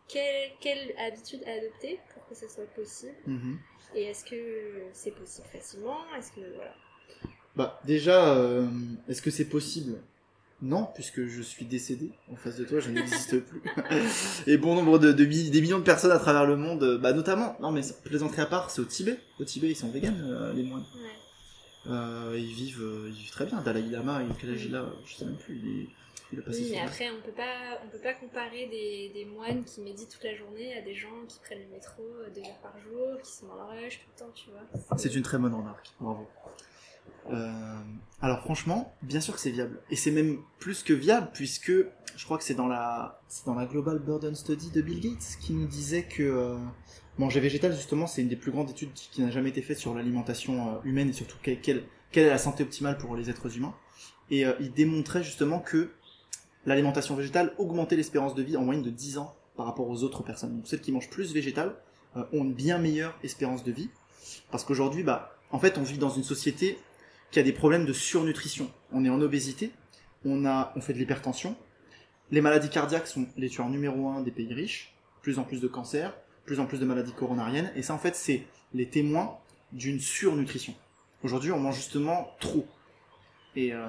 Quelle, 0.08 0.52
quelle 0.60 0.94
habitude 1.00 1.42
adopter 1.44 2.00
pour 2.14 2.28
que 2.28 2.36
ça 2.36 2.48
soit 2.50 2.66
possible? 2.76 3.16
Mhm. 3.28 3.60
et 3.96 4.04
est-ce 4.04 4.24
que 4.26 4.84
c'est 4.94 5.12
possible 5.12 5.48
facilement? 5.52 5.98
Est-ce 6.18 6.32
que 6.32 6.42
voilà 6.56 6.76
Bah, 7.56 7.80
déjà, 7.86 8.36
euh, 8.36 8.68
est-ce 9.08 9.22
que 9.22 9.32
c'est 9.32 9.50
possible? 9.50 10.02
Non, 10.62 10.88
puisque 10.94 11.26
je 11.26 11.42
suis 11.42 11.66
décédé 11.66 12.12
en 12.32 12.36
face 12.36 12.56
de 12.58 12.66
toi, 12.66 12.80
je 12.80 12.92
n'existe 12.92 13.40
plus. 13.46 13.62
Et 14.46 14.58
bon 14.58 14.76
nombre 14.76 15.00
de, 15.00 15.12
des 15.12 15.62
millions 15.62 15.80
de 15.80 15.84
personnes 15.84 16.12
à 16.12 16.20
travers 16.20 16.46
le 16.46 16.56
monde, 16.56 16.84
euh, 16.84 16.98
bah 17.00 17.14
notamment, 17.14 17.58
non 17.60 17.72
mais 17.72 17.82
plaisanterie 18.04 18.42
à 18.42 18.46
part, 18.46 18.70
c'est 18.70 18.80
au 18.80 18.86
Tibet. 18.86 19.18
Au 19.40 19.44
Tibet, 19.44 19.70
ils 19.72 19.76
sont 19.76 19.90
véganes, 19.90 20.22
euh, 20.24 20.54
les 20.54 20.62
moines. 20.64 20.86
Ouais. 20.96 21.10
Euh, 21.88 22.36
ils 22.38 22.54
vivent, 22.54 22.82
euh, 22.82 23.06
ils 23.08 23.14
vivent 23.14 23.32
très 23.32 23.46
bien. 23.46 23.62
Dalai 23.62 23.82
Lama, 23.84 24.22
il- 24.24 24.36
quel 24.40 24.52
âge 24.52 24.66
il 24.66 24.76
a 24.76 24.86
Je 25.06 25.16
sais 25.16 25.26
même 25.26 25.38
plus. 25.38 25.56
Il, 25.58 25.68
est, 25.82 25.88
il 26.34 26.40
a 26.40 26.44
passé 26.44 26.62
Oui, 26.64 26.70
mais 26.72 26.80
après 26.82 27.10
on 27.10 27.22
peut 27.26 27.32
pas 27.36 27.80
on 27.84 27.90
peut 27.90 27.98
pas 28.02 28.14
comparer 28.14 28.68
des, 28.68 29.12
des 29.14 29.26
moines 29.26 29.64
qui 29.64 29.82
méditent 29.82 30.10
toute 30.12 30.24
la 30.24 30.36
journée 30.36 30.78
à 30.78 30.82
des 30.82 30.94
gens 30.96 31.26
qui 31.28 31.40
prennent 31.40 31.60
le 31.60 31.74
métro 31.74 32.04
euh, 32.04 32.30
deux 32.34 32.42
heures 32.42 32.60
par 32.62 32.80
jour, 32.80 33.20
qui 33.24 33.32
sont 33.32 33.48
dans 33.48 33.56
le 33.56 33.82
rush 33.84 34.00
tout 34.00 34.10
le 34.16 34.20
temps, 34.26 34.32
tu 34.34 34.50
vois. 34.52 34.98
C'est 34.98 35.14
une 35.16 35.24
très 35.24 35.38
bonne 35.40 35.54
remarque, 35.56 35.90
bravo. 36.00 36.28
Euh, 37.32 37.52
alors 38.22 38.42
franchement, 38.42 38.96
bien 39.02 39.20
sûr 39.22 39.34
que 39.34 39.40
c'est 39.40 39.52
viable. 39.52 39.80
Et 39.90 39.96
c'est 39.96 40.12
même 40.12 40.40
plus 40.60 40.84
que 40.84 40.94
viable, 40.94 41.30
puisque 41.34 41.72
je 42.16 42.26
crois 42.26 42.38
que 42.38 42.44
c'est 42.44 42.54
dans 42.54 42.68
la, 42.68 43.20
dans 43.46 43.56
la 43.56 43.66
Global 43.66 44.00
Burden 44.00 44.36
Study 44.36 44.70
de 44.72 44.82
Bill 44.82 45.00
Gates 45.02 45.38
qui 45.42 45.54
nous 45.54 45.68
disait 45.68 46.04
que 46.04 46.24
euh, 46.24 46.58
manger 47.22 47.40
végétal, 47.40 47.72
justement, 47.74 48.08
c'est 48.08 48.22
une 48.22 48.28
des 48.28 48.36
plus 48.36 48.52
grandes 48.52 48.70
études 48.72 48.92
qui, 48.94 49.22
n'a 49.22 49.30
jamais 49.30 49.50
été 49.50 49.62
faite 49.62 49.78
sur 49.78 49.94
l'alimentation 49.94 50.68
euh, 50.68 50.80
humaine 50.84 51.10
et 51.10 51.14
surtout 51.14 51.38
quelle, 51.42 51.62
quelle, 51.62 51.84
quelle 52.12 52.26
est 52.26 52.30
la 52.30 52.40
santé 52.40 52.64
optimale 52.64 52.98
pour 52.98 53.16
les 53.16 53.30
êtres 53.30 53.56
humains. 53.56 53.76
Et 54.32 54.46
euh, 54.46 54.54
il 54.60 54.74
démontrait 54.74 55.24
justement 55.24 55.60
que 55.60 55.92
l'alimentation 56.66 57.16
végétale 57.16 57.54
augmentait 57.60 57.96
l'espérance 57.96 58.34
de 58.34 58.42
vie 58.42 58.58
en 58.58 58.64
moyenne 58.64 58.84
de 58.84 58.90
10 58.90 59.20
ans 59.20 59.36
par 59.56 59.68
rapport 59.68 59.88
aux 59.88 60.04
autres 60.04 60.24
personnes. 60.24 60.56
Donc 60.56 60.68
celles 60.68 60.82
qui 60.82 60.92
mangent 60.92 61.10
plus 61.10 61.34
végétal 61.34 61.76
euh, 62.18 62.24
ont 62.34 62.44
une 62.44 62.54
bien 62.54 62.80
meilleure 62.80 63.18
espérance 63.24 63.64
de 63.64 63.72
vie. 63.72 63.90
Parce 64.50 64.64
qu'aujourd'hui, 64.64 65.04
bah, 65.04 65.38
en 65.52 65.60
fait, 65.60 65.78
on 65.78 65.84
vit 65.84 66.00
dans 66.00 66.10
une 66.10 66.24
société 66.24 66.80
qui 67.30 67.40
a 67.40 67.44
des 67.44 67.54
problèmes 67.54 67.86
de 67.86 67.94
surnutrition. 67.94 68.70
On 68.92 69.06
est 69.06 69.10
en 69.10 69.22
obésité, 69.22 69.72
on, 70.26 70.46
a, 70.46 70.74
on 70.76 70.82
fait 70.82 70.94
de 70.94 70.98
l'hypertension, 70.98 71.56
les 72.32 72.42
maladies 72.42 72.70
cardiaques 72.70 73.08
sont 73.08 73.28
les 73.38 73.50
tueurs 73.50 73.70
numéro 73.70 74.08
un 74.10 74.22
des 74.22 74.32
pays 74.32 74.54
riches, 74.54 74.94
plus 75.22 75.38
en 75.38 75.44
plus 75.44 75.62
de 75.62 75.68
cancers, 75.68 76.14
plus 76.46 76.60
en 76.60 76.66
plus 76.66 76.80
de 76.80 76.86
maladies 76.86 77.14
coronariennes, 77.14 77.72
et 77.76 77.82
ça 77.82 77.94
en 77.94 77.98
fait 77.98 78.16
c'est 78.16 78.44
les 78.74 78.88
témoins 78.90 79.38
d'une 79.72 80.00
surnutrition. 80.00 80.74
Aujourd'hui 81.24 81.52
on 81.52 81.60
mange 81.60 81.76
justement 81.76 82.32
trop. 82.40 82.66
Et 83.56 83.74
euh, 83.74 83.88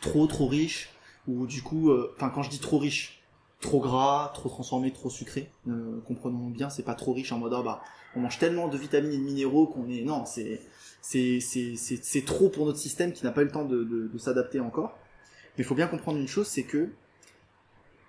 trop, 0.00 0.26
trop 0.26 0.46
riche, 0.46 0.90
ou 1.26 1.46
du 1.46 1.62
coup, 1.62 1.90
euh, 1.90 2.14
enfin 2.16 2.30
quand 2.30 2.42
je 2.42 2.50
dis 2.50 2.60
trop 2.60 2.78
riche, 2.78 3.22
trop 3.60 3.80
gras, 3.80 4.30
trop 4.34 4.48
transformé, 4.48 4.92
trop 4.92 5.10
sucré, 5.10 5.50
euh, 5.66 6.00
comprenons 6.06 6.48
bien, 6.48 6.70
c'est 6.70 6.84
pas 6.84 6.94
trop 6.94 7.12
riche 7.12 7.32
en 7.32 7.38
mode 7.38 7.54
ah 7.54 7.62
bah 7.62 7.82
on 8.14 8.20
mange 8.20 8.38
tellement 8.38 8.68
de 8.68 8.78
vitamines 8.78 9.12
et 9.12 9.18
de 9.18 9.22
minéraux 9.22 9.66
qu'on 9.66 9.88
est... 9.88 10.02
Non, 10.02 10.24
c'est 10.24 10.60
c'est 11.00 11.40
c'est- 11.40 12.24
trop 12.24 12.48
pour 12.48 12.66
notre 12.66 12.78
système 12.78 13.12
qui 13.12 13.24
n'a 13.24 13.32
pas 13.32 13.42
eu 13.42 13.44
le 13.44 13.50
temps 13.50 13.64
de 13.64 14.18
s'adapter 14.18 14.60
encore. 14.60 14.96
Mais 15.56 15.64
il 15.64 15.66
faut 15.66 15.74
bien 15.74 15.88
comprendre 15.88 16.18
une 16.18 16.28
chose, 16.28 16.46
c'est 16.46 16.62
que, 16.62 16.88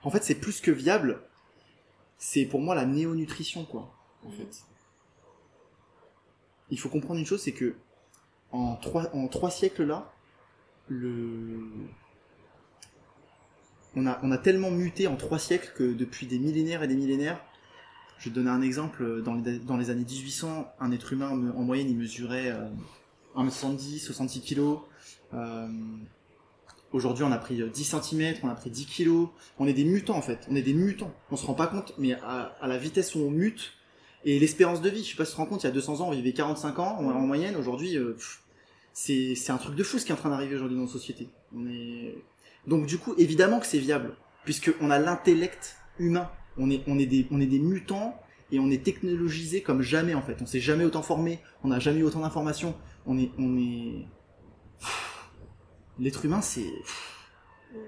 en 0.03 0.11
fait, 0.11 0.23
c'est 0.23 0.35
plus 0.35 0.61
que 0.61 0.71
viable. 0.71 1.19
C'est 2.19 2.45
pour 2.45 2.61
moi 2.61 2.75
la 2.75 2.85
néonutrition, 2.85 3.65
quoi. 3.65 3.91
En 4.27 4.31
fait, 4.31 4.63
il 6.69 6.79
faut 6.79 6.89
comprendre 6.89 7.19
une 7.19 7.25
chose, 7.25 7.41
c'est 7.41 7.53
que 7.53 7.75
en 8.51 8.75
trois 8.75 9.49
siècles 9.49 9.85
là, 9.85 10.11
on 13.95 14.31
a 14.31 14.37
tellement 14.37 14.71
muté 14.71 15.07
en 15.07 15.15
trois 15.15 15.39
siècles 15.39 15.71
que 15.75 15.93
depuis 15.93 16.27
des 16.27 16.39
millénaires 16.39 16.83
et 16.83 16.87
des 16.87 16.95
millénaires, 16.95 17.41
je 18.17 18.29
vais 18.29 18.35
donner 18.35 18.49
un 18.49 18.61
exemple. 18.61 19.21
Dans 19.23 19.33
les, 19.77 19.89
années 19.89 20.03
1800, 20.03 20.73
un 20.79 20.91
être 20.91 21.13
humain, 21.13 21.29
en 21.29 21.63
moyenne, 21.63 21.89
il 21.89 21.97
mesurait 21.97 22.51
euh, 22.51 22.67
1m70, 23.35 23.99
66 23.99 24.41
kg. 24.41 24.79
Aujourd'hui, 26.91 27.23
on 27.23 27.31
a 27.31 27.37
pris 27.37 27.61
euh, 27.61 27.69
10 27.69 27.95
cm, 28.01 28.35
on 28.43 28.49
a 28.49 28.55
pris 28.55 28.69
10 28.69 28.85
kg. 28.85 29.27
On 29.59 29.67
est 29.67 29.73
des 29.73 29.83
mutants, 29.83 30.17
en 30.17 30.21
fait. 30.21 30.39
On 30.49 30.55
est 30.55 30.61
des 30.61 30.73
mutants. 30.73 31.13
On 31.31 31.35
se 31.35 31.45
rend 31.45 31.53
pas 31.53 31.67
compte, 31.67 31.93
mais 31.97 32.13
à, 32.13 32.55
la 32.63 32.77
vitesse 32.77 33.15
où 33.15 33.19
on 33.19 33.29
mute, 33.29 33.73
et 34.25 34.39
l'espérance 34.39 34.81
de 34.81 34.89
vie, 34.89 35.03
je 35.03 35.11
sais 35.11 35.15
pas 35.15 35.25
si 35.25 35.31
tu 35.31 35.35
te 35.35 35.41
rends 35.41 35.47
compte, 35.47 35.63
il 35.63 35.67
y 35.67 35.69
a 35.69 35.73
200 35.73 36.01
ans, 36.01 36.07
on 36.07 36.11
vivait 36.11 36.33
45 36.33 36.79
ans 36.79 36.97
en, 36.99 37.05
en 37.05 37.21
moyenne. 37.21 37.55
Aujourd'hui, 37.55 37.97
euh, 37.97 38.17
c'est 38.93 39.49
un 39.49 39.57
truc 39.57 39.75
de 39.75 39.83
fou 39.83 39.97
ce 39.97 40.05
qui 40.05 40.11
est 40.11 40.15
en 40.15 40.17
train 40.17 40.29
d'arriver 40.29 40.55
aujourd'hui 40.55 40.75
dans 40.75 40.83
nos 40.83 40.89
sociétés. 40.89 41.29
Donc 42.67 42.85
du 42.85 42.97
coup, 42.97 43.13
évidemment 43.17 43.59
que 43.59 43.65
c'est 43.65 43.79
viable, 43.79 44.15
puisqu'on 44.43 44.89
a 44.89 44.99
l'intellect 44.99 45.77
humain. 45.99 46.29
On 46.57 46.69
est, 46.69 46.81
on, 46.87 46.99
est 46.99 47.05
des, 47.05 47.25
on 47.31 47.39
est 47.39 47.45
des 47.45 47.59
mutants 47.59 48.19
et 48.51 48.59
on 48.59 48.69
est 48.69 48.83
technologisé 48.83 49.61
comme 49.61 49.81
jamais 49.81 50.13
en 50.13 50.21
fait. 50.21 50.41
On 50.41 50.45
s'est 50.45 50.59
jamais 50.59 50.83
autant 50.83 51.01
formé, 51.01 51.39
on 51.63 51.69
n'a 51.69 51.79
jamais 51.79 51.99
eu 51.99 52.03
autant 52.03 52.19
d'informations. 52.19 52.75
On 53.05 53.17
est, 53.17 53.31
on 53.37 53.57
est, 53.57 54.05
l'être 55.99 56.25
humain 56.25 56.41
c'est, 56.41 56.71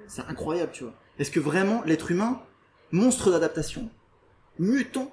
c'est 0.07 0.23
incroyable, 0.23 0.71
tu 0.71 0.83
vois. 0.83 0.93
Est-ce 1.19 1.31
que 1.31 1.39
vraiment 1.39 1.81
l'être 1.83 2.11
humain, 2.11 2.41
monstre 2.91 3.31
d'adaptation, 3.31 3.89
mutant, 4.59 5.11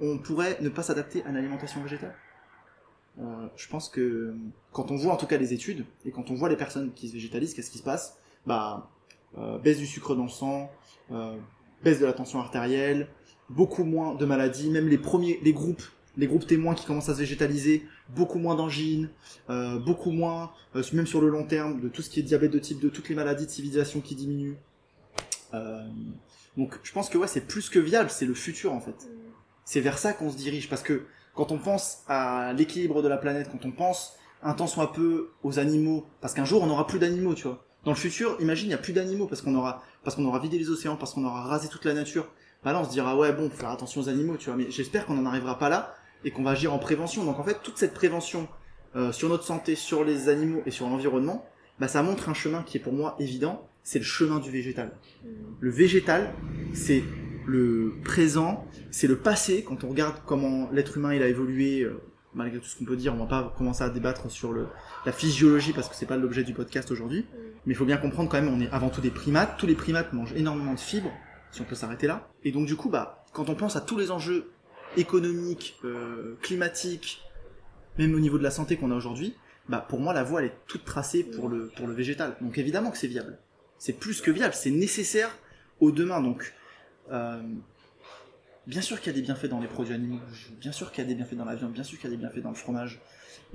on 0.00 0.18
pourrait 0.18 0.58
ne 0.60 0.68
pas 0.68 0.82
s'adapter 0.82 1.22
à 1.24 1.32
l'alimentation 1.32 1.82
végétale? 1.82 2.14
Euh, 3.20 3.46
Je 3.56 3.68
pense 3.68 3.88
que 3.88 4.34
quand 4.72 4.90
on 4.90 4.96
voit 4.96 5.12
en 5.12 5.16
tout 5.16 5.26
cas 5.26 5.36
les 5.36 5.52
études 5.52 5.84
et 6.04 6.10
quand 6.10 6.30
on 6.30 6.34
voit 6.34 6.48
les 6.48 6.56
personnes 6.56 6.92
qui 6.92 7.08
se 7.08 7.12
végétalisent, 7.14 7.54
qu'est-ce 7.54 7.70
qui 7.70 7.78
se 7.78 7.84
passe? 7.84 8.18
Bah, 8.46 8.90
euh, 9.38 9.58
baisse 9.58 9.78
du 9.78 9.86
sucre 9.86 10.14
dans 10.14 10.24
le 10.24 10.28
sang, 10.28 10.70
euh, 11.12 11.36
baisse 11.82 12.00
de 12.00 12.06
la 12.06 12.12
tension 12.12 12.40
artérielle, 12.40 13.08
beaucoup 13.50 13.84
moins 13.84 14.14
de 14.14 14.24
maladies, 14.24 14.70
même 14.70 14.88
les 14.88 14.98
premiers, 14.98 15.38
les 15.42 15.52
groupes, 15.52 15.82
les 16.16 16.26
groupes 16.26 16.46
témoins 16.46 16.74
qui 16.74 16.86
commencent 16.86 17.08
à 17.08 17.14
se 17.14 17.18
végétaliser, 17.18 17.86
beaucoup 18.08 18.38
moins 18.38 18.54
d'angines, 18.54 19.10
euh, 19.50 19.78
beaucoup 19.78 20.10
moins, 20.10 20.52
euh, 20.76 20.82
même 20.92 21.06
sur 21.06 21.20
le 21.20 21.28
long 21.28 21.44
terme, 21.44 21.80
de 21.80 21.88
tout 21.88 22.02
ce 22.02 22.10
qui 22.10 22.20
est 22.20 22.22
diabète 22.22 22.52
de 22.52 22.58
type 22.58 22.80
2, 22.80 22.90
toutes 22.90 23.08
les 23.08 23.14
maladies 23.14 23.46
de 23.46 23.50
civilisation 23.50 24.00
qui 24.00 24.14
diminuent. 24.14 24.56
Euh, 25.54 25.82
donc 26.56 26.78
je 26.82 26.92
pense 26.92 27.08
que 27.08 27.18
ouais, 27.18 27.28
c'est 27.28 27.46
plus 27.46 27.68
que 27.68 27.78
viable, 27.78 28.10
c'est 28.10 28.26
le 28.26 28.34
futur 28.34 28.72
en 28.72 28.80
fait. 28.80 29.08
C'est 29.64 29.80
vers 29.80 29.98
ça 29.98 30.12
qu'on 30.12 30.30
se 30.30 30.36
dirige, 30.36 30.68
parce 30.68 30.82
que 30.82 31.06
quand 31.34 31.50
on 31.50 31.58
pense 31.58 32.02
à 32.06 32.52
l'équilibre 32.52 33.02
de 33.02 33.08
la 33.08 33.16
planète, 33.16 33.48
quand 33.50 33.64
on 33.66 33.72
pense 33.72 34.16
un 34.42 34.54
temps 34.54 34.66
soit 34.66 34.92
peu 34.92 35.30
aux 35.42 35.58
animaux, 35.58 36.06
parce 36.20 36.34
qu'un 36.34 36.44
jour 36.44 36.62
on 36.62 36.66
n'aura 36.66 36.86
plus 36.86 36.98
d'animaux, 36.98 37.34
tu 37.34 37.44
vois. 37.44 37.64
Dans 37.84 37.90
le 37.90 37.96
futur, 37.96 38.36
imagine, 38.40 38.66
il 38.66 38.68
n'y 38.68 38.74
a 38.74 38.78
plus 38.78 38.92
d'animaux 38.92 39.26
parce 39.26 39.42
qu'on 39.42 39.54
aura, 39.54 39.82
parce 40.04 40.16
qu'on 40.16 40.24
aura 40.24 40.38
vidé 40.38 40.58
les 40.58 40.70
océans, 40.70 40.96
parce 40.96 41.12
qu'on 41.12 41.24
aura 41.24 41.42
rasé 41.42 41.68
toute 41.68 41.84
la 41.84 41.92
nature. 41.92 42.28
Bah 42.62 42.72
là, 42.72 42.80
on 42.80 42.84
se 42.84 42.90
dira, 42.90 43.14
ouais, 43.16 43.32
bon, 43.32 43.50
faut 43.50 43.56
faire 43.56 43.70
attention 43.70 44.00
aux 44.00 44.08
animaux, 44.08 44.36
tu 44.38 44.46
vois. 44.46 44.56
Mais 44.56 44.70
j'espère 44.70 45.04
qu'on 45.04 45.14
n'en 45.14 45.26
arrivera 45.26 45.58
pas 45.58 45.68
là 45.68 45.94
et 46.24 46.30
qu'on 46.30 46.42
va 46.42 46.50
agir 46.50 46.72
en 46.72 46.78
prévention. 46.78 47.24
Donc 47.24 47.38
en 47.38 47.44
fait, 47.44 47.60
toute 47.62 47.78
cette 47.78 47.94
prévention 47.94 48.48
euh, 48.96 49.12
sur 49.12 49.28
notre 49.28 49.44
santé, 49.44 49.74
sur 49.74 50.04
les 50.04 50.28
animaux 50.28 50.62
et 50.66 50.70
sur 50.70 50.88
l'environnement, 50.88 51.44
bah 51.78 51.88
ça 51.88 52.02
montre 52.02 52.28
un 52.28 52.34
chemin 52.34 52.62
qui 52.62 52.78
est 52.78 52.80
pour 52.80 52.92
moi 52.92 53.16
évident, 53.18 53.68
c'est 53.82 53.98
le 53.98 54.04
chemin 54.04 54.38
du 54.38 54.50
végétal. 54.50 54.92
Mm. 55.22 55.28
Le 55.60 55.70
végétal, 55.70 56.32
c'est 56.72 57.02
le 57.46 57.94
présent, 58.04 58.64
c'est 58.90 59.06
le 59.06 59.16
passé. 59.16 59.64
Quand 59.66 59.84
on 59.84 59.88
regarde 59.88 60.16
comment 60.26 60.70
l'être 60.72 60.96
humain 60.96 61.14
il 61.14 61.22
a 61.22 61.28
évolué, 61.28 61.82
euh, 61.82 62.00
malgré 62.34 62.58
tout 62.58 62.66
ce 62.66 62.78
qu'on 62.78 62.84
peut 62.84 62.96
dire, 62.96 63.14
on 63.14 63.18
va 63.18 63.26
pas 63.26 63.54
commencer 63.56 63.82
à 63.82 63.90
débattre 63.90 64.30
sur 64.30 64.52
le, 64.52 64.66
la 65.04 65.12
physiologie 65.12 65.72
parce 65.72 65.88
que 65.88 65.94
c'est 65.94 66.06
pas 66.06 66.16
l'objet 66.16 66.44
du 66.44 66.54
podcast 66.54 66.90
aujourd'hui. 66.90 67.20
Mm. 67.20 67.36
Mais 67.66 67.72
il 67.74 67.76
faut 67.76 67.84
bien 67.84 67.98
comprendre 67.98 68.30
quand 68.30 68.40
même, 68.40 68.52
on 68.52 68.60
est 68.60 68.70
avant 68.70 68.88
tout 68.88 69.00
des 69.00 69.10
primates. 69.10 69.56
Tous 69.58 69.66
les 69.66 69.74
primates 69.74 70.12
mangent 70.12 70.34
énormément 70.34 70.74
de 70.74 70.80
fibres, 70.80 71.12
si 71.50 71.60
on 71.60 71.64
peut 71.64 71.74
s'arrêter 71.74 72.06
là. 72.06 72.28
Et 72.44 72.52
donc 72.52 72.66
du 72.66 72.76
coup, 72.76 72.88
bah, 72.88 73.24
quand 73.32 73.50
on 73.50 73.54
pense 73.54 73.76
à 73.76 73.80
tous 73.80 73.98
les 73.98 74.10
enjeux 74.10 74.53
économiques, 74.96 75.76
euh, 75.84 76.36
climatiques, 76.42 77.22
même 77.98 78.14
au 78.14 78.20
niveau 78.20 78.38
de 78.38 78.42
la 78.42 78.50
santé 78.50 78.76
qu'on 78.76 78.90
a 78.90 78.94
aujourd'hui, 78.94 79.34
bah, 79.68 79.84
pour 79.88 80.00
moi, 80.00 80.12
la 80.12 80.24
voie 80.24 80.40
elle 80.40 80.48
est 80.48 80.56
toute 80.66 80.84
tracée 80.84 81.24
pour 81.24 81.48
le 81.48 81.68
pour 81.76 81.86
le 81.86 81.94
végétal. 81.94 82.36
Donc 82.40 82.58
évidemment 82.58 82.90
que 82.90 82.98
c'est 82.98 83.06
viable. 83.06 83.38
C'est 83.78 83.94
plus 83.94 84.20
que 84.20 84.30
viable, 84.30 84.54
c'est 84.54 84.70
nécessaire 84.70 85.30
au 85.80 85.90
demain. 85.90 86.20
Donc 86.20 86.54
euh, 87.10 87.42
bien 88.66 88.80
sûr 88.80 89.00
qu'il 89.00 89.12
y 89.12 89.16
a 89.16 89.18
des 89.18 89.22
bienfaits 89.22 89.46
dans 89.46 89.60
les 89.60 89.68
produits 89.68 89.94
animaux, 89.94 90.20
bien 90.60 90.72
sûr 90.72 90.90
qu'il 90.90 91.02
y 91.02 91.06
a 91.06 91.08
des 91.08 91.14
bienfaits 91.14 91.34
dans 91.34 91.44
la 91.44 91.54
viande, 91.54 91.72
bien 91.72 91.84
sûr 91.84 91.98
qu'il 91.98 92.10
y 92.10 92.12
a 92.12 92.16
des 92.16 92.20
bienfaits 92.20 92.42
dans 92.42 92.50
le 92.50 92.56
fromage, 92.56 93.00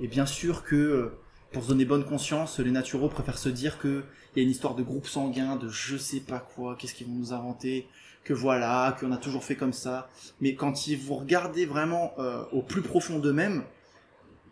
et 0.00 0.08
bien 0.08 0.26
sûr 0.26 0.64
que 0.64 0.76
euh, 0.76 1.18
pour 1.52 1.64
se 1.64 1.68
donner 1.68 1.84
bonne 1.84 2.04
conscience, 2.04 2.58
les 2.60 2.70
naturaux 2.70 3.08
préfèrent 3.08 3.38
se 3.38 3.48
dire 3.48 3.78
que 3.78 4.04
il 4.34 4.38
y 4.38 4.40
a 4.40 4.44
une 4.44 4.50
histoire 4.50 4.74
de 4.74 4.82
groupe 4.82 5.06
sanguin, 5.06 5.56
de 5.56 5.68
je 5.68 5.96
sais 5.96 6.20
pas 6.20 6.38
quoi, 6.38 6.76
qu'est-ce 6.76 6.94
qu'ils 6.94 7.08
vont 7.08 7.14
nous 7.14 7.32
inventer, 7.32 7.88
que 8.22 8.32
voilà, 8.32 8.96
qu'on 9.00 9.10
a 9.10 9.16
toujours 9.16 9.42
fait 9.42 9.56
comme 9.56 9.72
ça. 9.72 10.08
Mais 10.40 10.54
quand 10.54 10.86
ils 10.86 10.96
vous 10.96 11.14
regardez 11.14 11.66
vraiment 11.66 12.12
euh, 12.18 12.44
au 12.52 12.62
plus 12.62 12.82
profond 12.82 13.18
d'eux-mêmes, 13.18 13.64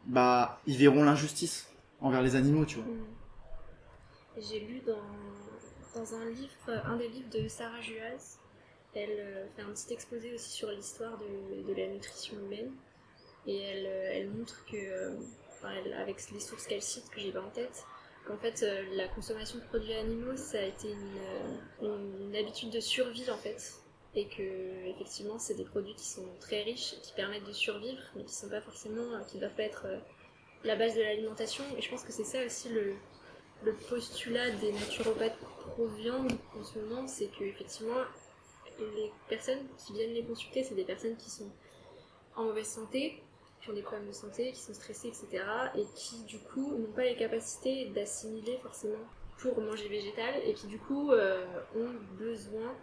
bah 0.07 0.61
ils 0.67 0.77
verront 0.77 1.05
l'injustice 1.05 1.71
envers 2.01 2.23
les 2.23 2.35
animaux, 2.35 2.65
tu 2.65 2.77
vois. 2.77 2.87
Mm. 2.87 3.07
J'ai 4.41 4.61
lu 4.61 4.81
dans, 4.87 6.01
dans 6.01 6.15
un 6.15 6.25
livre, 6.31 6.85
un 6.85 6.97
des 6.97 7.09
livres 7.09 7.31
de 7.31 7.49
Sarah 7.49 7.81
Juaz, 7.81 8.39
elle 8.95 9.21
euh, 9.21 9.47
fait 9.55 9.63
un 9.63 9.71
petit 9.71 9.93
exposé 9.93 10.35
aussi 10.35 10.51
sur 10.51 10.71
l'histoire 10.71 11.19
de, 11.19 11.63
de 11.69 11.75
la 11.75 11.87
nutrition 11.89 12.37
humaine. 12.39 12.73
Et 13.47 13.59
elle, 13.59 13.87
euh, 13.87 14.11
elle 14.13 14.31
montre 14.31 14.65
que, 14.67 14.77
euh, 14.77 15.15
avec 15.65 16.31
les 16.31 16.41
sources 16.41 16.67
qu'elle 16.67 16.83
cite, 16.83 17.09
que 17.11 17.21
j'ai 17.21 17.33
pas 17.33 17.43
en 17.43 17.51
tête, 17.51 17.85
qu'en 18.27 18.37
fait 18.37 18.63
euh, 18.63 18.85
la 18.95 19.09
consommation 19.09 19.59
de 19.59 19.65
produits 19.65 19.95
animaux, 19.95 20.37
ça 20.37 20.59
a 20.59 20.63
été 20.63 20.89
une, 21.81 22.27
une, 22.27 22.37
habitude 22.37 22.71
de 22.71 22.81
survie 22.81 23.31
en 23.31 23.37
fait. 23.37 23.75
Et 24.15 24.27
que 24.27 24.87
effectivement 24.87 25.39
c'est 25.39 25.55
des 25.55 25.65
produits 25.65 25.95
qui 25.95 26.07
sont 26.07 26.27
très 26.41 26.63
riches 26.63 26.95
qui 27.03 27.13
permettent 27.13 27.47
de 27.47 27.53
survivre, 27.53 28.01
mais 28.17 28.25
qui 28.25 28.35
sont 28.35 28.49
pas 28.49 28.61
forcément, 28.61 29.05
qui 29.29 29.39
doivent 29.39 29.55
pas 29.55 29.65
être 29.65 29.87
euh, 29.87 29.99
la 30.65 30.77
base 30.77 30.95
de 30.95 31.01
l'alimentation. 31.01 31.65
Et 31.77 31.83
je 31.83 31.91
pense 31.91 32.05
que 32.05 32.13
c'est 32.13 32.25
ça 32.25 32.45
aussi 32.45 32.69
le, 32.71 32.95
postulat 33.89 34.51
des 34.51 34.73
naturopathes 34.73 35.37
pro-viande 35.39 36.33
en 36.59 36.65
ce 36.65 36.79
moment, 36.79 37.07
c'est 37.07 37.27
que 37.27 37.45
effectivement 37.45 38.03
les 38.79 39.11
personnes 39.29 39.67
qui 39.77 39.93
viennent 39.93 40.15
les 40.15 40.25
consulter, 40.25 40.63
c'est 40.63 40.75
des 40.75 40.85
personnes 40.85 41.17
qui 41.17 41.31
sont 41.31 41.51
en 42.37 42.45
mauvaise 42.45 42.69
santé, 42.69 43.21
qui 43.69 43.73
ont 43.73 43.75
des 43.75 43.83
problèmes 43.83 44.09
de 44.09 44.15
santé, 44.15 44.53
qui 44.53 44.61
sont 44.61 44.75
stressées, 44.75 45.09
etc. 45.09 45.45
et 45.77 45.85
qui 45.95 46.23
du 46.25 46.39
coup 46.39 46.73
n'ont 46.73 46.93
pas 46.93 47.05
les 47.05 47.17
capacités 47.17 47.87
d'assimiler 47.95 48.59
forcément 48.63 48.99
pour 49.39 49.61
manger 49.61 49.89
végétal 49.89 50.35
et 50.45 50.55
qui 50.55 50.67
du 50.67 50.79
coup 50.79 51.13
euh, 51.13 51.45
ont 51.77 51.93
besoin 52.19 52.75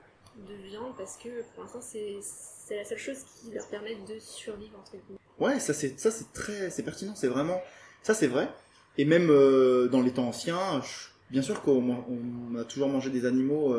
de 0.48 0.54
viande 0.68 0.94
parce 0.98 1.18
que 1.18 1.30
pour 1.54 1.64
l'instant 1.64 1.82
c'est 1.82 2.76
la 2.76 2.86
seule 2.86 2.98
chose 2.98 3.18
qui 3.24 3.52
leur 3.52 3.68
permet 3.68 3.96
de 3.96 4.20
survivre 4.20 4.78
entre 4.80 4.92
guillemets. 4.92 5.20
Ouais, 5.40 5.60
ça 5.60 5.74
c'est 5.74 6.00
ça 6.00 6.12
c'est 6.12 6.32
très 6.34 6.70
c'est 6.70 6.84
pertinent, 6.84 7.16
c'est 7.16 7.28
vraiment 7.28 7.62
ça 8.04 8.14
c'est 8.14 8.28
vrai. 8.28 8.50
Et 8.98 9.06
même 9.06 9.30
euh, 9.30 9.88
dans 9.88 10.02
les 10.02 10.14
temps 10.14 10.28
anciens, 10.28 10.82
bien 11.30 11.42
sûr 11.42 11.62
qu'on 11.62 12.06
on 12.10 12.56
a 12.56 12.64
toujours 12.64 12.90
mangé 12.90 13.10
des 13.10 13.26
animaux 13.26 13.74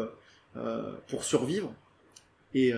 euh, 0.56 0.92
pour 1.08 1.24
survivre. 1.24 1.72
Et 2.54 2.72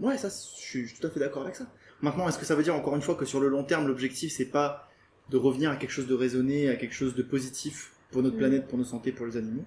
ouais, 0.00 0.18
ça 0.18 0.28
je 0.28 0.84
suis 0.86 0.94
tout 0.94 1.06
à 1.06 1.10
fait 1.10 1.20
d'accord 1.20 1.42
avec 1.42 1.56
ça. 1.56 1.66
Maintenant, 2.02 2.28
est-ce 2.28 2.38
que 2.38 2.44
ça 2.44 2.54
veut 2.54 2.62
dire 2.62 2.74
encore 2.74 2.94
une 2.96 3.02
fois 3.02 3.14
que 3.14 3.24
sur 3.24 3.40
le 3.40 3.48
long 3.48 3.64
terme, 3.64 3.86
l'objectif 3.88 4.32
c'est 4.32 4.44
pas 4.46 4.88
de 5.30 5.36
revenir 5.36 5.70
à 5.70 5.76
quelque 5.76 5.90
chose 5.90 6.06
de 6.06 6.14
raisonné, 6.14 6.68
à 6.68 6.76
quelque 6.76 6.94
chose 6.94 7.14
de 7.14 7.22
positif 7.22 7.92
pour 8.12 8.22
notre 8.22 8.36
Mm. 8.36 8.38
planète, 8.38 8.68
pour 8.68 8.78
nos 8.78 8.84
santé, 8.84 9.12
pour 9.12 9.26
les 9.26 9.36
animaux? 9.36 9.64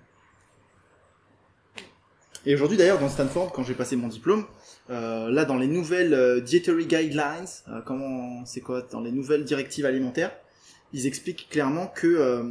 Et 2.46 2.54
aujourd'hui 2.54 2.78
d'ailleurs 2.78 3.00
dans 3.00 3.10
Stanford, 3.10 3.52
quand 3.52 3.64
j'ai 3.64 3.74
passé 3.74 3.96
mon 3.98 4.08
diplôme, 4.08 4.46
euh, 4.90 5.30
là, 5.30 5.44
dans 5.46 5.58
les 5.58 5.68
nouvelles 5.68 6.14
euh, 6.14 6.40
dietary 6.40 6.86
guidelines, 6.86 7.46
euh, 7.68 7.82
comment 7.82 8.46
c'est 8.46 8.62
quoi, 8.62 8.82
dans 8.92 9.02
les 9.02 9.12
nouvelles 9.12 9.44
directives 9.44 9.86
alimentaires, 9.86 10.32
ils 10.94 11.06
expliquent 11.06 11.50
clairement 11.50 11.88
que 11.88 12.44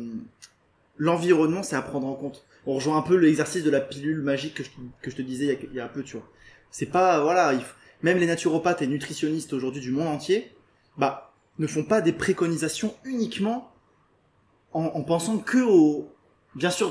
l'environnement, 0.97 1.63
c'est 1.63 1.77
à 1.77 1.83
prendre 1.83 2.07
en 2.07 2.15
compte. 2.15 2.45
On 2.67 2.75
rejoint 2.75 2.99
un 2.99 3.03
peu 3.03 3.17
l'exercice 3.17 3.65
de 3.65 3.71
la 3.71 3.81
pilule 3.81 4.21
magique 4.21 4.55
que 4.55 4.63
je, 4.63 4.71
que 5.03 5.11
je 5.11 5.17
te 5.17 5.23
disais 5.23 5.45
il 5.47 5.49
y, 5.49 5.53
a, 5.53 5.59
il 5.71 5.75
y 5.75 5.81
a 5.81 5.85
un 5.87 5.89
peu, 5.89 6.03
tu 6.03 6.17
vois. 6.17 6.29
C'est 6.71 6.87
pas, 6.87 7.21
voilà, 7.23 7.53
il 7.55 7.61
faut- 7.63 7.75
même 8.03 8.19
les 8.19 8.27
naturopathes 8.27 8.83
et 8.83 8.87
nutritionnistes 8.87 9.53
aujourd'hui 9.53 9.81
du 9.81 9.91
monde 9.91 10.09
entier, 10.09 10.53
bah, 10.97 11.33
ne 11.59 11.67
font 11.67 11.85
pas 11.85 12.01
des 12.01 12.13
préconisations 12.13 12.95
uniquement 13.05 13.73
en, 14.73 14.85
en 14.85 15.03
pensant 15.03 15.39
que 15.39 15.59
au, 15.59 16.09
bien 16.55 16.71
sûr 16.71 16.91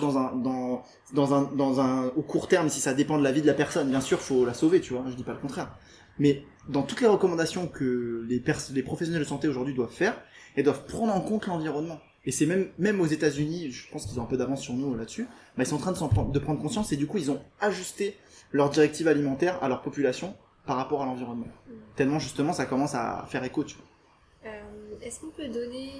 au 1.15 2.23
court 2.23 2.47
terme, 2.47 2.69
si 2.69 2.79
ça 2.79 2.93
dépend 2.93 3.17
de 3.17 3.23
la 3.23 3.31
vie 3.31 3.41
de 3.41 3.47
la 3.47 3.53
personne, 3.53 3.89
bien 3.89 4.01
sûr, 4.01 4.19
faut 4.19 4.45
la 4.45 4.53
sauver, 4.53 4.81
tu 4.81 4.93
vois. 4.93 5.05
Je 5.09 5.15
dis 5.15 5.23
pas 5.23 5.33
le 5.33 5.39
contraire. 5.39 5.75
Mais 6.19 6.43
dans 6.67 6.81
toutes 6.81 7.01
les 7.01 7.07
recommandations 7.07 7.67
que 7.67 8.25
les, 8.27 8.81
professionnels 8.81 9.21
de 9.21 9.27
santé 9.27 9.47
aujourd'hui 9.47 9.73
doivent 9.73 9.93
faire, 9.93 10.19
elles 10.55 10.63
doivent 10.63 10.85
prendre 10.85 11.13
en 11.13 11.21
compte 11.21 11.47
l'environnement. 11.47 11.99
Et 12.25 12.31
c'est 12.31 12.45
même, 12.45 12.99
aux 12.99 13.05
États-Unis, 13.05 13.71
je 13.71 13.89
pense 13.89 14.05
qu'ils 14.05 14.19
ont 14.19 14.23
un 14.23 14.27
peu 14.27 14.35
d'avance 14.35 14.61
sur 14.61 14.73
nous 14.73 14.93
là-dessus, 14.95 15.27
bah, 15.55 15.63
ils 15.63 15.65
sont 15.65 15.75
en 15.75 15.79
train 15.79 15.93
de, 15.93 15.97
prendre- 15.97 16.31
de 16.31 16.39
prendre 16.39 16.61
conscience 16.61 16.91
et 16.91 16.97
du 16.97 17.07
coup, 17.07 17.19
ils 17.19 17.31
ont 17.31 17.41
ajusté 17.61 18.17
leurs 18.51 18.69
directives 18.69 19.07
alimentaires 19.07 19.63
à 19.63 19.69
leur 19.69 19.81
population 19.81 20.35
par 20.67 20.77
rapport 20.77 21.01
à 21.01 21.05
l'environnement. 21.05 21.47
Tellement 21.95 22.19
justement, 22.19 22.53
ça 22.53 22.65
commence 22.65 22.93
à 22.93 23.25
faire 23.29 23.43
écho, 23.43 23.63
tu 23.63 23.75
vois. 23.77 24.51
Euh, 24.51 24.61
Est-ce 25.01 25.21
qu'on 25.21 25.31
peut 25.31 25.47
donner 25.47 25.91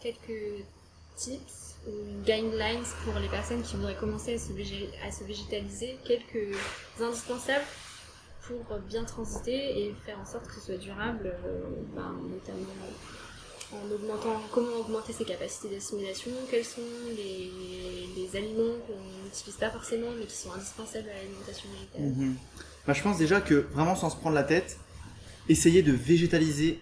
quelques 0.00 0.64
tips 1.16 1.76
ou 1.86 1.90
guidelines 2.24 2.84
pour 3.04 3.14
les 3.20 3.28
personnes 3.28 3.62
qui 3.62 3.76
voudraient 3.76 3.96
commencer 3.96 4.34
à 4.34 4.38
se, 4.38 4.52
végé- 4.52 4.88
à 5.06 5.10
se 5.12 5.24
végétaliser, 5.24 5.98
quelques 6.04 6.56
indispensables 7.00 7.64
pour 8.46 8.78
bien 8.88 9.04
transiter 9.04 9.84
et 9.84 9.94
faire 10.06 10.18
en 10.18 10.24
sorte 10.24 10.46
que 10.46 10.54
ce 10.54 10.60
soit 10.60 10.76
durable, 10.78 11.26
euh, 11.26 11.60
ben, 11.94 12.16
notamment 12.28 12.66
en 13.72 13.94
augmentant, 13.94 14.40
comment 14.50 14.76
augmenter 14.80 15.12
ses 15.12 15.24
capacités 15.24 15.68
d'assimilation, 15.68 16.32
quels 16.50 16.64
sont 16.64 16.80
les, 17.16 17.50
les 18.16 18.36
aliments 18.36 18.74
qu'on 18.86 19.24
n'utilise 19.24 19.56
pas 19.56 19.70
forcément 19.70 20.08
mais 20.18 20.26
qui 20.26 20.34
sont 20.36 20.52
indispensables 20.52 21.08
à 21.08 21.14
l'alimentation 21.14 21.68
végétale? 21.70 22.02
Mhm. 22.10 22.36
Bah, 22.86 22.92
je 22.92 23.02
pense 23.02 23.18
déjà 23.18 23.40
que 23.40 23.66
vraiment 23.72 23.94
sans 23.94 24.10
se 24.10 24.16
prendre 24.16 24.34
la 24.34 24.44
tête, 24.44 24.78
essayez 25.48 25.82
de 25.82 25.92
végétaliser 25.92 26.80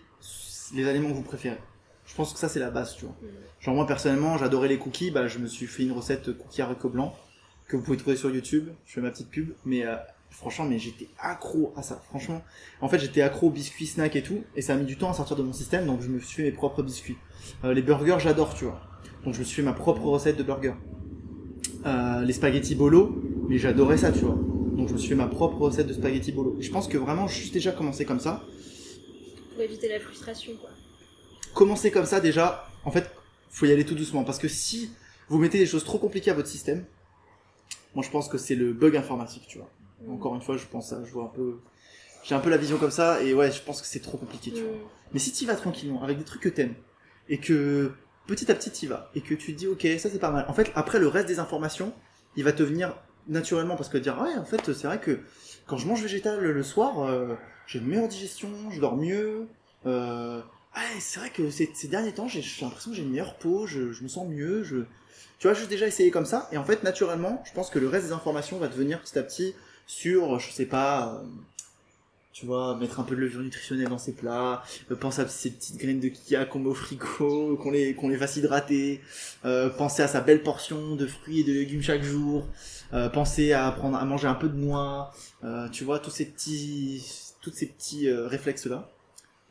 les 0.75 0.87
aliments 0.89 1.09
que 1.11 1.15
vous 1.15 1.23
préférez. 1.23 1.59
Je 2.07 2.15
pense 2.15 2.33
que 2.33 2.39
ça 2.39 2.49
c'est 2.49 2.61
la 2.61 2.71
base, 2.71 2.95
tu 2.97 3.05
vois. 3.05 3.15
Mhm. 3.23 3.29
Genre 3.61 3.75
moi 3.75 3.87
personnellement, 3.87 4.39
j'adorais 4.39 4.69
les 4.69 4.79
cookies, 4.79 5.11
bah 5.11 5.29
je 5.29 5.39
me 5.39 5.47
suis 5.47 5.67
fait 5.67 5.83
une 5.83 5.93
recette 5.93 6.37
cookies 6.37 6.63
haricots 6.63 6.89
blancs 6.89 7.13
que 7.67 7.77
vous 7.77 7.83
pouvez 7.83 7.97
trouver 7.97 8.17
sur 8.17 8.31
YouTube. 8.31 8.69
Je 8.87 8.95
fais 8.95 9.01
ma 9.01 9.11
petite 9.11 9.29
pub, 9.29 9.53
mais 9.65 9.85
euh, 9.85 9.97
franchement, 10.31 10.65
mais 10.65 10.79
j'étais 10.79 11.09
accro 11.19 11.73
à 11.77 11.83
ça. 11.83 12.03
Franchement, 12.09 12.43
en 12.81 12.89
fait, 12.89 12.99
j'étais 12.99 13.21
accro 13.21 13.49
aux 13.49 13.51
biscuits, 13.51 13.87
snacks 13.87 14.17
et 14.17 14.23
tout, 14.23 14.43
et 14.57 14.63
ça 14.63 14.75
a 14.75 14.77
mis 14.77 14.87
du 14.87 14.97
temps 14.97 15.11
à 15.11 15.15
sortir 15.15 15.37
de 15.37 15.43
mon 15.43 15.53
système, 15.53 15.87
donc 15.87 16.01
je 16.01 16.09
me 16.09 16.19
suis 16.19 16.37
fait 16.37 16.43
mes 16.45 16.53
propres 16.53 16.83
biscuits. 16.83 17.17
Euh, 17.65 17.75
les 17.75 17.83
burgers, 17.83 18.19
j'adore, 18.19 18.55
tu 18.55 18.65
vois. 18.65 18.81
Donc 19.25 19.35
je 19.35 19.41
me 19.41 19.45
suis 19.45 19.57
fait 19.57 19.63
ma 19.63 19.75
propre 19.75 20.03
recette 20.03 20.37
de 20.37 20.43
burger. 20.43 20.75
Euh, 21.87 22.23
les 22.23 22.33
spaghettis 22.33 22.75
bolo, 22.75 23.23
mais 23.49 23.59
j'adorais 23.59 23.99
ça, 23.99 24.11
tu 24.11 24.21
vois. 24.21 24.39
Donc 24.89 24.97
je 24.97 25.03
me 25.03 25.07
suis 25.07 25.09
fait 25.11 25.15
ma 25.15 25.27
propre 25.27 25.59
recette 25.59 25.87
de 25.87 25.93
spaghettis 25.93 26.33
bolo. 26.33 26.57
Et 26.59 26.63
je 26.63 26.73
pense 26.73 26.89
que 26.89 26.97
vraiment, 26.97 27.27
juste 27.27 27.53
déjà 27.53 27.73
commencer 27.73 28.07
comme 28.07 28.21
ça, 28.21 28.43
Pour 29.53 29.63
éviter 29.63 29.87
la 29.89 30.01
frustration, 30.01 30.53
quoi. 30.59 30.71
commencer 31.53 31.91
comme 31.91 32.07
ça 32.07 32.21
déjà, 32.21 32.67
en 32.85 32.91
fait, 32.91 33.11
faut 33.51 33.67
y 33.67 33.73
aller 33.73 33.85
tout 33.85 33.95
doucement 33.95 34.25
parce 34.25 34.39
que 34.39 34.49
si 34.49 34.91
vous 35.29 35.39
mettez 35.39 35.59
des 35.59 35.67
choses 35.67 35.85
trop 35.85 35.99
compliquées 35.99 36.31
à 36.31 36.35
votre 36.35 36.49
système, 36.49 36.87
moi 37.95 38.03
je 38.03 38.11
pense 38.11 38.29
que 38.29 38.39
c'est 38.39 38.55
le 38.55 38.73
bug 38.73 38.97
informatique, 38.97 39.45
tu 39.47 39.59
vois. 39.59 39.71
Mm. 40.07 40.13
Encore 40.15 40.35
une 40.35 40.41
fois, 40.41 40.57
je 40.57 40.65
pense 40.65 40.89
ça, 40.89 41.03
je 41.05 41.13
vois 41.13 41.25
un 41.25 41.35
peu, 41.35 41.59
j'ai 42.25 42.35
un 42.35 42.41
peu 42.41 42.49
la 42.49 42.57
vision 42.57 42.79
comme 42.79 42.91
ça 42.91 43.23
et 43.23 43.35
ouais, 43.35 43.53
je 43.53 43.61
pense 43.61 43.83
que 43.83 43.87
c'est 43.87 44.01
trop 44.01 44.17
compliqué, 44.17 44.53
tu 44.53 44.63
vois. 44.63 44.73
Mm. 44.73 44.89
Mais 45.13 45.19
si 45.19 45.33
tu 45.33 45.45
vas 45.45 45.55
tranquillement 45.55 46.03
avec 46.03 46.17
des 46.17 46.25
trucs 46.25 46.43
que 46.43 46.49
t'aimes 46.49 46.75
et 47.29 47.39
que 47.39 47.93
petit 48.27 48.51
à 48.51 48.55
petit 48.55 48.71
tu 48.71 48.87
vas 48.87 49.11
et 49.15 49.21
que 49.21 49.35
tu 49.35 49.55
te 49.55 49.59
dis 49.59 49.67
ok 49.67 49.87
ça 49.99 50.09
c'est 50.09 50.19
pas 50.19 50.31
mal. 50.31 50.47
En 50.49 50.55
fait 50.55 50.73
après 50.75 50.99
le 50.99 51.09
reste 51.09 51.29
des 51.29 51.41
informations, 51.41 51.93
il 52.37 52.45
va 52.45 52.53
te 52.53 52.63
venir 52.63 52.95
naturellement 53.29 53.77
parce 53.77 53.89
que 53.89 53.99
dire 53.99 54.21
ouais 54.21 54.35
en 54.35 54.45
fait 54.45 54.73
c'est 54.73 54.87
vrai 54.87 54.99
que 54.99 55.21
quand 55.67 55.77
je 55.77 55.87
mange 55.87 56.03
végétal 56.03 56.41
le 56.41 56.63
soir, 56.63 57.01
euh, 57.01 57.35
j'ai 57.67 57.79
une 57.79 57.87
meilleure 57.87 58.09
digestion, 58.09 58.49
je 58.71 58.81
dors 58.81 58.97
mieux. 58.97 59.47
Euh, 59.87 60.41
ouais, 60.75 61.01
c'est 61.01 61.21
vrai 61.21 61.31
que 61.31 61.51
ces, 61.51 61.69
derniers 61.89 62.13
temps 62.13 62.27
j'ai 62.27 62.43
l'impression 62.63 62.91
que 62.91 62.97
j'ai 62.97 63.03
une 63.03 63.11
meilleure 63.11 63.37
peau, 63.37 63.67
je, 63.67 63.93
je 63.93 64.03
me 64.03 64.09
sens 64.09 64.27
mieux, 64.27 64.63
je 64.65 64.79
tu 65.39 65.47
vois 65.47 65.55
juste 65.55 65.69
déjà 65.69 65.87
essayer 65.87 66.11
comme 66.11 66.27
ça 66.27 66.49
et 66.51 66.59
en 66.59 66.65
fait 66.65 66.83
naturellement 66.83 67.43
je 67.47 67.53
pense 67.53 67.71
que 67.71 67.79
le 67.79 67.89
reste 67.89 68.07
des 68.07 68.13
informations 68.13 68.59
va 68.59 68.69
te 68.69 68.75
venir 68.75 69.01
petit 69.01 69.19
à 69.19 69.23
petit 69.23 69.55
sur 69.87 70.39
je 70.41 70.51
sais 70.51 70.67
pas 70.67 71.15
euh, 71.15 71.27
tu 72.39 72.47
vois, 72.47 72.77
mettre 72.77 73.01
un 73.01 73.03
peu 73.03 73.17
de 73.17 73.21
levure 73.21 73.41
nutritionnelle 73.41 73.89
dans 73.89 73.99
ses 73.99 74.13
plats, 74.13 74.63
euh, 74.93 74.95
penser 74.95 75.23
à 75.23 75.27
ces 75.27 75.51
petites 75.51 75.77
graines 75.77 75.99
de 75.99 76.07
kia 76.07 76.45
qu'on 76.45 76.61
met 76.61 76.69
au 76.69 76.75
frigo, 76.75 77.57
qu'on 77.61 77.73
les, 77.73 77.95
qu'on 77.95 78.09
les 78.09 78.17
fasse 78.17 78.37
hydrater, 78.37 79.01
euh, 79.45 79.69
penser 79.71 80.03
à 80.03 80.09
sa 80.09 80.21
belle 80.21 80.45
portion 80.45 80.95
de 80.95 81.05
fruits 81.05 81.41
et 81.41 81.45
de 81.45 81.53
légumes 81.53 81.83
chaque 81.83 82.05
jour, 82.05 82.47
euh, 82.93 83.09
penser 83.09 83.53
à 83.53 83.71
prendre, 83.73 83.97
à 83.97 84.05
manger 84.05 84.29
un 84.29 84.35
peu 84.35 84.49
de 84.49 84.57
noix, 84.57 85.13
euh, 85.45 85.69
tu 85.69 85.85
vois, 85.85 85.99
tous 85.99 86.11
ces 86.11 86.27
petits, 86.27 87.05
tous 87.41 87.51
ces 87.53 87.67
petits 87.67 88.09
euh, 88.09 88.27
réflexes-là. 88.27 88.91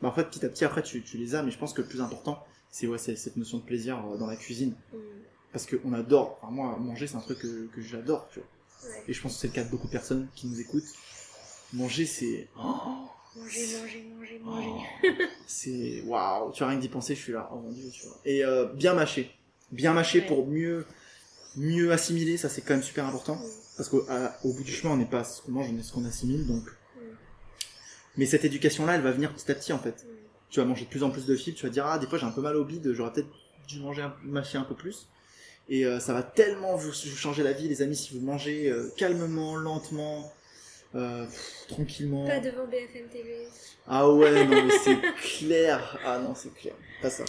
Bah, 0.02 0.08
en 0.08 0.12
fait, 0.12 0.24
petit 0.24 0.44
à 0.44 0.48
petit, 0.48 0.64
après, 0.64 0.82
tu, 0.82 1.02
tu 1.02 1.16
les 1.18 1.34
as, 1.34 1.42
mais 1.42 1.50
je 1.50 1.58
pense 1.58 1.72
que 1.72 1.82
le 1.82 1.88
plus 1.88 2.00
important, 2.00 2.44
c'est 2.70 2.86
ouais, 2.86 2.98
cette 2.98 3.36
notion 3.36 3.58
de 3.58 3.62
plaisir 3.62 4.02
dans 4.18 4.26
la 4.26 4.36
cuisine. 4.36 4.74
Mm. 4.92 4.96
Parce 5.52 5.66
qu'on 5.66 5.92
adore, 5.92 6.38
enfin, 6.42 6.52
moi, 6.52 6.76
manger, 6.78 7.06
c'est 7.06 7.16
un 7.16 7.20
truc 7.20 7.38
que, 7.38 7.66
que 7.74 7.80
j'adore, 7.80 8.28
tu 8.32 8.40
vois. 8.40 8.48
Ouais. 8.90 9.04
Et 9.08 9.12
je 9.12 9.20
pense 9.20 9.34
que 9.34 9.40
c'est 9.40 9.48
le 9.48 9.54
cas 9.54 9.64
de 9.64 9.70
beaucoup 9.70 9.86
de 9.86 9.92
personnes 9.92 10.28
qui 10.34 10.46
nous 10.46 10.60
écoutent. 10.60 10.92
Manger, 11.72 12.06
c'est... 12.06 12.48
Oh, 12.58 13.08
Manger, 13.36 13.60
manger, 13.80 14.08
manger, 14.16 14.38
manger. 14.42 14.68
Oh, 15.04 15.08
c'est 15.46 16.02
waouh, 16.06 16.50
tu 16.52 16.58
vois 16.60 16.68
rien 16.68 16.78
d'y 16.78 16.88
penser, 16.88 17.14
je 17.14 17.20
suis 17.20 17.32
là. 17.32 17.48
Oh 17.52 17.56
mon 17.60 17.70
dieu, 17.70 17.88
tu 17.92 18.06
vois. 18.06 18.16
Et 18.24 18.44
euh, 18.44 18.66
bien 18.66 18.94
mâcher, 18.94 19.30
bien 19.70 19.92
mâcher 19.92 20.20
Ouais. 20.20 20.26
pour 20.26 20.46
mieux 20.46 20.86
mieux 21.56 21.92
assimiler, 21.92 22.36
ça 22.36 22.48
c'est 22.48 22.62
quand 22.62 22.74
même 22.74 22.82
super 22.82 23.06
important 23.06 23.40
parce 23.76 23.88
qu'au 23.88 24.52
bout 24.52 24.64
du 24.64 24.72
chemin, 24.72 24.94
on 24.94 24.96
n'est 24.96 25.06
pas 25.06 25.24
ce 25.24 25.42
qu'on 25.42 25.52
mange, 25.52 25.68
on 25.72 25.78
est 25.78 25.82
ce 25.82 25.92
qu'on 25.92 26.04
assimile 26.04 26.46
donc. 26.46 26.64
Mais 28.16 28.26
cette 28.26 28.44
éducation 28.44 28.86
là, 28.86 28.96
elle 28.96 29.02
va 29.02 29.12
venir 29.12 29.32
petit 29.32 29.50
à 29.50 29.54
petit 29.54 29.72
en 29.72 29.78
fait. 29.78 30.06
Tu 30.50 30.60
vas 30.60 30.66
manger 30.66 30.84
de 30.84 30.90
plus 30.90 31.02
en 31.02 31.10
plus 31.10 31.26
de 31.26 31.36
fibres, 31.36 31.56
tu 31.56 31.66
vas 31.66 31.72
dire 31.72 31.86
ah 31.86 31.98
des 31.98 32.06
fois 32.06 32.18
j'ai 32.18 32.26
un 32.26 32.32
peu 32.32 32.40
mal 32.40 32.56
au 32.56 32.64
bide, 32.64 32.92
j'aurais 32.92 33.12
peut-être 33.12 33.28
dû 33.68 33.80
manger 33.80 34.02
un, 34.02 34.14
mâcher 34.24 34.58
un 34.58 34.64
peu 34.64 34.74
plus. 34.74 35.08
Et 35.68 35.84
euh, 35.84 36.00
ça 36.00 36.14
va 36.14 36.22
tellement 36.22 36.76
vous, 36.76 36.90
vous 36.90 37.16
changer 37.16 37.42
la 37.42 37.52
vie 37.52 37.68
les 37.68 37.82
amis 37.82 37.96
si 37.96 38.14
vous 38.14 38.24
mangez 38.24 38.70
euh, 38.70 38.90
calmement, 38.96 39.54
lentement, 39.54 40.32
euh, 40.94 41.26
pff, 41.26 41.66
tranquillement. 41.68 42.26
Pas 42.26 42.40
devant 42.40 42.66
BFM 42.66 43.08
TV. 43.12 43.46
Ah 43.86 44.10
ouais, 44.10 44.44
non, 44.46 44.64
mais 44.64 44.78
c'est 44.82 44.98
clair. 45.38 45.98
Ah 46.04 46.18
non, 46.18 46.34
c'est 46.34 46.54
clair. 46.54 46.74
Pas 47.02 47.10
ça. 47.10 47.24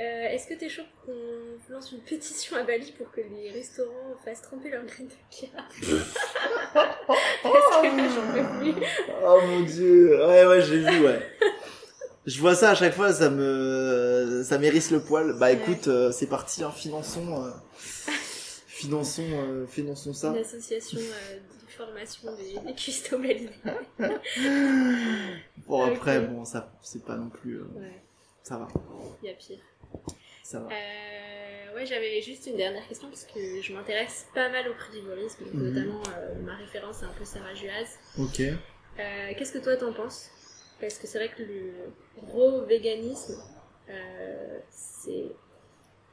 Euh, 0.00 0.28
Est-ce 0.28 0.46
que 0.46 0.54
t'es 0.54 0.68
chaud 0.68 0.82
qu'on 1.04 1.72
lance 1.72 1.90
une 1.92 1.98
pétition 2.00 2.56
à 2.56 2.62
Bali 2.62 2.92
pour 2.96 3.10
que 3.10 3.20
les 3.20 3.50
restaurants 3.50 4.14
fassent 4.24 4.42
tremper 4.42 4.70
leurs 4.70 4.84
graines 4.84 5.08
de 5.08 5.12
kia 5.30 5.48
Parce 6.72 7.82
que 7.82 7.88
j'en 7.88 8.32
peux 8.32 8.58
plus. 8.60 8.74
Oh 9.24 9.40
mon 9.44 9.60
dieu. 9.62 10.16
Ouais, 10.26 10.46
ouais, 10.46 10.62
j'ai 10.62 10.78
vu, 10.78 11.04
ouais. 11.04 11.20
Je 12.26 12.38
vois 12.40 12.54
ça 12.54 12.70
à 12.70 12.74
chaque 12.74 12.94
fois, 12.94 13.12
ça 13.12 13.30
me, 13.30 14.42
ça 14.44 14.58
m'érisse 14.58 14.90
le 14.90 15.00
poil. 15.00 15.32
Bah 15.38 15.50
écoute, 15.50 15.88
euh, 15.88 16.12
c'est 16.12 16.26
parti, 16.28 16.62
hein, 16.62 16.70
finançons, 16.70 17.44
euh, 17.44 17.50
finançons, 18.66 19.66
finançons 19.68 20.12
ça. 20.12 20.28
Une 20.28 20.36
association 20.36 20.98
de 21.00 21.70
formation 21.70 22.36
des, 22.36 22.60
des 22.60 22.74
cuistots 22.74 23.18
balinais. 23.18 23.50
Bon 25.66 25.82
après, 25.86 26.20
bon, 26.20 26.44
ça, 26.44 26.72
c'est 26.82 27.04
pas 27.04 27.16
non 27.16 27.28
plus, 27.30 27.60
Ouais, 27.60 28.02
ça 28.48 28.56
va, 28.58 28.68
il 29.22 29.28
y 29.28 29.30
a 29.30 29.34
pire. 29.34 29.58
ça 30.42 30.60
va. 30.60 30.68
Euh, 30.68 31.74
ouais, 31.74 31.84
j'avais 31.86 32.20
juste 32.22 32.46
une 32.46 32.56
dernière 32.56 32.86
question 32.88 33.08
parce 33.08 33.24
que 33.24 33.60
je 33.60 33.72
m'intéresse 33.72 34.26
pas 34.34 34.48
mal 34.48 34.68
au 34.68 34.74
frugivalisme, 34.74 35.44
donc 35.44 35.54
Mhm. 35.54 35.68
notamment 35.74 36.02
euh, 36.16 36.34
ma 36.42 36.54
référence 36.56 36.98
c'est 37.00 37.04
un 37.06 37.12
peu 37.18 37.24
Sarah 37.24 37.54
Juaz. 37.54 37.88
Ok. 38.18 38.40
Euh, 38.40 39.32
Qu'est-ce 39.36 39.52
que 39.52 39.58
toi 39.58 39.76
t'en 39.76 39.92
penses? 39.92 40.30
Parce 40.80 40.96
que 40.98 41.06
c'est 41.06 41.18
vrai 41.18 41.28
que 41.36 41.42
le 41.42 41.72
gros 42.22 42.64
véganisme, 42.64 43.36
euh, 43.90 44.58
c'est 44.70 45.26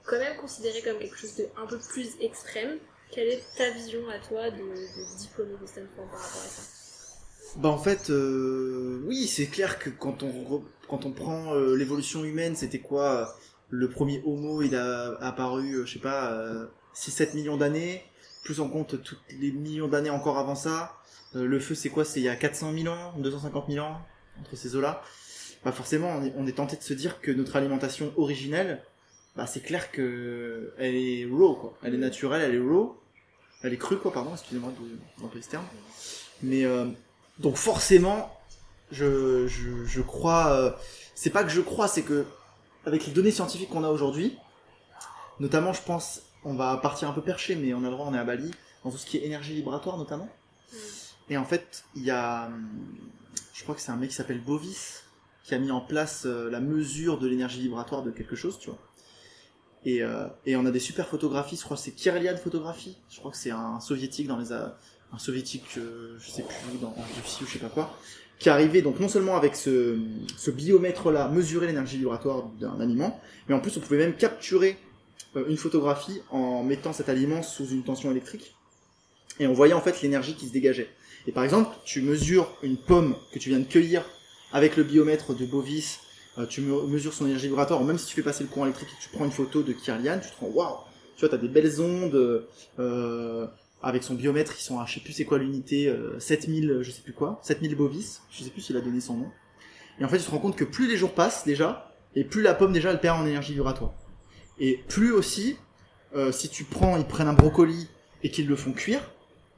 quand 0.04 0.20
même 0.20 0.36
considéré 0.38 0.82
comme 0.82 1.00
quelque 1.00 1.18
chose 1.18 1.36
de 1.36 1.48
un 1.58 1.66
peu 1.68 1.80
plus 1.80 2.16
extrême. 2.20 2.78
Quelle 3.12 3.28
est 3.30 3.44
ta 3.58 3.70
vision 3.70 4.08
à 4.10 4.20
toi 4.20 4.50
de, 4.52 4.58
de 4.58 5.18
diplômé 5.20 5.54
de 5.62 5.66
Stanford 5.68 6.10
par 6.12 6.20
rapport 6.20 6.42
à 6.42 6.48
ça? 6.48 6.62
Bah 7.58 7.70
en 7.70 7.78
fait, 7.78 8.10
euh, 8.10 9.02
oui, 9.06 9.28
c'est 9.28 9.48
clair 9.48 9.80
que 9.80 9.90
quand 9.90 10.24
on 10.24 10.64
quand 10.88 11.06
on 11.06 11.12
prend 11.12 11.54
euh, 11.56 11.76
l'évolution 11.76 12.24
humaine, 12.24 12.56
c'était 12.56 12.80
quoi 12.80 13.06
euh, 13.12 13.26
Le 13.70 13.90
premier 13.90 14.22
Homo, 14.26 14.62
il 14.62 14.76
a 14.76 15.18
apparu, 15.22 15.86
je 15.86 15.94
sais 15.94 16.00
pas, 16.00 16.32
euh, 16.32 16.68
6-7 16.96 17.36
millions 17.36 17.58
d'années. 17.58 18.04
Plus 18.44 18.60
on 18.60 18.70
compte 18.70 19.02
toutes 19.02 19.22
les 19.40 19.52
millions 19.52 19.88
d'années 19.88 20.12
encore 20.12 20.38
avant 20.38 20.56
ça. 20.56 20.94
Le 21.34 21.60
feu, 21.60 21.76
c'est 21.76 21.90
quoi 21.90 22.06
C'est 22.06 22.22
il 22.22 22.24
y 22.24 22.30
a 22.30 22.36
400 22.36 22.72
000 22.74 22.88
ans, 22.88 23.14
250 23.18 23.66
000 23.70 23.86
ans 23.86 24.00
entre 24.40 24.56
ces 24.56 24.76
eaux-là. 24.76 25.02
Bah 25.66 25.72
forcément, 25.72 26.22
on 26.38 26.48
est, 26.48 26.54
tenté 26.54 26.78
de 26.78 26.84
se 26.84 26.94
dire 26.94 27.20
que 27.20 27.32
notre 27.32 27.56
alimentation 27.56 28.14
originelle, 28.16 28.84
bah 29.36 29.48
c'est 29.48 29.62
clair 29.62 29.92
que 29.92 30.74
elle 30.78 30.96
est 30.96 31.28
raw, 31.30 31.56
quoi. 31.56 31.78
Elle 31.84 31.96
est 31.96 31.98
naturelle, 31.98 32.42
elle 32.42 32.56
est 32.56 32.60
raw. 32.60 33.02
Elle 33.64 33.74
est 33.74 33.78
crue, 33.78 33.98
quoi, 33.98 34.14
pardon, 34.14 34.32
excusez-moi 34.34 34.72
de 35.34 35.42
ce 35.42 35.50
terme. 35.50 35.66
Mais 36.44 36.64
donc 37.40 37.58
forcément, 37.58 38.32
je, 38.92 39.48
je, 39.48 39.86
je 39.86 40.02
crois. 40.02 40.52
euh, 40.54 40.72
c'est 41.16 41.30
pas 41.30 41.44
que 41.44 41.50
je 41.50 41.62
crois, 41.62 41.88
c'est 41.88 42.04
que 42.04 42.26
avec 42.86 43.06
les 43.08 43.14
données 43.14 43.32
scientifiques 43.32 43.70
qu'on 43.70 43.84
a 43.84 43.90
aujourd'hui, 43.90 44.38
notamment, 45.40 45.74
je 45.74 45.82
pense, 45.82 46.22
on 46.44 46.54
va 46.54 46.78
partir 46.78 47.10
un 47.10 47.14
peu 47.14 47.22
perché, 47.22 47.56
mais 47.56 47.74
on 47.74 47.80
a 47.80 47.90
le 47.90 47.92
droit, 47.92 48.06
on 48.08 48.14
est 48.14 48.20
à 48.20 48.24
Bali, 48.24 48.52
dans 48.84 48.92
tout 48.92 48.98
ce 48.98 49.06
qui 49.06 49.18
est 49.18 49.26
énergie 49.26 49.54
vibratoire 49.54 49.98
notamment. 49.98 50.30
Et 51.30 51.38
en 51.38 51.46
fait, 51.46 51.84
il 51.96 52.04
y 52.04 52.12
a, 52.12 52.50
je 53.54 53.64
crois 53.64 53.74
que 53.76 53.82
c'est 53.82 53.92
un 53.92 53.96
mec 53.96 54.12
qui 54.12 54.16
s'appelle 54.16 54.42
Bovis 54.42 55.02
qui 55.44 55.54
a 55.54 55.60
mis 55.60 55.72
en 55.72 55.82
place 55.82 56.24
euh, 56.26 56.50
la 56.50 56.60
mesure 56.60 57.20
de 57.20 57.28
l'énergie 57.28 57.62
vibratoire 57.62 58.02
de 58.02 58.10
quelque 58.12 58.36
chose, 58.36 58.58
tu 58.60 58.70
vois. 58.70 58.80
Et, 59.86 60.02
euh, 60.02 60.28
et 60.48 60.56
on 60.56 60.66
a 60.66 60.72
des 60.72 60.80
super 60.80 61.08
photographies, 61.08 61.56
je 61.56 61.64
crois 61.64 61.78
que 61.78 61.84
c'est 61.84 61.92
Kirlian 61.92 62.36
Photographie, 62.38 62.98
je 63.12 63.20
crois 63.20 63.30
que 63.30 63.38
c'est 63.38 63.52
un 63.52 63.80
soviétique 63.80 64.28
dans 64.28 64.38
les 64.38 64.52
un 65.14 65.20
soviétique, 65.20 65.78
euh, 65.78 66.18
je 66.20 66.30
sais 66.30 66.44
plus, 66.44 66.78
dans, 66.80 66.90
en 66.90 67.06
Russie 67.22 67.44
ou 67.44 67.48
je 67.48 67.54
sais 67.54 67.60
pas 67.60 67.70
quoi, 67.70 67.98
qui 68.40 68.50
arrivé 68.50 68.82
donc 68.82 69.00
non 69.00 69.08
seulement 69.08 69.36
avec 69.38 69.56
ce, 69.56 69.98
biomètre-là, 70.48 71.30
mesurer 71.30 71.68
l'énergie 71.68 71.98
vibratoire 71.98 72.44
d'un 72.60 72.80
aliment, 72.82 73.20
mais 73.48 73.56
en 73.56 73.60
plus 73.60 73.76
on 73.78 73.80
pouvait 73.80 73.98
même 73.98 74.16
capturer 74.16 74.78
euh, 75.36 75.46
une 75.48 75.58
photographie 75.58 76.22
en 76.32 76.64
mettant 76.64 76.92
cet 76.94 77.10
aliment 77.10 77.44
sous 77.44 77.68
une 77.70 77.84
tension 77.84 78.12
électrique, 78.12 78.56
et 79.40 79.48
on 79.48 79.54
voyait 79.54 79.74
en 79.74 79.82
fait 79.82 80.02
l'énergie 80.02 80.36
qui 80.36 80.48
se 80.48 80.54
dégageait. 80.54 80.90
Et 81.28 81.32
par 81.32 81.44
exemple, 81.44 81.76
tu 81.86 82.02
mesures 82.02 82.56
une 82.62 82.78
pomme 82.78 83.16
que 83.34 83.40
tu 83.40 83.50
viens 83.50 83.60
de 83.60 83.64
cueillir 83.66 84.04
avec 84.52 84.78
le 84.78 84.84
biomètre 84.84 85.36
de 85.36 85.46
Bovis, 85.46 86.00
euh, 86.38 86.46
tu 86.46 86.62
me- 86.62 86.86
mesures 86.88 87.14
son 87.14 87.26
énergie 87.26 87.48
vibratoire, 87.48 87.84
même 87.84 87.98
si 87.98 88.06
tu 88.06 88.16
fais 88.16 88.22
passer 88.22 88.44
le 88.44 88.50
courant 88.50 88.66
électrique 88.66 88.90
et 88.90 89.02
tu 89.02 89.10
prends 89.10 89.26
une 89.26 89.32
photo 89.32 89.64
de 89.64 89.74
Kirlian, 89.74 90.20
tu 90.20 90.30
te 90.30 90.40
rends 90.40 90.52
waouh, 90.52 90.76
tu 91.16 91.22
vois, 91.22 91.30
t'as 91.30 91.38
des 91.38 91.48
belles 91.48 91.82
ondes, 91.82 92.46
euh, 92.80 93.48
avec 93.82 94.04
son 94.04 94.16
biomètre, 94.16 94.54
ils 94.58 94.62
sont 94.62 94.80
à, 94.80 94.86
je 94.86 94.96
sais 94.96 95.00
plus 95.00 95.14
c'est 95.14 95.26
quoi 95.26 95.38
l'unité, 95.38 95.88
euh, 95.88 96.20
7000, 96.20 96.80
je 96.82 96.92
sais 96.92 97.02
plus 97.02 97.14
quoi, 97.14 97.40
7000 97.44 97.76
Bovis, 97.76 98.22
je 98.32 98.44
sais 98.44 98.50
plus 98.50 98.62
s'il 98.62 98.78
a 98.78 98.82
donné 98.82 99.00
son 99.00 99.16
nom. 99.18 99.32
Et 100.00 100.06
en 100.06 100.10
fait, 100.10 100.18
tu 100.18 100.24
te 100.24 100.32
rends 100.32 100.40
compte 100.40 100.56
que 100.56 100.64
plus 100.64 100.88
les 100.88 100.98
jours 100.98 101.14
passent 101.14 101.46
déjà, 101.46 101.94
et 102.16 102.24
plus 102.24 102.42
la 102.42 102.54
pomme 102.54 102.74
déjà 102.74 102.92
elle 102.92 103.00
perd 103.00 103.20
en 103.20 103.26
énergie 103.26 103.54
vibratoire. 103.54 103.94
Et 104.60 104.84
plus 104.88 105.12
aussi, 105.12 105.58
euh, 106.16 106.32
si 106.32 106.50
tu 106.50 106.64
prends, 106.64 106.98
ils 106.98 107.06
prennent 107.06 107.28
un 107.28 107.34
brocoli 107.34 107.88
et 108.24 108.32
qu'ils 108.32 108.48
le 108.48 108.56
font 108.56 108.74
cuire, 108.74 109.02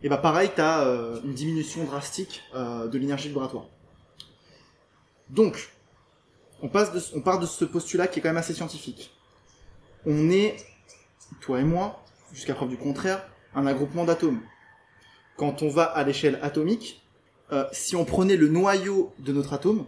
et 0.03 0.09
bah 0.09 0.17
pareil, 0.17 0.51
t'as 0.55 0.85
euh, 0.85 1.19
une 1.23 1.33
diminution 1.33 1.83
drastique 1.83 2.43
euh, 2.53 2.87
de 2.87 2.97
l'énergie 2.97 3.29
vibratoire. 3.29 3.65
Donc, 5.29 5.71
on, 6.61 6.69
passe 6.69 7.11
on 7.15 7.21
part 7.21 7.39
de 7.39 7.45
ce 7.45 7.65
postulat 7.65 8.07
qui 8.07 8.19
est 8.19 8.21
quand 8.21 8.29
même 8.29 8.37
assez 8.37 8.53
scientifique. 8.53 9.11
On 10.05 10.29
est, 10.29 10.55
toi 11.41 11.59
et 11.59 11.63
moi, 11.63 12.03
jusqu'à 12.31 12.53
preuve 12.53 12.69
du 12.69 12.77
contraire, 12.77 13.27
un 13.57 13.67
regroupement 13.67 14.05
d'atomes. 14.05 14.41
Quand 15.35 15.61
on 15.63 15.69
va 15.69 15.83
à 15.83 16.03
l'échelle 16.03 16.39
atomique, 16.41 17.01
euh, 17.51 17.65
si 17.71 17.95
on 17.95 18.05
prenait 18.05 18.37
le 18.37 18.47
noyau 18.47 19.13
de 19.19 19.33
notre 19.33 19.53
atome 19.53 19.85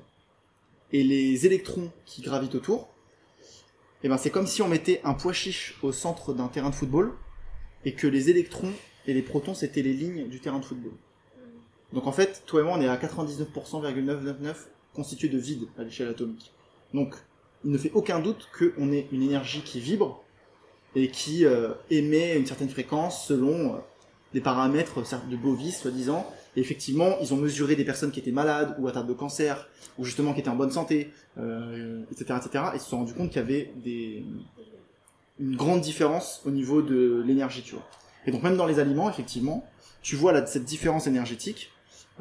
et 0.91 1.03
les 1.03 1.45
électrons 1.45 1.91
qui 2.05 2.21
gravitent 2.21 2.55
autour, 2.55 2.89
eh 4.03 4.09
ben 4.09 4.17
c'est 4.17 4.31
comme 4.31 4.47
si 4.47 4.61
on 4.61 4.67
mettait 4.67 5.01
un 5.03 5.13
pois 5.13 5.33
chiche 5.33 5.77
au 5.83 5.91
centre 5.91 6.33
d'un 6.33 6.47
terrain 6.47 6.69
de 6.69 6.75
football 6.75 7.13
et 7.85 7.93
que 7.93 8.07
les 8.07 8.29
électrons 8.29 8.71
et 9.05 9.13
les 9.13 9.21
protons 9.21 9.53
c'était 9.53 9.81
les 9.81 9.93
lignes 9.93 10.27
du 10.27 10.39
terrain 10.39 10.59
de 10.59 10.65
football. 10.65 10.93
Donc 11.93 12.07
en 12.07 12.11
fait, 12.11 12.43
toi 12.45 12.61
et 12.61 12.63
moi, 12.63 12.77
on 12.77 12.81
est 12.81 12.87
à 12.87 12.97
99,999 12.97 14.67
constitué 14.93 15.29
de 15.29 15.37
vide 15.37 15.67
à 15.77 15.83
l'échelle 15.83 16.07
atomique. 16.07 16.51
Donc, 16.93 17.15
il 17.63 17.71
ne 17.71 17.77
fait 17.77 17.91
aucun 17.93 18.19
doute 18.19 18.49
qu'on 18.57 18.91
ait 18.91 19.07
une 19.11 19.21
énergie 19.21 19.61
qui 19.61 19.79
vibre 19.79 20.23
et 20.95 21.09
qui 21.09 21.45
euh, 21.45 21.69
émet 21.89 22.35
une 22.37 22.45
certaine 22.45 22.69
fréquence 22.69 23.27
selon 23.27 23.75
euh, 23.75 23.77
des 24.33 24.41
paramètres 24.41 25.05
certes, 25.05 25.27
de 25.29 25.35
Bovis, 25.35 25.79
soi-disant. 25.79 26.25
Et 26.55 26.61
effectivement, 26.61 27.17
ils 27.21 27.33
ont 27.33 27.37
mesuré 27.37 27.75
des 27.75 27.85
personnes 27.85 28.11
qui 28.11 28.19
étaient 28.19 28.31
malades 28.31 28.75
ou 28.79 28.87
atteintes 28.87 29.07
de 29.07 29.13
cancer 29.13 29.67
ou 29.97 30.05
justement 30.05 30.33
qui 30.33 30.39
étaient 30.39 30.49
en 30.49 30.55
bonne 30.55 30.71
santé, 30.71 31.11
euh, 31.37 32.03
etc., 32.11 32.39
etc. 32.43 32.63
Et 32.73 32.77
ils 32.77 32.79
se 32.79 32.89
sont 32.89 32.97
rendus 32.97 33.13
compte 33.13 33.29
qu'il 33.29 33.41
y 33.41 33.43
avait 33.43 33.71
une 35.39 35.55
grande 35.55 35.81
différence 35.81 36.41
au 36.45 36.51
niveau 36.51 36.81
de 36.81 37.23
l'énergie, 37.25 37.61
tu 37.61 37.75
vois. 37.75 37.87
Et 38.25 38.31
donc 38.31 38.43
même 38.43 38.57
dans 38.57 38.65
les 38.65 38.79
aliments, 38.79 39.09
effectivement, 39.09 39.65
tu 40.01 40.15
vois 40.15 40.33
là, 40.33 40.45
cette 40.45 40.65
différence 40.65 41.07
énergétique 41.07 41.71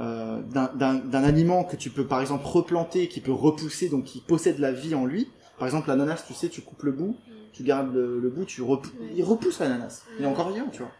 euh, 0.00 0.40
d'un 0.42 1.24
aliment 1.24 1.64
que 1.64 1.74
tu 1.74 1.90
peux 1.90 2.06
par 2.06 2.20
exemple 2.20 2.46
replanter, 2.46 3.08
qui 3.08 3.20
peut 3.20 3.32
repousser, 3.32 3.88
donc 3.88 4.04
qui 4.04 4.20
possède 4.20 4.58
la 4.58 4.72
vie 4.72 4.94
en 4.94 5.06
lui. 5.06 5.28
Par 5.58 5.66
exemple, 5.66 5.88
l'ananas, 5.88 6.24
tu 6.26 6.34
sais, 6.34 6.48
tu 6.48 6.60
coupes 6.60 6.82
le 6.84 6.92
bout, 6.92 7.16
tu 7.58 7.64
gardes 7.64 7.92
le, 7.92 8.20
le 8.20 8.30
bout, 8.30 8.44
tu 8.46 8.62
repou- 8.62 8.90
il 9.16 9.24
repousse 9.24 9.58
l'ananas. 9.58 10.02
Il 10.18 10.24
est 10.24 10.28
encore 10.28 10.50
vivant, 10.50 10.68
tu 10.72 10.78
vois. 10.78 10.92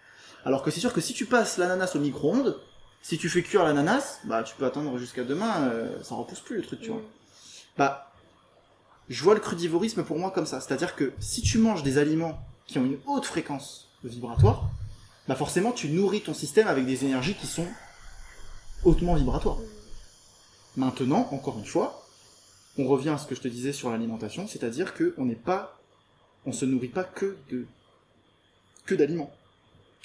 Alors 0.44 0.62
que 0.62 0.70
c'est 0.70 0.80
sûr 0.80 0.92
que 0.92 1.00
si 1.00 1.12
tu 1.14 1.24
passes 1.26 1.56
l'ananas 1.56 1.92
au 1.94 2.00
micro-ondes, 2.00 2.59
Si 3.00 3.16
tu 3.16 3.28
fais 3.28 3.42
cuire 3.42 3.62
l'ananas, 3.64 4.18
bah 4.24 4.42
tu 4.42 4.56
peux 4.56 4.66
attendre 4.66 4.98
jusqu'à 4.98 5.22
demain, 5.22 5.68
euh, 5.70 6.02
ça 6.02 6.16
repousse 6.16 6.40
plus 6.40 6.56
le 6.56 6.62
truc, 6.62 6.80
tu 6.80 6.88
vois. 6.90 6.98
Mm. 6.98 7.04
Bah, 7.78 8.11
je 9.09 9.22
vois 9.22 9.34
le 9.34 9.40
crudivorisme 9.40 10.02
pour 10.02 10.18
moi 10.18 10.32
comme 10.32 10.46
ça. 10.46 10.61
C'est-à-dire 10.61 10.96
que 10.96 11.12
si 11.20 11.40
tu 11.40 11.59
manges 11.59 11.84
des 11.84 11.96
aliments 11.98 12.36
qui 12.66 12.76
ont 12.78 12.84
une 12.84 12.98
haute 13.06 13.24
fréquence 13.24 13.88
vibratoire, 14.02 14.68
bah 15.28 15.36
forcément 15.36 15.70
tu 15.72 15.88
nourris 15.90 16.22
ton 16.22 16.34
système 16.34 16.66
avec 16.66 16.86
des 16.86 17.04
énergies 17.04 17.34
qui 17.34 17.46
sont 17.46 17.68
hautement 18.84 19.14
vibratoires. 19.14 19.59
Maintenant, 20.76 21.28
encore 21.30 21.56
une 21.59 21.66
fois, 21.66 22.04
on 22.78 22.86
revient 22.88 23.11
à 23.11 23.18
ce 23.18 23.26
que 23.28 23.36
je 23.36 23.40
te 23.40 23.48
disais 23.48 23.72
sur 23.72 23.90
l'alimentation, 23.90 24.48
c'est-à-dire 24.48 24.92
que 24.94 25.14
on 25.18 25.24
n'est 25.24 25.34
pas, 25.52 25.77
on 26.47 26.53
se 26.53 26.64
nourrit 26.64 26.89
pas 26.89 27.05
que 27.05 27.36
de 27.51 27.66
que 28.86 28.95
d'aliments. 28.95 29.32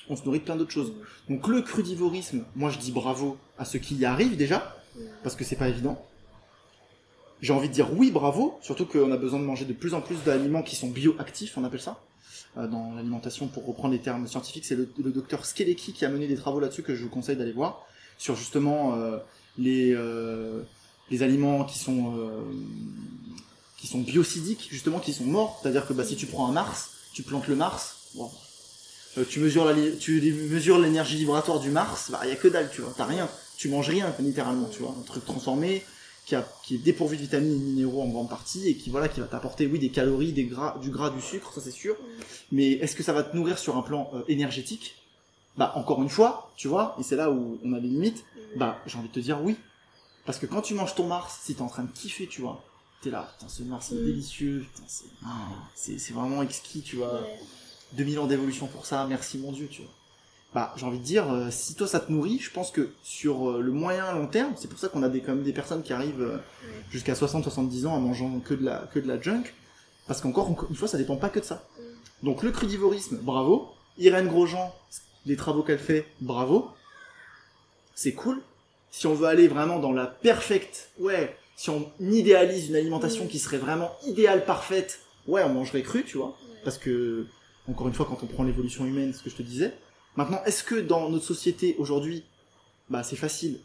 On 0.09 0.15
se 0.15 0.25
nourrit 0.25 0.39
de 0.39 0.43
plein 0.43 0.57
d'autres 0.57 0.71
choses. 0.71 0.93
Donc 1.29 1.47
le 1.47 1.61
crudivorisme, 1.61 2.43
moi 2.55 2.69
je 2.69 2.77
dis 2.79 2.91
bravo 2.91 3.37
à 3.57 3.65
ceux 3.65 3.79
qui 3.79 3.95
y 3.95 4.05
arrivent 4.05 4.35
déjà, 4.35 4.75
parce 5.23 5.35
que 5.35 5.43
c'est 5.43 5.55
pas 5.55 5.69
évident. 5.69 6.05
J'ai 7.41 7.53
envie 7.53 7.69
de 7.69 7.73
dire 7.73 7.87
oui, 7.97 8.11
bravo, 8.11 8.57
surtout 8.61 8.85
qu'on 8.85 9.11
a 9.11 9.17
besoin 9.17 9.39
de 9.39 9.45
manger 9.45 9.65
de 9.65 9.73
plus 9.73 9.93
en 9.93 10.01
plus 10.01 10.17
d'aliments 10.23 10.63
qui 10.63 10.75
sont 10.75 10.89
bioactifs, 10.89 11.57
on 11.57 11.63
appelle 11.63 11.81
ça. 11.81 12.01
Euh, 12.57 12.67
dans 12.67 12.93
l'alimentation, 12.93 13.47
pour 13.47 13.65
reprendre 13.65 13.93
les 13.93 13.99
termes 13.99 14.27
scientifiques, 14.27 14.65
c'est 14.65 14.75
le, 14.75 14.87
docteur 15.11 15.45
Skeleki 15.45 15.93
qui 15.93 16.05
a 16.05 16.09
mené 16.09 16.27
des 16.27 16.35
travaux 16.35 16.59
là-dessus 16.59 16.83
que 16.83 16.95
je 16.95 17.03
vous 17.03 17.09
conseille 17.09 17.35
d'aller 17.35 17.51
voir, 17.51 17.85
sur 18.17 18.35
justement 18.35 18.95
euh, 18.95 19.17
les, 19.57 19.93
euh, 19.93 20.61
les 21.09 21.23
aliments 21.23 21.63
qui 21.65 21.79
sont, 21.79 22.29
qui 23.83 23.89
sont 23.89 23.99
biocidiques, 23.99 24.69
justement, 24.71 24.99
qui 24.99 25.11
sont 25.11 25.25
morts. 25.25 25.59
C'est-à-dire 25.61 25.85
que 25.85 25.91
bah, 25.91 26.05
si 26.05 26.15
tu 26.15 26.25
prends 26.25 26.47
un 26.47 26.53
Mars, 26.53 26.91
tu 27.11 27.21
plantes 27.21 27.49
le 27.49 27.57
Mars, 27.57 28.13
euh, 29.17 29.25
tu 29.29 29.41
mesures 29.41 30.79
l'énergie 30.79 31.17
vibratoire 31.17 31.59
du 31.59 31.69
Mars, 31.69 32.09
bah, 32.09 32.21
il 32.23 32.29
y 32.29 32.31
a 32.31 32.37
que 32.37 32.47
dalle, 32.47 32.71
tu 32.71 32.79
vois, 32.79 32.93
t'as 32.95 33.03
rien. 33.03 33.27
Tu 33.57 33.67
manges 33.67 33.89
rien, 33.89 34.15
littéralement, 34.19 34.69
tu 34.69 34.83
vois, 34.83 34.95
un 34.97 35.01
truc 35.01 35.25
transformé, 35.25 35.83
qui, 36.25 36.35
est 36.35 36.77
dépourvu 36.77 37.17
de 37.17 37.23
vitamines 37.23 37.51
et 37.51 37.59
minéraux 37.59 38.03
en 38.03 38.07
grande 38.07 38.29
partie, 38.29 38.69
et 38.69 38.77
qui 38.77 38.89
va 38.89 39.05
t'apporter, 39.09 39.67
oui, 39.67 39.79
des 39.79 39.89
calories, 39.89 40.31
des 40.31 40.45
gras, 40.45 40.77
du 40.81 40.89
gras, 40.89 41.09
du 41.09 41.19
sucre, 41.19 41.51
ça 41.53 41.59
c'est 41.59 41.71
sûr. 41.71 41.97
Mais 42.53 42.71
est-ce 42.71 42.95
que 42.95 43.03
ça 43.03 43.11
va 43.11 43.21
te 43.21 43.35
nourrir 43.35 43.59
sur 43.59 43.75
un 43.75 43.81
plan 43.81 44.09
euh, 44.13 44.21
énergétique? 44.29 44.95
Bah, 45.57 45.73
encore 45.75 46.01
une 46.01 46.09
fois, 46.09 46.53
tu 46.55 46.69
vois, 46.69 46.95
et 47.01 47.03
c'est 47.03 47.17
là 47.17 47.31
où 47.31 47.59
on 47.65 47.73
a 47.73 47.81
des 47.81 47.89
limites, 47.89 48.23
bah, 48.55 48.79
j'ai 48.87 48.97
envie 48.97 49.09
de 49.09 49.13
te 49.13 49.19
dire 49.19 49.41
oui. 49.43 49.57
Parce 50.25 50.39
que 50.39 50.45
quand 50.45 50.61
tu 50.61 50.73
manges 50.73 50.95
ton 50.95 51.05
Mars, 51.05 51.41
si 51.43 51.53
t'es 51.53 51.61
en 51.61 51.67
train 51.67 51.83
de 51.83 51.91
kiffer, 51.91 52.27
tu 52.27 52.39
vois, 52.39 52.63
t'es 53.03 53.09
là, 53.09 53.29
putain, 53.37 53.49
ce 53.49 53.63
c'est 53.81 53.95
Mm. 53.95 54.05
délicieux, 54.05 54.65
putain, 54.73 54.83
c'est, 54.87 55.05
ah, 55.25 55.29
c'est, 55.75 55.99
c'est 55.99 56.13
vraiment 56.13 56.41
exquis, 56.41 56.81
tu 56.81 56.95
vois. 56.95 57.21
Ouais. 57.21 57.39
2000 57.93 58.19
ans 58.19 58.27
d'évolution 58.27 58.67
pour 58.67 58.85
ça, 58.85 59.05
merci 59.07 59.37
mon 59.37 59.51
Dieu, 59.51 59.67
tu 59.69 59.81
vois. 59.81 59.91
Bah, 60.53 60.73
j'ai 60.77 60.85
envie 60.85 60.99
de 60.99 61.03
dire, 61.03 61.31
euh, 61.31 61.49
si 61.49 61.73
toi 61.75 61.87
ça 61.87 61.99
te 61.99 62.11
nourrit, 62.11 62.39
je 62.39 62.51
pense 62.51 62.69
que 62.71 62.91
sur 63.03 63.49
euh, 63.49 63.61
le 63.61 63.71
moyen 63.71 64.11
long 64.13 64.27
terme, 64.27 64.53
c'est 64.55 64.67
pour 64.67 64.77
ça 64.79 64.87
qu'on 64.87 65.01
a 65.03 65.09
des, 65.09 65.21
quand 65.21 65.33
même 65.33 65.43
des 65.43 65.53
personnes 65.53 65.81
qui 65.81 65.93
arrivent 65.93 66.21
euh, 66.21 66.37
jusqu'à 66.91 67.13
60-70 67.13 67.87
ans 67.87 67.93
en 67.93 67.99
mangeant 67.99 68.39
que 68.39 68.53
de 68.53 68.63
la, 68.63 68.87
que 68.93 68.99
de 68.99 69.07
la 69.07 69.19
junk, 69.19 69.43
parce 70.07 70.21
qu'encore 70.21 70.49
encore 70.49 70.69
une 70.69 70.75
fois, 70.75 70.87
ça 70.87 70.97
dépend 70.97 71.17
pas 71.17 71.29
que 71.29 71.39
de 71.39 71.45
ça. 71.45 71.67
Donc 72.21 72.43
le 72.43 72.51
crudivorisme, 72.51 73.17
bravo. 73.17 73.69
Irène 73.97 74.27
Grosjean, 74.27 74.73
les 75.25 75.35
travaux 75.35 75.63
qu'elle 75.63 75.79
fait, 75.79 76.07
bravo. 76.21 76.69
C'est 77.95 78.13
cool. 78.13 78.41
Si 78.91 79.07
on 79.07 79.13
veut 79.15 79.27
aller 79.27 79.47
vraiment 79.47 79.79
dans 79.79 79.91
la 79.91 80.05
perfecte, 80.05 80.91
ouais, 80.99 81.35
si 81.55 81.69
on 81.69 81.91
idéalise 81.99 82.69
une 82.69 82.75
alimentation 82.75 83.25
Mm. 83.25 83.27
qui 83.27 83.39
serait 83.39 83.57
vraiment 83.57 83.91
idéale, 84.05 84.45
parfaite, 84.45 84.99
ouais, 85.27 85.43
on 85.43 85.49
mangerait 85.49 85.81
cru, 85.83 86.03
tu 86.03 86.17
vois. 86.17 86.37
Parce 86.63 86.77
que, 86.77 87.25
encore 87.69 87.87
une 87.87 87.93
fois, 87.93 88.05
quand 88.05 88.19
on 88.23 88.27
prend 88.27 88.43
l'évolution 88.43 88.85
humaine, 88.85 89.13
ce 89.13 89.21
que 89.23 89.29
je 89.29 89.35
te 89.35 89.43
disais. 89.43 89.73
Maintenant, 90.15 90.41
est-ce 90.45 90.63
que 90.63 90.75
dans 90.75 91.09
notre 91.09 91.25
société 91.25 91.75
aujourd'hui, 91.79 92.23
bah 92.89 93.03
c'est 93.03 93.15
facile? 93.15 93.59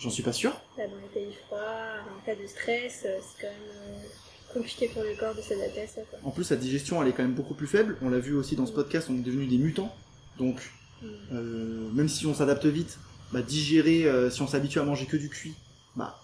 J'en 0.00 0.10
suis 0.10 0.22
pas 0.22 0.32
sûr. 0.32 0.52
Dans 0.76 0.82
les 0.84 1.08
pays 1.12 1.32
froids, 1.46 1.58
en 1.60 2.24
cas 2.26 2.34
de 2.34 2.46
stress, 2.46 3.02
euh, 3.06 3.18
c'est 3.20 3.42
quand 3.46 3.52
même 3.52 3.70
euh, 3.94 4.52
compliqué 4.54 4.88
pour 4.88 5.02
le 5.02 5.14
corps 5.18 5.34
de 5.34 5.40
s'adapter 5.40 5.82
à 5.82 5.86
ça. 5.86 6.00
Quoi. 6.10 6.18
En 6.24 6.30
plus, 6.30 6.50
la 6.50 6.56
digestion, 6.56 7.00
elle 7.02 7.08
est 7.08 7.12
quand 7.12 7.22
même 7.22 7.34
beaucoup 7.34 7.54
plus 7.54 7.66
faible. 7.68 7.96
On 8.02 8.08
l'a 8.10 8.18
vu 8.18 8.34
aussi 8.34 8.56
dans 8.56 8.66
ce 8.66 8.72
podcast, 8.72 9.06
on 9.10 9.14
est 9.14 9.20
devenus 9.22 9.48
des 9.48 9.58
mutants. 9.58 9.94
Donc, 10.38 10.60
Mm. 11.02 11.06
euh, 11.32 11.90
même 11.92 12.08
si 12.08 12.26
on 12.26 12.34
s'adapte 12.34 12.66
vite, 12.66 12.98
bah, 13.32 13.42
digérer, 13.42 14.04
euh, 14.04 14.30
si 14.30 14.42
on 14.42 14.46
s'habitue 14.48 14.78
à 14.80 14.84
manger 14.84 15.06
que 15.06 15.16
du 15.16 15.28
cuit, 15.28 15.54
bah, 15.96 16.20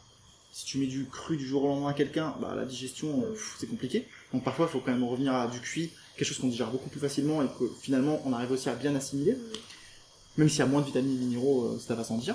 si 0.53 0.65
tu 0.65 0.79
mets 0.79 0.87
du 0.87 1.07
cru 1.07 1.37
du 1.37 1.47
jour 1.47 1.65
au 1.65 1.69
lendemain 1.69 1.89
à 1.89 1.93
quelqu'un, 1.95 2.35
bah, 2.41 2.55
la 2.57 2.65
digestion, 2.65 3.23
euh, 3.23 3.37
c'est 3.59 3.69
compliqué. 3.69 4.07
Donc 4.33 4.45
parfois, 4.45 4.67
il 4.69 4.73
faut 4.73 4.81
quand 4.81 4.93
même 4.93 5.05
revenir 5.05 5.35
à 5.35 5.47
du 5.47 5.61
cuit, 5.61 5.91
quelque 6.17 6.27
chose 6.27 6.39
qu'on 6.39 6.49
digère 6.49 6.71
beaucoup 6.71 6.91
plus 6.91 7.01
facilement 7.01 7.43
et 7.43 7.47
que 7.47 7.65
finalement, 7.81 8.21
on 8.25 8.33
arrive 8.33 8.51
aussi 8.51 8.69
à 8.69 8.75
bien 8.75 8.95
assimiler. 8.95 9.37
Même 10.37 10.49
s'il 10.49 10.61
y 10.61 10.63
a 10.63 10.67
moins 10.67 10.81
de 10.81 10.87
vitamines 10.87 11.17
et 11.17 11.25
minéraux, 11.25 11.65
euh, 11.65 11.79
ça 11.79 11.95
va 11.95 12.05
sans 12.05 12.19
dire. 12.19 12.35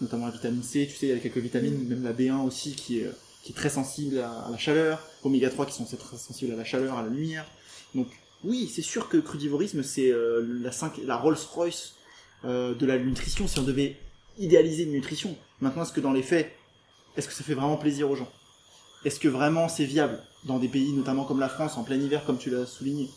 Notamment 0.00 0.26
la 0.26 0.32
vitamine 0.32 0.62
C, 0.62 0.86
tu 0.90 0.96
sais, 0.96 1.06
il 1.06 1.10
y 1.10 1.12
a 1.12 1.18
quelques 1.18 1.38
vitamines, 1.38 1.88
même 1.88 2.02
la 2.02 2.12
B1 2.12 2.44
aussi, 2.44 2.74
qui 2.74 2.98
est, 2.98 3.04
euh, 3.04 3.12
qui 3.42 3.52
est 3.52 3.54
très 3.54 3.70
sensible 3.70 4.18
à, 4.18 4.48
la 4.50 4.58
chaleur. 4.58 5.00
Oméga 5.22 5.48
3 5.48 5.66
qui 5.66 5.72
sont 5.72 5.84
très 5.84 6.16
sensibles 6.18 6.52
à 6.52 6.56
la 6.56 6.64
chaleur, 6.64 6.98
à 6.98 7.02
la 7.02 7.08
lumière. 7.08 7.46
Donc, 7.94 8.08
oui, 8.42 8.70
c'est 8.74 8.82
sûr 8.82 9.08
que 9.08 9.16
crudivorisme, 9.16 9.82
c'est 9.82 10.12
la, 10.12 11.16
Rolls-Royce 11.16 11.94
de 12.44 12.86
la 12.86 12.98
nutrition, 12.98 13.48
si 13.48 13.58
on 13.58 13.62
devait 13.62 13.96
idéaliser 14.38 14.82
une 14.82 14.92
nutrition. 14.92 15.34
Maintenant, 15.60 15.82
est-ce 15.84 15.92
que 15.92 16.00
dans 16.00 16.12
les 16.12 16.22
faits, 16.22 16.52
est-ce 17.16 17.28
que 17.28 17.34
ça 17.34 17.44
fait 17.44 17.54
vraiment 17.54 17.76
plaisir 17.76 18.10
aux 18.10 18.16
gens? 18.16 18.28
Est-ce 19.04 19.20
que 19.20 19.28
vraiment 19.28 19.68
c'est 19.68 19.84
viable? 19.84 20.18
Dans 20.44 20.58
des 20.58 20.68
pays, 20.68 20.92
notamment 20.92 21.24
comme 21.24 21.40
la 21.40 21.48
France, 21.48 21.76
en 21.76 21.84
plein 21.84 21.96
hiver, 21.96 22.24
comme 22.24 22.38
tu 22.38 22.50
l'as 22.50 22.66
souligné 22.66 23.08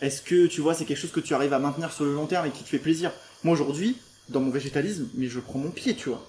Est-ce 0.00 0.22
que, 0.22 0.46
tu 0.46 0.60
vois, 0.60 0.74
c'est 0.74 0.84
quelque 0.84 0.98
chose 0.98 1.12
que 1.12 1.20
tu 1.20 1.34
arrives 1.34 1.52
à 1.52 1.58
maintenir 1.58 1.92
sur 1.92 2.04
le 2.04 2.14
long 2.14 2.26
terme 2.26 2.46
et 2.46 2.50
qui 2.50 2.62
te 2.62 2.68
fait 2.68 2.78
plaisir? 2.78 3.12
Moi, 3.44 3.52
aujourd'hui, 3.52 3.96
dans 4.28 4.40
mon 4.40 4.50
végétalisme, 4.50 5.08
mais 5.14 5.26
je 5.26 5.40
prends 5.40 5.58
mon 5.58 5.70
pied, 5.70 5.94
tu 5.94 6.08
vois. 6.08 6.24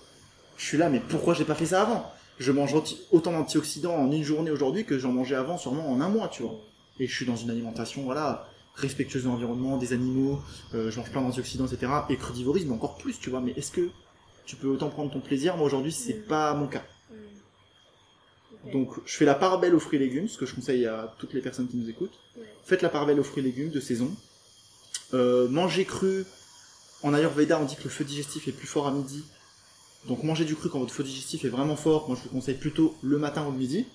Je 0.57 0.65
suis 0.65 0.77
là, 0.77 0.89
mais 0.89 0.99
pourquoi 0.99 1.33
j'ai 1.33 1.45
pas 1.45 1.55
fait 1.55 1.67
ça 1.67 1.81
avant? 1.81 2.11
Je 2.37 2.51
mange 2.51 2.75
autant 3.11 3.31
d'antioxydants 3.31 3.95
en 3.95 4.11
une 4.11 4.23
journée 4.23 4.51
aujourd'hui 4.51 4.85
que 4.85 4.99
j'en 4.99 5.11
mangeais 5.11 5.35
avant, 5.35 5.57
sûrement 5.57 5.89
en 5.89 6.01
un 6.01 6.09
mois, 6.09 6.27
tu 6.27 6.43
vois. 6.43 6.59
Et 6.99 7.07
je 7.07 7.15
suis 7.15 7.25
dans 7.25 7.35
une 7.35 7.49
alimentation, 7.49 8.03
voilà, 8.03 8.47
respectueuse 8.75 9.23
de 9.23 9.29
l'environnement, 9.29 9.77
des 9.77 9.93
animaux, 9.93 10.41
euh, 10.73 10.91
je 10.91 10.99
mange 10.99 11.11
plein 11.11 11.21
d'antioxydants, 11.21 11.67
etc. 11.67 11.91
Et 12.09 12.17
crudivorisme 12.17 12.71
encore 12.73 12.97
plus, 12.97 13.19
tu 13.19 13.29
vois. 13.29 13.39
Mais 13.39 13.53
est-ce 13.55 13.71
que 13.71 13.89
tu 14.45 14.55
peux 14.55 14.67
autant 14.67 14.89
prendre 14.89 15.11
ton 15.11 15.19
plaisir 15.19 15.57
Moi, 15.57 15.65
aujourd'hui, 15.65 15.91
c'est 15.91 16.13
Mm. 16.13 16.23
pas 16.23 16.53
mon 16.53 16.67
cas. 16.67 16.83
Mm. 18.65 18.71
Donc, 18.71 18.89
je 19.05 19.15
fais 19.15 19.25
la 19.25 19.35
part 19.35 19.59
belle 19.59 19.75
aux 19.75 19.79
fruits 19.79 19.97
et 19.97 20.01
légumes, 20.01 20.27
ce 20.27 20.37
que 20.37 20.45
je 20.45 20.53
conseille 20.55 20.85
à 20.85 21.13
toutes 21.19 21.33
les 21.33 21.41
personnes 21.41 21.67
qui 21.67 21.77
nous 21.77 21.89
écoutent. 21.89 22.17
Faites 22.63 22.81
la 22.81 22.89
part 22.89 23.05
belle 23.05 23.19
aux 23.19 23.23
fruits 23.23 23.43
et 23.43 23.45
légumes 23.45 23.69
de 23.69 23.79
saison. 23.79 24.11
Euh, 25.13 25.47
mangez 25.49 25.85
cru. 25.85 26.25
En 27.03 27.13
Ayurveda, 27.13 27.59
on 27.59 27.65
dit 27.65 27.75
que 27.75 27.83
le 27.83 27.89
feu 27.89 28.03
digestif 28.03 28.47
est 28.47 28.51
plus 28.51 28.67
fort 28.67 28.87
à 28.87 28.91
midi. 28.91 29.23
Donc, 30.07 30.23
mangez 30.23 30.45
du 30.45 30.55
cru 30.55 30.69
quand 30.69 30.79
votre 30.79 30.93
feu 30.93 31.03
digestif 31.03 31.45
est 31.45 31.49
vraiment 31.49 31.75
fort. 31.75 32.07
Moi, 32.07 32.17
je 32.17 32.23
vous 32.27 32.33
conseille 32.35 32.55
plutôt 32.55 32.95
le 33.03 33.17
matin 33.19 33.45
ou 33.47 33.51
le 33.51 33.57
midi. 33.57 33.85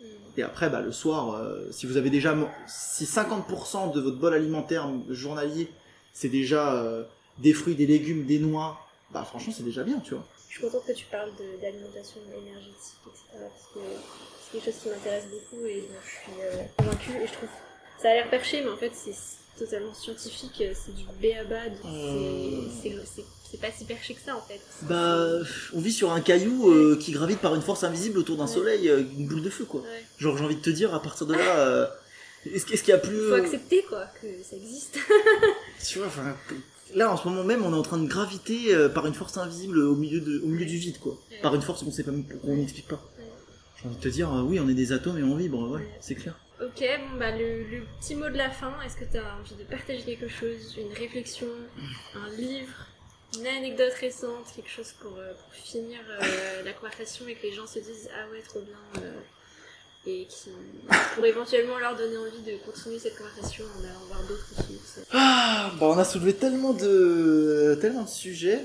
Mm. 0.00 0.04
Et 0.36 0.42
après, 0.42 0.68
bah, 0.68 0.80
le 0.80 0.92
soir, 0.92 1.34
euh, 1.34 1.66
si 1.70 1.86
vous 1.86 1.96
avez 1.96 2.10
déjà, 2.10 2.36
si 2.66 3.04
50% 3.06 3.92
de 3.92 4.00
votre 4.00 4.16
bol 4.18 4.34
alimentaire 4.34 4.88
journalier, 5.08 5.70
c'est 6.12 6.28
déjà 6.28 6.74
euh, 6.74 7.04
des 7.38 7.52
fruits, 7.52 7.74
des 7.74 7.86
légumes, 7.86 8.26
des 8.26 8.38
noix, 8.38 8.78
bah 9.14 9.24
franchement, 9.24 9.52
c'est 9.56 9.62
déjà 9.62 9.82
bien, 9.84 9.98
tu 10.00 10.14
vois. 10.14 10.26
Je 10.48 10.54
suis 10.54 10.62
contente 10.62 10.84
que 10.86 10.92
tu 10.92 11.06
parles 11.06 11.30
d'alimentation 11.62 12.20
énergétique, 12.36 12.98
etc. 13.06 13.22
Parce 13.40 13.72
que 13.72 13.80
c'est 14.44 14.52
quelque 14.58 14.64
chose 14.72 14.82
qui 14.82 14.88
m'intéresse 14.90 15.24
beaucoup 15.30 15.64
et 15.66 15.80
dont 15.82 16.00
je 16.04 16.10
suis 16.10 16.42
euh, 16.42 16.62
convaincue. 16.76 17.22
Et 17.22 17.26
je 17.26 17.32
trouve 17.32 17.48
ça 18.02 18.10
a 18.10 18.14
l'air 18.14 18.28
perché, 18.28 18.62
mais 18.62 18.70
en 18.70 18.76
fait, 18.76 18.92
c'est 18.94 19.14
totalement 19.58 19.94
scientifique. 19.94 20.62
C'est 20.74 20.94
du 20.94 21.04
béaba. 21.20 21.56
Euh. 21.86 22.68
c'est- 22.82 23.24
pas 23.60 23.70
si 23.70 23.84
perché 23.84 24.14
que 24.14 24.20
ça, 24.20 24.36
en 24.36 24.42
fait. 24.42 24.60
Bah, 24.82 25.16
on 25.74 25.80
vit 25.80 25.92
sur 25.92 26.10
un 26.12 26.20
caillou 26.20 26.70
euh, 26.72 26.98
qui 27.00 27.12
gravite 27.12 27.38
par 27.38 27.54
une 27.54 27.62
force 27.62 27.84
invisible 27.84 28.18
autour 28.18 28.36
d'un 28.36 28.46
Ouais. 28.48 28.52
soleil, 28.52 28.88
euh, 28.88 28.98
une 29.16 29.28
boule 29.28 29.42
de 29.42 29.48
feu, 29.50 29.64
quoi. 29.64 29.80
Ouais. 29.80 30.04
Genre, 30.18 30.36
j'ai 30.36 30.44
envie 30.44 30.56
de 30.56 30.60
te 30.60 30.70
dire, 30.70 30.92
à 30.92 31.00
partir 31.00 31.24
de 31.28 31.34
là, 31.34 31.58
euh, 31.60 31.86
est-ce 32.52 32.66
qu'il 32.66 32.88
y 32.88 32.92
a 32.92 32.98
plus. 32.98 33.16
Il 33.16 33.28
faut 33.28 33.34
accepter, 33.34 33.84
quoi, 33.88 34.06
que 34.20 34.26
ça 34.42 34.56
existe. 34.56 34.98
Tu 35.86 35.98
vois, 35.98 36.08
enfin, 36.08 36.36
là, 36.94 37.10
en 37.12 37.16
ce 37.16 37.28
moment 37.28 37.44
même, 37.44 37.64
on 37.64 37.72
est 37.72 37.76
en 37.76 37.82
train 37.82 37.98
de 37.98 38.06
graviter 38.06 38.74
euh, 38.74 38.88
par 38.88 39.06
une 39.06 39.14
force 39.14 39.36
invisible 39.36 39.78
au 39.78 39.94
milieu, 39.94 40.20
de, 40.20 40.40
au 40.40 40.46
milieu 40.46 40.66
du 40.66 40.76
vide, 40.76 40.98
quoi. 40.98 41.12
Ouais. 41.30 41.38
Par 41.42 41.54
une 41.54 41.62
force 41.62 41.82
qu'on 41.82 41.90
sait 41.90 42.04
pas, 42.04 42.12
qu'on 42.42 42.56
n'explique 42.56 42.88
pas. 42.88 43.02
Ouais. 43.18 43.24
J'ai 43.80 43.86
envie 43.88 43.96
de 43.96 44.00
te 44.02 44.08
dire, 44.08 44.32
euh, 44.34 44.42
oui, 44.42 44.58
on 44.60 44.68
est 44.68 44.74
des 44.74 44.92
atomes 44.92 45.18
et 45.18 45.22
on 45.22 45.36
vibre, 45.36 45.70
ouais, 45.70 45.80
Ouais. 45.80 45.98
c'est 46.00 46.14
clair. 46.14 46.34
Ok, 46.62 46.80
bon 46.80 47.18
bah 47.18 47.32
le, 47.32 47.64
le 47.64 47.82
petit 48.00 48.14
mot 48.14 48.28
de 48.28 48.36
la 48.36 48.48
fin, 48.48 48.72
est-ce 48.86 48.96
que 48.96 49.04
tu 49.10 49.18
as 49.18 49.36
envie 49.40 49.56
de 49.56 49.64
partager 49.68 50.02
quelque 50.02 50.28
chose, 50.28 50.76
une 50.78 50.92
réflexion, 50.96 51.48
un 52.14 52.30
livre, 52.36 52.72
une 53.36 53.46
anecdote 53.48 53.92
récente, 54.00 54.46
quelque 54.54 54.70
chose 54.70 54.92
pour, 55.00 55.16
euh, 55.18 55.32
pour 55.34 55.52
finir 55.52 55.98
la 56.64 56.72
conversation 56.72 57.26
et 57.26 57.34
que 57.34 57.42
les 57.42 57.52
gens 57.52 57.66
se 57.66 57.80
disent 57.80 58.08
ah 58.16 58.30
ouais 58.30 58.40
trop 58.48 58.60
bien 58.60 59.02
et 60.06 60.26
qui 60.28 60.50
pour 61.14 61.24
éventuellement 61.24 61.78
leur 61.78 61.96
donner 61.96 62.16
envie 62.16 62.42
de 62.42 62.56
continuer 62.64 62.98
cette 62.98 63.16
conversation 63.16 63.64
en 63.78 63.84
allant 63.84 64.00
voir 64.08 64.22
d'autres. 64.28 64.46
Ah, 65.12 65.70
bah 65.80 65.86
on 65.86 65.98
a 65.98 66.04
soulevé 66.04 66.34
tellement 66.34 66.72
de 66.72 67.78
tellement 67.80 68.02
de 68.02 68.08
sujets. 68.08 68.60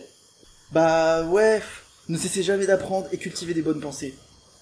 Bah 0.72 1.24
ouais, 1.24 1.62
ne 2.10 2.18
cessez 2.18 2.44
jamais 2.44 2.66
d'apprendre 2.66 3.08
et 3.12 3.18
cultiver 3.18 3.54
des 3.54 3.62
bonnes 3.62 3.80
pensées. 3.80 4.14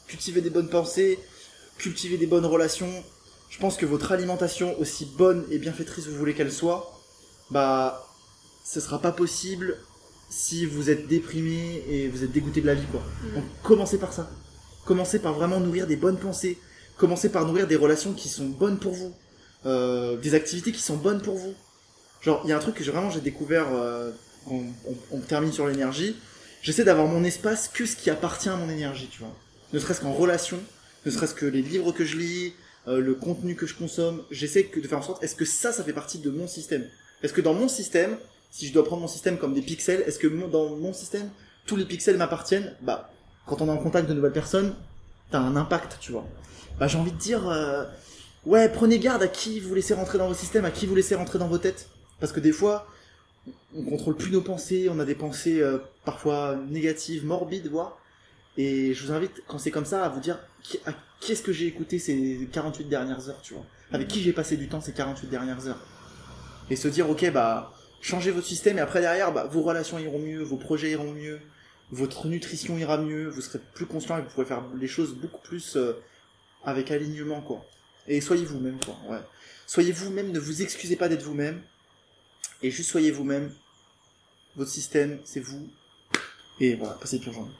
Cultiver 0.07 0.41
des 0.41 0.49
bonnes 0.49 0.69
pensées, 0.69 1.19
cultiver 1.78 2.17
des 2.17 2.28
bonnes 2.28 2.45
relations. 2.45 2.91
Je 3.49 3.59
pense 3.59 3.78
que 3.78 3.86
votre 3.86 4.11
alimentation, 4.11 4.78
aussi 4.80 5.05
bonne 5.05 5.45
et 5.49 5.57
bienfaitrice 5.57 6.07
vous 6.07 6.15
voulez 6.15 6.34
qu'elle 6.34 6.51
soit, 6.51 7.01
bah 7.49 8.07
ce 8.63 8.80
sera 8.80 8.99
pas 8.99 9.11
possible 9.11 9.78
si 10.30 10.65
vous 10.65 10.89
êtes 10.89 11.07
déprimé 11.07 11.84
et 11.89 12.09
vous 12.09 12.23
êtes 12.23 12.32
dégoûté 12.32 12.61
de 12.61 12.67
la 12.67 12.75
vie, 12.75 12.86
quoi. 12.91 13.01
Mm. 13.01 13.36
Donc 13.36 13.43
commencez 13.63 13.97
par 13.97 14.13
ça. 14.13 14.30
Commencez 14.86 15.19
par 15.19 15.34
vraiment 15.34 15.59
nourrir 15.59 15.88
des 15.88 15.95
bonnes 15.95 16.17
pensées. 16.17 16.57
Commencez 16.97 17.29
par 17.29 17.45
nourrir 17.45 17.67
des 17.67 17.75
relations 17.75 18.13
qui 18.13 18.27
sont 18.27 18.45
bonnes 18.45 18.79
pour 18.79 18.93
vous. 18.93 19.13
Euh, 19.65 20.17
des 20.17 20.33
activités 20.33 20.71
qui 20.71 20.81
sont 20.81 20.97
bonnes 20.97 21.21
pour 21.21 21.35
vous. 21.35 21.53
Genre, 22.21 22.41
il 22.43 22.49
y 22.49 22.53
a 22.53 22.57
un 22.57 22.59
truc 22.59 22.75
que 22.75 22.83
vraiment 22.83 23.09
j'ai 23.09 23.21
découvert, 23.21 23.67
euh, 23.73 24.11
on, 24.49 25.19
termine 25.27 25.51
sur 25.51 25.67
l'énergie. 25.67 26.15
J'essaie 26.61 26.83
d'avoir 26.83 27.07
mon 27.07 27.23
espace 27.23 27.67
que 27.67 27.85
ce 27.85 27.95
qui 27.95 28.09
appartient 28.09 28.49
à 28.49 28.55
mon 28.55 28.69
énergie, 28.69 29.07
tu 29.11 29.19
vois. 29.19 29.35
Ne 29.73 29.79
serait-ce 29.79 30.01
qu'en 30.01 30.13
relation, 30.13 30.59
ne 31.05 31.11
serait-ce 31.11 31.35
que 31.35 31.45
les 31.45 31.61
livres 31.61 31.91
que 31.91 32.05
je 32.05 32.17
lis, 32.17 32.53
euh, 32.87 32.99
le 32.99 33.13
contenu 33.13 33.55
que 33.55 33.67
je 33.67 33.75
consomme. 33.75 34.23
J'essaie 34.31 34.69
de 34.75 34.87
faire 34.87 34.97
en 34.97 35.03
sorte, 35.03 35.23
est-ce 35.23 35.35
que 35.35 35.45
ça, 35.45 35.71
ça 35.71 35.83
fait 35.83 35.93
partie 35.93 36.19
de 36.19 36.29
mon 36.29 36.47
système? 36.47 36.87
Est-ce 37.21 37.33
que 37.33 37.41
dans 37.41 37.53
mon 37.53 37.67
système, 37.67 38.17
si 38.51 38.67
je 38.67 38.73
dois 38.73 38.85
prendre 38.85 39.01
mon 39.01 39.07
système 39.07 39.37
comme 39.37 39.53
des 39.53 39.61
pixels, 39.61 40.03
est-ce 40.07 40.19
que 40.19 40.27
dans 40.27 40.75
mon 40.75 40.93
système, 40.93 41.29
tous 41.65 41.75
les 41.75 41.85
pixels 41.85 42.17
m'appartiennent? 42.17 42.73
Bah, 42.81 43.11
quand 43.45 43.61
on 43.61 43.67
est 43.67 43.71
en 43.71 43.77
contact 43.77 44.07
de 44.07 44.13
nouvelles 44.13 44.31
personnes, 44.31 44.73
t'as 45.29 45.39
un 45.39 45.55
impact, 45.55 45.97
tu 45.99 46.11
vois. 46.11 46.25
Bah, 46.80 46.88
j'ai 46.88 46.97
envie 46.97 47.11
de 47.11 47.17
dire, 47.17 47.47
euh, 47.49 47.86
ouais, 48.45 48.69
prenez 48.69 48.99
garde 48.99 49.23
à 49.23 49.28
qui 49.28 49.59
vous 49.59 49.73
laissez 49.73 49.93
rentrer 49.93 50.17
dans 50.17 50.28
vos 50.28 50.34
systèmes, 50.34 50.65
à 50.65 50.71
qui 50.71 50.86
vous 50.86 50.95
laissez 50.95 51.15
rentrer 51.15 51.39
dans 51.39 51.47
vos 51.47 51.57
têtes. 51.57 51.89
Parce 52.19 52.32
que 52.32 52.39
des 52.39 52.51
fois, 52.51 52.88
on 53.75 53.84
contrôle 53.84 54.15
plus 54.15 54.32
nos 54.32 54.41
pensées, 54.41 54.88
on 54.91 54.99
a 54.99 55.05
des 55.05 55.15
pensées 55.15 55.61
euh, 55.61 55.80
parfois 56.05 56.57
négatives, 56.69 57.25
morbides, 57.25 57.67
voire. 57.67 57.99
Et 58.57 58.93
je 58.93 59.05
vous 59.05 59.11
invite, 59.11 59.43
quand 59.47 59.57
c'est 59.57 59.71
comme 59.71 59.86
ça, 59.86 60.03
à 60.03 60.09
vous 60.09 60.19
dire, 60.19 60.39
qui, 60.61 60.80
à 60.86 60.93
qui 61.19 61.32
est-ce 61.32 61.43
que 61.43 61.51
j'ai 61.51 61.65
écouté 61.65 61.99
ces 61.99 62.47
48 62.51 62.86
dernières 62.86 63.30
heures, 63.30 63.41
tu 63.41 63.53
vois 63.53 63.65
Avec 63.91 64.07
qui 64.07 64.21
j'ai 64.21 64.34
passé 64.34 64.57
du 64.57 64.67
temps 64.67 64.82
ces 64.82 64.93
48 64.93 65.28
dernières 65.28 65.67
heures 65.67 65.80
Et 66.69 66.75
se 66.75 66.88
dire, 66.88 67.09
ok, 67.09 67.32
bah, 67.32 67.73
changez 68.01 68.32
votre 68.32 68.47
système, 68.47 68.78
et 68.78 68.82
après 68.82 69.01
derrière, 69.01 69.32
bah, 69.32 69.47
vos 69.51 69.61
relations 69.61 69.97
iront 69.99 70.19
mieux, 70.19 70.43
vos 70.43 70.57
projets 70.57 70.91
iront 70.91 71.11
mieux, 71.11 71.39
votre 71.91 72.28
nutrition 72.28 72.78
ira 72.78 72.97
mieux, 72.97 73.30
vous 73.30 73.41
serez 73.41 73.59
plus 73.73 73.86
conscient 73.86 74.17
et 74.17 74.21
vous 74.21 74.30
pourrez 74.30 74.45
faire 74.45 74.63
les 74.80 74.88
choses 74.88 75.15
beaucoup 75.15 75.41
plus 75.41 75.75
euh, 75.78 75.93
avec 76.68 76.91
alignement, 76.91 77.41
quoi. 77.41 77.65
Et 78.07 78.22
soyez 78.22 78.45
vous-même, 78.45 78.78
quoi, 78.86 78.95
ouais. 79.09 79.22
Soyez 79.65 79.91
vous-même, 79.93 80.32
ne 80.32 80.39
vous 80.39 80.61
excusez 80.61 80.95
pas 80.97 81.07
d'être 81.09 81.24
vous-même, 81.24 81.61
et 82.61 82.70
juste 82.70 82.89
soyez 82.91 83.09
vous-même. 83.09 83.51
Votre 84.55 84.70
système, 84.72 85.20
c'est 85.24 85.39
vous. 85.39 85.68
Et 86.59 86.76
voilà, 86.76 86.95
passez 86.95 87.18
une 87.18 87.24
pure 87.24 87.34
journée. 87.34 87.53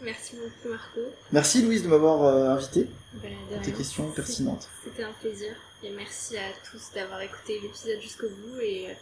Merci 0.00 0.34
beaucoup 0.34 0.68
Marco. 0.74 1.00
Merci 1.30 1.62
Louise 1.62 1.84
de 1.84 1.88
m'avoir 1.88 2.24
euh, 2.24 2.48
invité. 2.56 2.88
Ben, 3.22 3.30
de 3.50 3.62
Tes 3.62 3.70
rien. 3.70 3.78
questions 3.78 4.10
pertinentes. 4.10 4.68
C'était 4.82 5.04
un 5.04 5.12
plaisir. 5.12 5.54
Et 5.84 5.90
merci 5.90 6.36
à 6.36 6.50
tous 6.68 6.92
d'avoir 6.94 7.20
écouté 7.20 7.60
l'épisode 7.60 8.00
jusqu'au 8.00 8.28
bout. 8.28 8.58
Et 8.60 8.90
euh, 8.90 8.94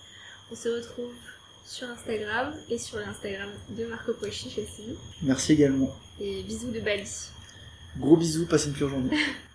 on 0.52 0.56
se 0.56 0.68
retrouve 0.68 1.14
sur 1.64 1.88
Instagram 1.88 2.54
et 2.68 2.76
sur 2.76 2.98
l'Instagram 2.98 3.48
de 3.70 3.86
Marco 3.86 4.12
Pochich 4.12 4.58
aussi. 4.58 4.94
Merci 5.22 5.52
également. 5.52 5.96
Et 6.20 6.42
bisous 6.42 6.70
de 6.70 6.80
Bali. 6.80 7.08
Gros 7.98 8.16
bisous, 8.16 8.46
passez 8.46 8.68
une 8.68 8.74
pure 8.74 8.88
journée. 8.88 9.10